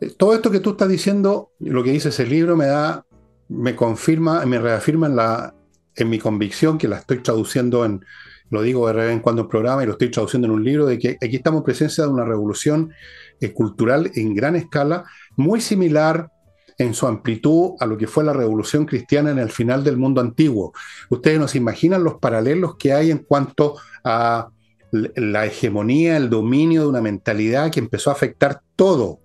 Eh, 0.00 0.12
todo 0.16 0.32
esto 0.32 0.48
que 0.48 0.60
tú 0.60 0.70
estás 0.70 0.88
diciendo, 0.88 1.50
lo 1.58 1.82
que 1.82 1.90
dice 1.90 2.10
ese 2.10 2.24
libro, 2.24 2.56
me 2.56 2.66
da, 2.66 3.04
me 3.48 3.74
confirma, 3.74 4.46
me 4.46 4.60
reafirma 4.60 5.08
en 5.08 5.16
la, 5.16 5.54
en 5.96 6.10
mi 6.10 6.18
convicción, 6.18 6.78
que 6.78 6.88
la 6.88 6.98
estoy 6.98 7.18
traduciendo 7.18 7.84
en, 7.84 8.04
lo 8.50 8.62
digo 8.62 8.86
de 8.86 8.94
vez 8.94 9.12
en 9.12 9.20
cuando 9.20 9.42
en 9.42 9.48
programa 9.48 9.82
y 9.82 9.86
lo 9.86 9.92
estoy 9.92 10.10
traduciendo 10.10 10.46
en 10.46 10.52
un 10.52 10.64
libro, 10.64 10.86
de 10.86 10.98
que 10.98 11.16
aquí 11.20 11.36
estamos 11.36 11.60
en 11.60 11.64
presencia 11.64 12.04
de 12.04 12.10
una 12.10 12.24
revolución 12.24 12.92
eh, 13.40 13.52
cultural 13.52 14.10
en 14.14 14.34
gran 14.34 14.56
escala, 14.56 15.04
muy 15.36 15.60
similar 15.60 16.30
en 16.78 16.94
su 16.94 17.06
amplitud 17.06 17.72
a 17.78 17.86
lo 17.86 17.98
que 17.98 18.06
fue 18.06 18.24
la 18.24 18.32
revolución 18.32 18.86
cristiana 18.86 19.30
en 19.30 19.38
el 19.38 19.50
final 19.50 19.84
del 19.84 19.98
mundo 19.98 20.20
antiguo. 20.20 20.72
Ustedes 21.10 21.38
nos 21.38 21.54
imaginan 21.54 22.02
los 22.02 22.14
paralelos 22.14 22.76
que 22.76 22.92
hay 22.92 23.10
en 23.10 23.18
cuanto 23.18 23.76
a 24.02 24.48
la 24.90 25.46
hegemonía, 25.46 26.16
el 26.16 26.30
dominio 26.30 26.82
de 26.82 26.88
una 26.88 27.00
mentalidad 27.00 27.70
que 27.70 27.80
empezó 27.80 28.10
a 28.10 28.14
afectar 28.14 28.62
todo, 28.76 29.20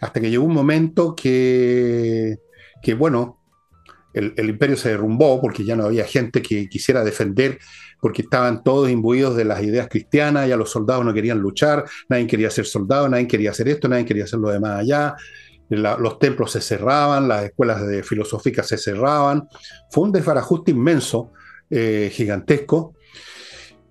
hasta 0.00 0.20
que 0.20 0.30
llegó 0.30 0.44
un 0.44 0.54
momento 0.54 1.14
que, 1.16 2.38
que 2.82 2.94
bueno, 2.94 3.41
el, 4.12 4.48
imperio 4.48 4.76
se 4.76 4.90
derrumbó 4.90 5.40
porque 5.40 5.64
ya 5.64 5.76
no 5.76 5.84
había 5.84 6.04
gente 6.04 6.42
que 6.42 6.68
quisiera 6.68 7.04
defender, 7.04 7.58
porque 8.00 8.22
estaban 8.22 8.62
todos 8.62 8.90
imbuidos 8.90 9.36
de 9.36 9.44
las 9.44 9.62
ideas 9.62 9.88
cristianas, 9.88 10.48
ya 10.48 10.56
los 10.56 10.70
soldados 10.70 11.04
no 11.04 11.14
querían 11.14 11.38
luchar, 11.38 11.84
nadie 12.08 12.26
quería 12.26 12.50
ser 12.50 12.66
soldado, 12.66 13.08
nadie 13.08 13.26
quería 13.26 13.50
hacer 13.50 13.68
esto, 13.68 13.88
nadie 13.88 14.04
quería 14.04 14.24
hacer 14.24 14.38
lo 14.38 14.50
demás 14.50 14.80
allá, 14.80 15.14
los 15.68 16.18
templos 16.18 16.52
se 16.52 16.60
cerraban, 16.60 17.28
las 17.28 17.44
escuelas 17.44 17.86
de 17.86 18.02
filosóficas 18.02 18.66
se 18.66 18.76
cerraban, 18.76 19.48
fue 19.90 20.04
un 20.04 20.12
desbarajuste 20.12 20.72
inmenso, 20.72 21.30
eh, 21.70 22.10
gigantesco, 22.12 22.94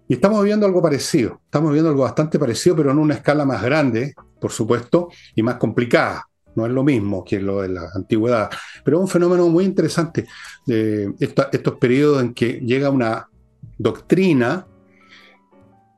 y 0.08 0.16
estamos 0.16 0.42
viviendo 0.42 0.66
algo 0.66 0.82
parecido, 0.82 1.42
estamos 1.46 1.72
viviendo 1.72 1.90
algo 1.90 2.04
bastante 2.04 2.38
parecido, 2.38 2.76
pero 2.76 2.92
en 2.92 3.00
una 3.00 3.16
escala 3.16 3.46
más 3.46 3.64
grande, 3.64 4.14
por 4.40 4.52
supuesto, 4.52 5.10
y 5.36 5.42
más 5.42 5.56
complicada 5.56 6.28
no 6.56 6.66
es 6.66 6.72
lo 6.72 6.84
mismo 6.84 7.24
que 7.24 7.40
lo 7.40 7.62
de 7.62 7.70
la 7.70 7.90
antigüedad, 7.94 8.50
pero 8.84 8.98
es 8.98 9.02
un 9.02 9.08
fenómeno 9.08 9.48
muy 9.50 9.66
interesante 9.66 10.28
de 10.66 11.14
estos 11.20 11.76
periodos 11.78 12.22
en 12.22 12.34
que 12.34 12.60
llega 12.60 12.90
una 12.90 13.30
doctrina 13.78 14.68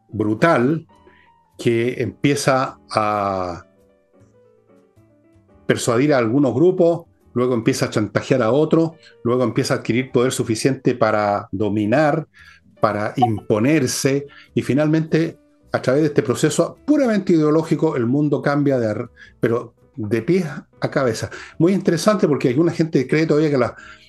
brutal 0.10 0.88
que 1.58 2.02
empieza 2.02 2.78
a 2.92 3.66
persuadir 5.66 6.14
a 6.14 6.18
algunos 6.18 6.54
grupos, 6.54 7.06
luego 7.34 7.54
empieza 7.54 7.86
a 7.86 7.90
chantajear 7.90 8.42
a 8.42 8.52
otros, 8.52 8.92
luego 9.24 9.44
empieza 9.44 9.74
a 9.74 9.78
adquirir 9.78 10.12
poder 10.12 10.32
suficiente 10.32 10.96
para 10.96 11.48
dominar, 11.52 12.28
para 12.80 13.14
imponerse 13.16 14.28
y 14.54 14.62
finalmente 14.62 15.40
a 15.72 15.82
través 15.82 16.02
de 16.02 16.08
este 16.10 16.22
proceso 16.22 16.78
puramente 16.86 17.34
ideológico 17.34 17.96
el 17.96 18.06
mundo 18.06 18.42
cambia 18.42 18.78
de 18.78 19.08
pero 19.40 19.74
de 19.96 20.22
pies 20.22 20.46
a 20.82 20.92
cabeza. 20.92 21.30
Muy 21.58 21.74
interesante 21.74 22.28
porque 22.28 22.50
alguna 22.50 22.72
gente 22.72 23.08
cree 23.08 23.26
todavía 23.26 23.50
que 23.50 23.58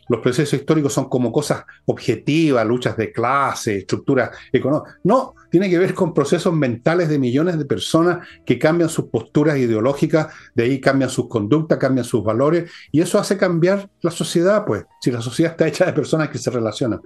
los 0.08 0.20
procesos 0.20 0.60
históricos 0.60 0.92
son 0.92 1.08
como 1.08 1.32
cosas 1.32 1.64
objetivas, 1.86 2.66
luchas 2.66 2.96
de 2.96 3.12
clase, 3.12 3.78
estructuras 3.78 4.30
económicas. 4.52 4.96
No, 5.04 5.34
tiene 5.50 5.70
que 5.70 5.78
ver 5.78 5.94
con 5.94 6.12
procesos 6.12 6.52
mentales 6.52 7.08
de 7.08 7.18
millones 7.18 7.58
de 7.58 7.64
personas 7.64 8.26
que 8.44 8.58
cambian 8.58 8.88
sus 8.88 9.06
posturas 9.06 9.56
ideológicas, 9.56 10.28
de 10.54 10.64
ahí 10.64 10.80
cambian 10.80 11.10
sus 11.10 11.28
conductas, 11.28 11.78
cambian 11.78 12.04
sus 12.04 12.24
valores, 12.24 12.70
y 12.90 13.00
eso 13.00 13.18
hace 13.18 13.38
cambiar 13.38 13.88
la 14.02 14.10
sociedad, 14.10 14.64
pues, 14.66 14.84
si 15.00 15.10
la 15.10 15.22
sociedad 15.22 15.52
está 15.52 15.68
hecha 15.68 15.86
de 15.86 15.92
personas 15.92 16.28
que 16.28 16.38
se 16.38 16.50
relacionan. 16.50 17.00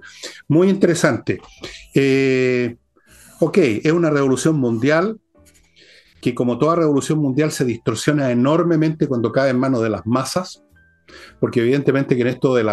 Muy 0.47 0.69
interesante. 0.69 1.39
Eh, 1.93 2.75
ok, 3.39 3.57
es 3.57 3.91
una 3.91 4.09
revolución 4.09 4.57
mundial, 4.57 5.19
que 6.21 6.35
como 6.35 6.57
toda 6.57 6.75
revolución 6.75 7.19
mundial 7.19 7.51
se 7.51 7.65
distorsiona 7.65 8.31
enormemente 8.31 9.07
cuando 9.07 9.31
cae 9.31 9.49
en 9.49 9.59
manos 9.59 9.81
de 9.81 9.89
las 9.89 10.05
masas, 10.05 10.63
porque 11.39 11.61
evidentemente 11.61 12.15
que 12.15 12.21
en 12.21 12.27
esto 12.27 12.53
del 12.55 12.67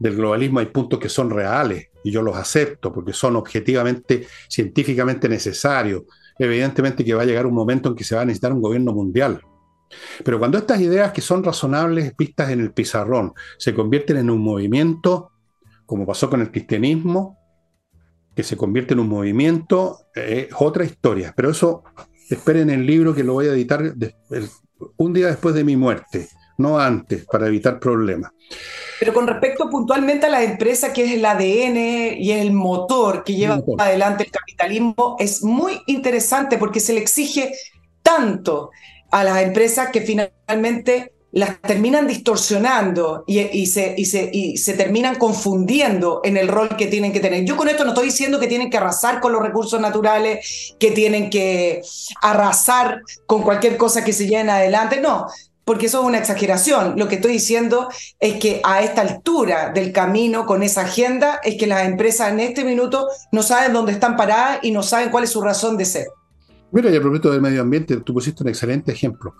globalismo 0.00 0.60
hay 0.60 0.66
puntos 0.66 0.98
que 0.98 1.08
son 1.08 1.30
reales 1.30 1.88
y 2.04 2.10
yo 2.10 2.22
los 2.22 2.36
acepto 2.36 2.92
porque 2.92 3.12
son 3.12 3.36
objetivamente, 3.36 4.26
científicamente 4.48 5.28
necesarios. 5.28 6.02
Evidentemente 6.38 7.04
que 7.04 7.14
va 7.14 7.22
a 7.22 7.26
llegar 7.26 7.46
un 7.46 7.54
momento 7.54 7.88
en 7.88 7.94
que 7.94 8.04
se 8.04 8.14
va 8.14 8.22
a 8.22 8.24
necesitar 8.24 8.52
un 8.52 8.60
gobierno 8.60 8.92
mundial. 8.92 9.40
Pero 10.24 10.38
cuando 10.38 10.58
estas 10.58 10.80
ideas 10.80 11.12
que 11.12 11.20
son 11.20 11.44
razonables 11.44 12.14
vistas 12.16 12.50
en 12.50 12.60
el 12.60 12.72
pizarrón 12.72 13.32
se 13.58 13.72
convierten 13.72 14.16
en 14.16 14.30
un 14.30 14.42
movimiento, 14.42 15.30
como 15.86 16.06
pasó 16.06 16.28
con 16.28 16.40
el 16.40 16.50
cristianismo, 16.50 17.38
que 18.34 18.42
se 18.42 18.56
convierte 18.56 18.94
en 18.94 19.00
un 19.00 19.08
movimiento, 19.08 20.00
es 20.12 20.48
otra 20.58 20.84
historia. 20.84 21.32
Pero 21.36 21.50
eso 21.50 21.84
esperen 22.30 22.70
el 22.70 22.86
libro 22.86 23.14
que 23.14 23.24
lo 23.24 23.34
voy 23.34 23.48
a 23.48 23.52
editar 23.52 23.94
un 24.96 25.12
día 25.12 25.28
después 25.28 25.54
de 25.54 25.64
mi 25.64 25.76
muerte, 25.76 26.28
no 26.58 26.78
antes, 26.78 27.24
para 27.26 27.46
evitar 27.46 27.78
problemas. 27.78 28.32
Pero 29.00 29.12
con 29.12 29.26
respecto 29.26 29.68
puntualmente 29.68 30.26
a 30.26 30.30
la 30.30 30.42
empresa 30.42 30.92
que 30.92 31.04
es 31.04 31.12
el 31.12 31.24
ADN 31.24 32.16
y 32.18 32.30
el 32.30 32.52
motor 32.52 33.24
que 33.24 33.34
lleva 33.34 33.60
adelante 33.78 34.24
el 34.24 34.30
capitalismo, 34.30 35.16
es 35.18 35.42
muy 35.42 35.80
interesante 35.86 36.58
porque 36.58 36.80
se 36.80 36.92
le 36.92 37.00
exige 37.00 37.52
tanto 38.02 38.70
a 39.10 39.24
las 39.24 39.42
empresas 39.42 39.90
que 39.90 40.00
finalmente 40.00 41.12
las 41.34 41.60
terminan 41.60 42.06
distorsionando 42.06 43.24
y, 43.26 43.66
se, 43.66 43.96
se, 44.04 44.72
terminan 44.74 45.16
confundiendo 45.16 46.20
en 46.22 46.36
el 46.36 46.46
rol 46.46 46.76
que 46.76 46.86
tienen 46.86 47.12
que 47.12 47.18
tener. 47.18 47.44
Yo 47.44 47.56
con 47.56 47.68
esto 47.68 47.82
no 47.84 47.90
estoy 47.90 48.06
diciendo 48.06 48.38
que 48.38 48.46
tienen 48.46 48.70
que 48.70 48.76
arrasar 48.76 49.20
con 49.20 49.32
los 49.32 49.42
recursos 49.42 49.80
naturales, 49.80 50.76
que 50.78 50.92
tienen 50.92 51.30
que 51.30 51.82
arrasar 52.22 53.02
con 53.26 53.42
cualquier 53.42 53.76
cosa 53.76 54.04
que 54.04 54.12
se 54.12 54.28
lleve 54.28 54.48
adelante, 54.48 55.00
no. 55.00 55.26
porque 55.64 55.86
eso 55.86 56.02
es 56.02 56.06
una 56.06 56.18
exageración. 56.18 56.94
Lo 56.96 57.08
que 57.08 57.16
estoy 57.16 57.32
diciendo 57.32 57.88
es 58.20 58.34
que 58.34 58.60
a 58.62 58.82
esta 58.82 59.00
altura 59.00 59.72
del 59.72 59.90
camino 59.90 60.46
con 60.46 60.62
esa 60.62 60.82
agenda 60.82 61.40
es 61.42 61.56
que 61.56 61.66
las 61.66 61.84
empresas 61.84 62.30
en 62.30 62.38
este 62.38 62.64
minuto 62.64 63.08
no 63.32 63.42
saben 63.42 63.72
dónde 63.72 63.90
están 63.90 64.16
paradas 64.16 64.60
y 64.62 64.70
no 64.70 64.84
saben 64.84 65.10
cuál 65.10 65.24
es 65.24 65.30
su 65.30 65.40
razón 65.40 65.76
de 65.76 65.84
ser. 65.84 66.06
Mira, 66.70 66.90
y 66.90 66.96
a 66.96 67.00
propósito 67.00 67.32
del 67.32 67.40
medio 67.40 67.60
ambiente, 67.60 67.96
tú 67.96 68.14
pusiste 68.14 68.44
un 68.44 68.50
excelente 68.50 68.92
ejemplo. 68.92 69.34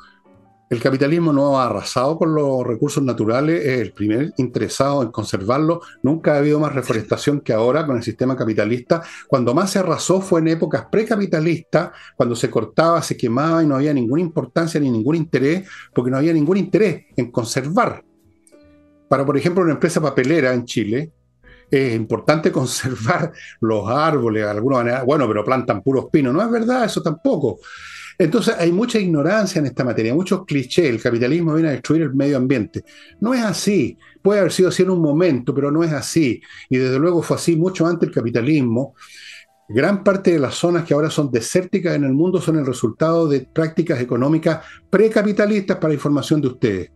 El 0.75 0.81
capitalismo 0.81 1.33
no 1.33 1.61
ha 1.61 1.67
arrasado 1.67 2.19
con 2.19 2.35
los 2.35 2.67
recursos 2.67 3.01
naturales, 3.01 3.65
es 3.65 3.81
el 3.81 3.93
primer 3.93 4.33
interesado 4.39 5.05
en 5.05 5.13
conservarlos. 5.13 5.87
Nunca 6.03 6.35
ha 6.35 6.39
habido 6.39 6.59
más 6.59 6.75
reforestación 6.75 7.43
que 7.43 7.53
ahora 7.53 7.87
con 7.87 7.97
el 7.97 8.03
sistema 8.03 8.37
capitalista. 8.37 9.01
Cuando 9.29 9.55
más 9.55 9.71
se 9.71 9.79
arrasó 9.79 10.21
fue 10.21 10.41
en 10.41 10.49
épocas 10.49 10.87
precapitalistas, 10.91 11.93
cuando 12.17 12.35
se 12.35 12.51
cortaba, 12.51 13.01
se 13.03 13.17
quemaba 13.17 13.63
y 13.63 13.69
no 13.69 13.77
había 13.77 13.95
ninguna 13.95 14.21
importancia 14.21 14.81
ni 14.81 14.91
ningún 14.91 15.15
interés, 15.15 15.69
porque 15.95 16.11
no 16.11 16.17
había 16.17 16.33
ningún 16.33 16.57
interés 16.57 17.05
en 17.17 17.31
conservar. 17.31 18.05
Para, 19.09 19.25
por 19.25 19.37
ejemplo, 19.37 19.63
una 19.63 19.75
empresa 19.75 20.01
papelera 20.01 20.53
en 20.55 20.65
Chile, 20.65 21.13
es 21.71 21.95
importante 21.95 22.51
conservar 22.53 23.31
los 23.61 23.89
árboles 23.89 24.43
de 24.43 24.51
alguna 24.51 24.79
manera. 24.79 25.05
Bueno, 25.05 25.29
pero 25.29 25.45
plantan 25.45 25.83
puros 25.83 26.07
pinos. 26.11 26.35
No 26.35 26.43
es 26.43 26.51
verdad, 26.51 26.85
eso 26.85 27.01
tampoco. 27.01 27.61
Entonces 28.19 28.55
hay 28.59 28.73
mucha 28.73 28.99
ignorancia 28.99 29.59
en 29.59 29.67
esta 29.67 29.85
materia, 29.85 30.15
muchos 30.15 30.45
clichés. 30.45 30.87
El 30.87 31.01
capitalismo 31.01 31.55
viene 31.55 31.69
a 31.69 31.73
destruir 31.73 32.03
el 32.03 32.15
medio 32.15 32.37
ambiente. 32.37 32.85
No 33.21 33.35
es 33.35 33.43
así. 33.43 33.99
Puede 34.23 34.41
haber 34.41 34.53
sido 34.53 34.69
así 34.69 34.83
en 34.83 34.91
un 34.91 35.01
momento, 35.01 35.55
pero 35.55 35.71
no 35.71 35.83
es 35.83 35.93
así. 35.93 36.41
Y 36.69 36.77
desde 36.77 36.99
luego 36.99 37.23
fue 37.23 37.37
así 37.37 37.57
mucho 37.57 37.87
antes 37.87 38.09
el 38.09 38.15
capitalismo. 38.15 38.95
Gran 39.69 40.05
parte 40.05 40.33
de 40.33 40.39
las 40.39 40.55
zonas 40.55 40.85
que 40.85 40.93
ahora 40.93 41.11
son 41.11 41.31
desérticas 41.31 41.95
en 41.95 42.05
el 42.05 42.13
mundo 42.13 42.41
son 42.41 42.59
el 42.59 42.67
resultado 42.67 43.27
de 43.27 43.41
prácticas 43.41 44.01
económicas 44.01 44.61
precapitalistas 44.91 45.79
para 45.79 45.95
información 45.95 46.41
de 46.41 46.49
ustedes. 46.49 46.91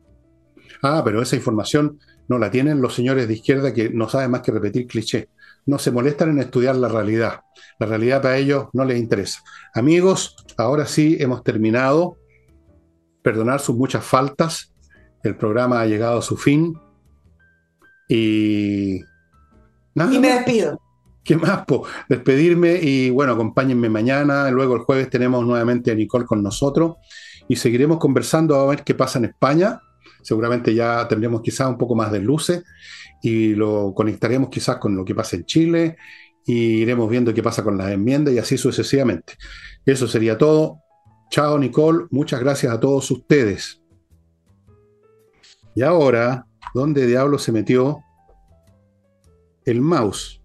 Ah, 0.83 1.03
pero 1.05 1.23
esa 1.23 1.37
información 1.37 1.99
no 2.29 2.39
la 2.39 2.51
tienen 2.51 2.81
los 2.81 2.95
señores 2.95 3.27
de 3.27 3.35
izquierda 3.35 3.73
que 3.73 3.89
no 3.89 4.09
saben 4.09 4.31
más 4.31 4.43
que 4.43 4.53
repetir 4.53 4.87
clichés. 4.87 5.29
No 5.65 5.79
se 5.79 5.91
molestan 5.91 6.31
en 6.31 6.41
estudiar 6.41 6.77
la 6.77 6.89
realidad. 6.89 7.41
La 7.79 7.87
realidad 7.87 8.23
para 8.23 8.37
ellos 8.37 8.67
no 8.75 8.85
les 8.85 8.99
interesa. 8.99 9.43
Amigos, 9.75 10.37
ahora 10.59 10.87
sí 10.87 11.17
hemos 11.21 11.43
terminado. 11.43 12.17
Perdonar 13.23 13.61
sus 13.61 13.77
muchas 13.77 14.05
faltas. 14.05 14.75
El 15.23 15.37
programa 15.37 15.81
ha 15.81 15.87
llegado 15.87 16.19
a 16.19 16.23
su 16.23 16.37
fin. 16.37 16.79
Y. 18.09 19.01
Nada 19.95 20.13
y 20.13 20.19
me 20.19 20.29
despido. 20.29 20.81
¿Qué 21.25 21.37
más? 21.37 21.65
despedirme 22.09 22.79
y 22.81 23.11
bueno, 23.11 23.33
acompáñenme 23.33 23.89
mañana. 23.89 24.51
Luego 24.51 24.77
el 24.77 24.83
jueves 24.83 25.11
tenemos 25.11 25.45
nuevamente 25.45 25.91
a 25.91 25.95
Nicole 25.95 26.25
con 26.25 26.43
nosotros 26.43 26.97
y 27.49 27.57
seguiremos 27.57 27.99
conversando 27.99 28.57
a 28.57 28.67
ver 28.67 28.83
qué 28.83 28.95
pasa 28.95 29.19
en 29.19 29.27
España. 29.27 29.81
Seguramente 30.23 30.75
ya 30.75 31.07
tendremos 31.07 31.43
quizás 31.43 31.69
un 31.69 31.77
poco 31.77 31.95
más 31.95 32.11
de 32.13 32.21
luces 32.21 32.65
y 33.23 33.55
lo 33.55 33.93
conectaremos 33.95 34.49
quizás 34.49 34.77
con 34.77 34.97
lo 34.97 35.05
que 35.05 35.15
pasa 35.15 35.37
en 35.37 35.45
Chile 35.45 35.97
y 36.49 36.81
iremos 36.81 37.11
viendo 37.11 37.35
qué 37.35 37.43
pasa 37.43 37.63
con 37.63 37.77
las 37.77 37.91
enmiendas 37.91 38.33
y 38.33 38.39
así 38.39 38.57
sucesivamente. 38.57 39.35
Eso 39.85 40.09
sería 40.09 40.39
todo. 40.39 40.79
Chao 41.31 41.59
Nicole, 41.59 42.07
muchas 42.11 42.41
gracias 42.41 42.73
a 42.73 42.81
todos 42.81 43.11
ustedes. 43.11 43.83
Y 45.75 45.83
ahora, 45.83 46.47
¿dónde 46.73 47.07
diablo 47.07 47.39
se 47.39 47.53
metió 47.53 48.03
el 49.67 49.83
mouse? 49.83 50.38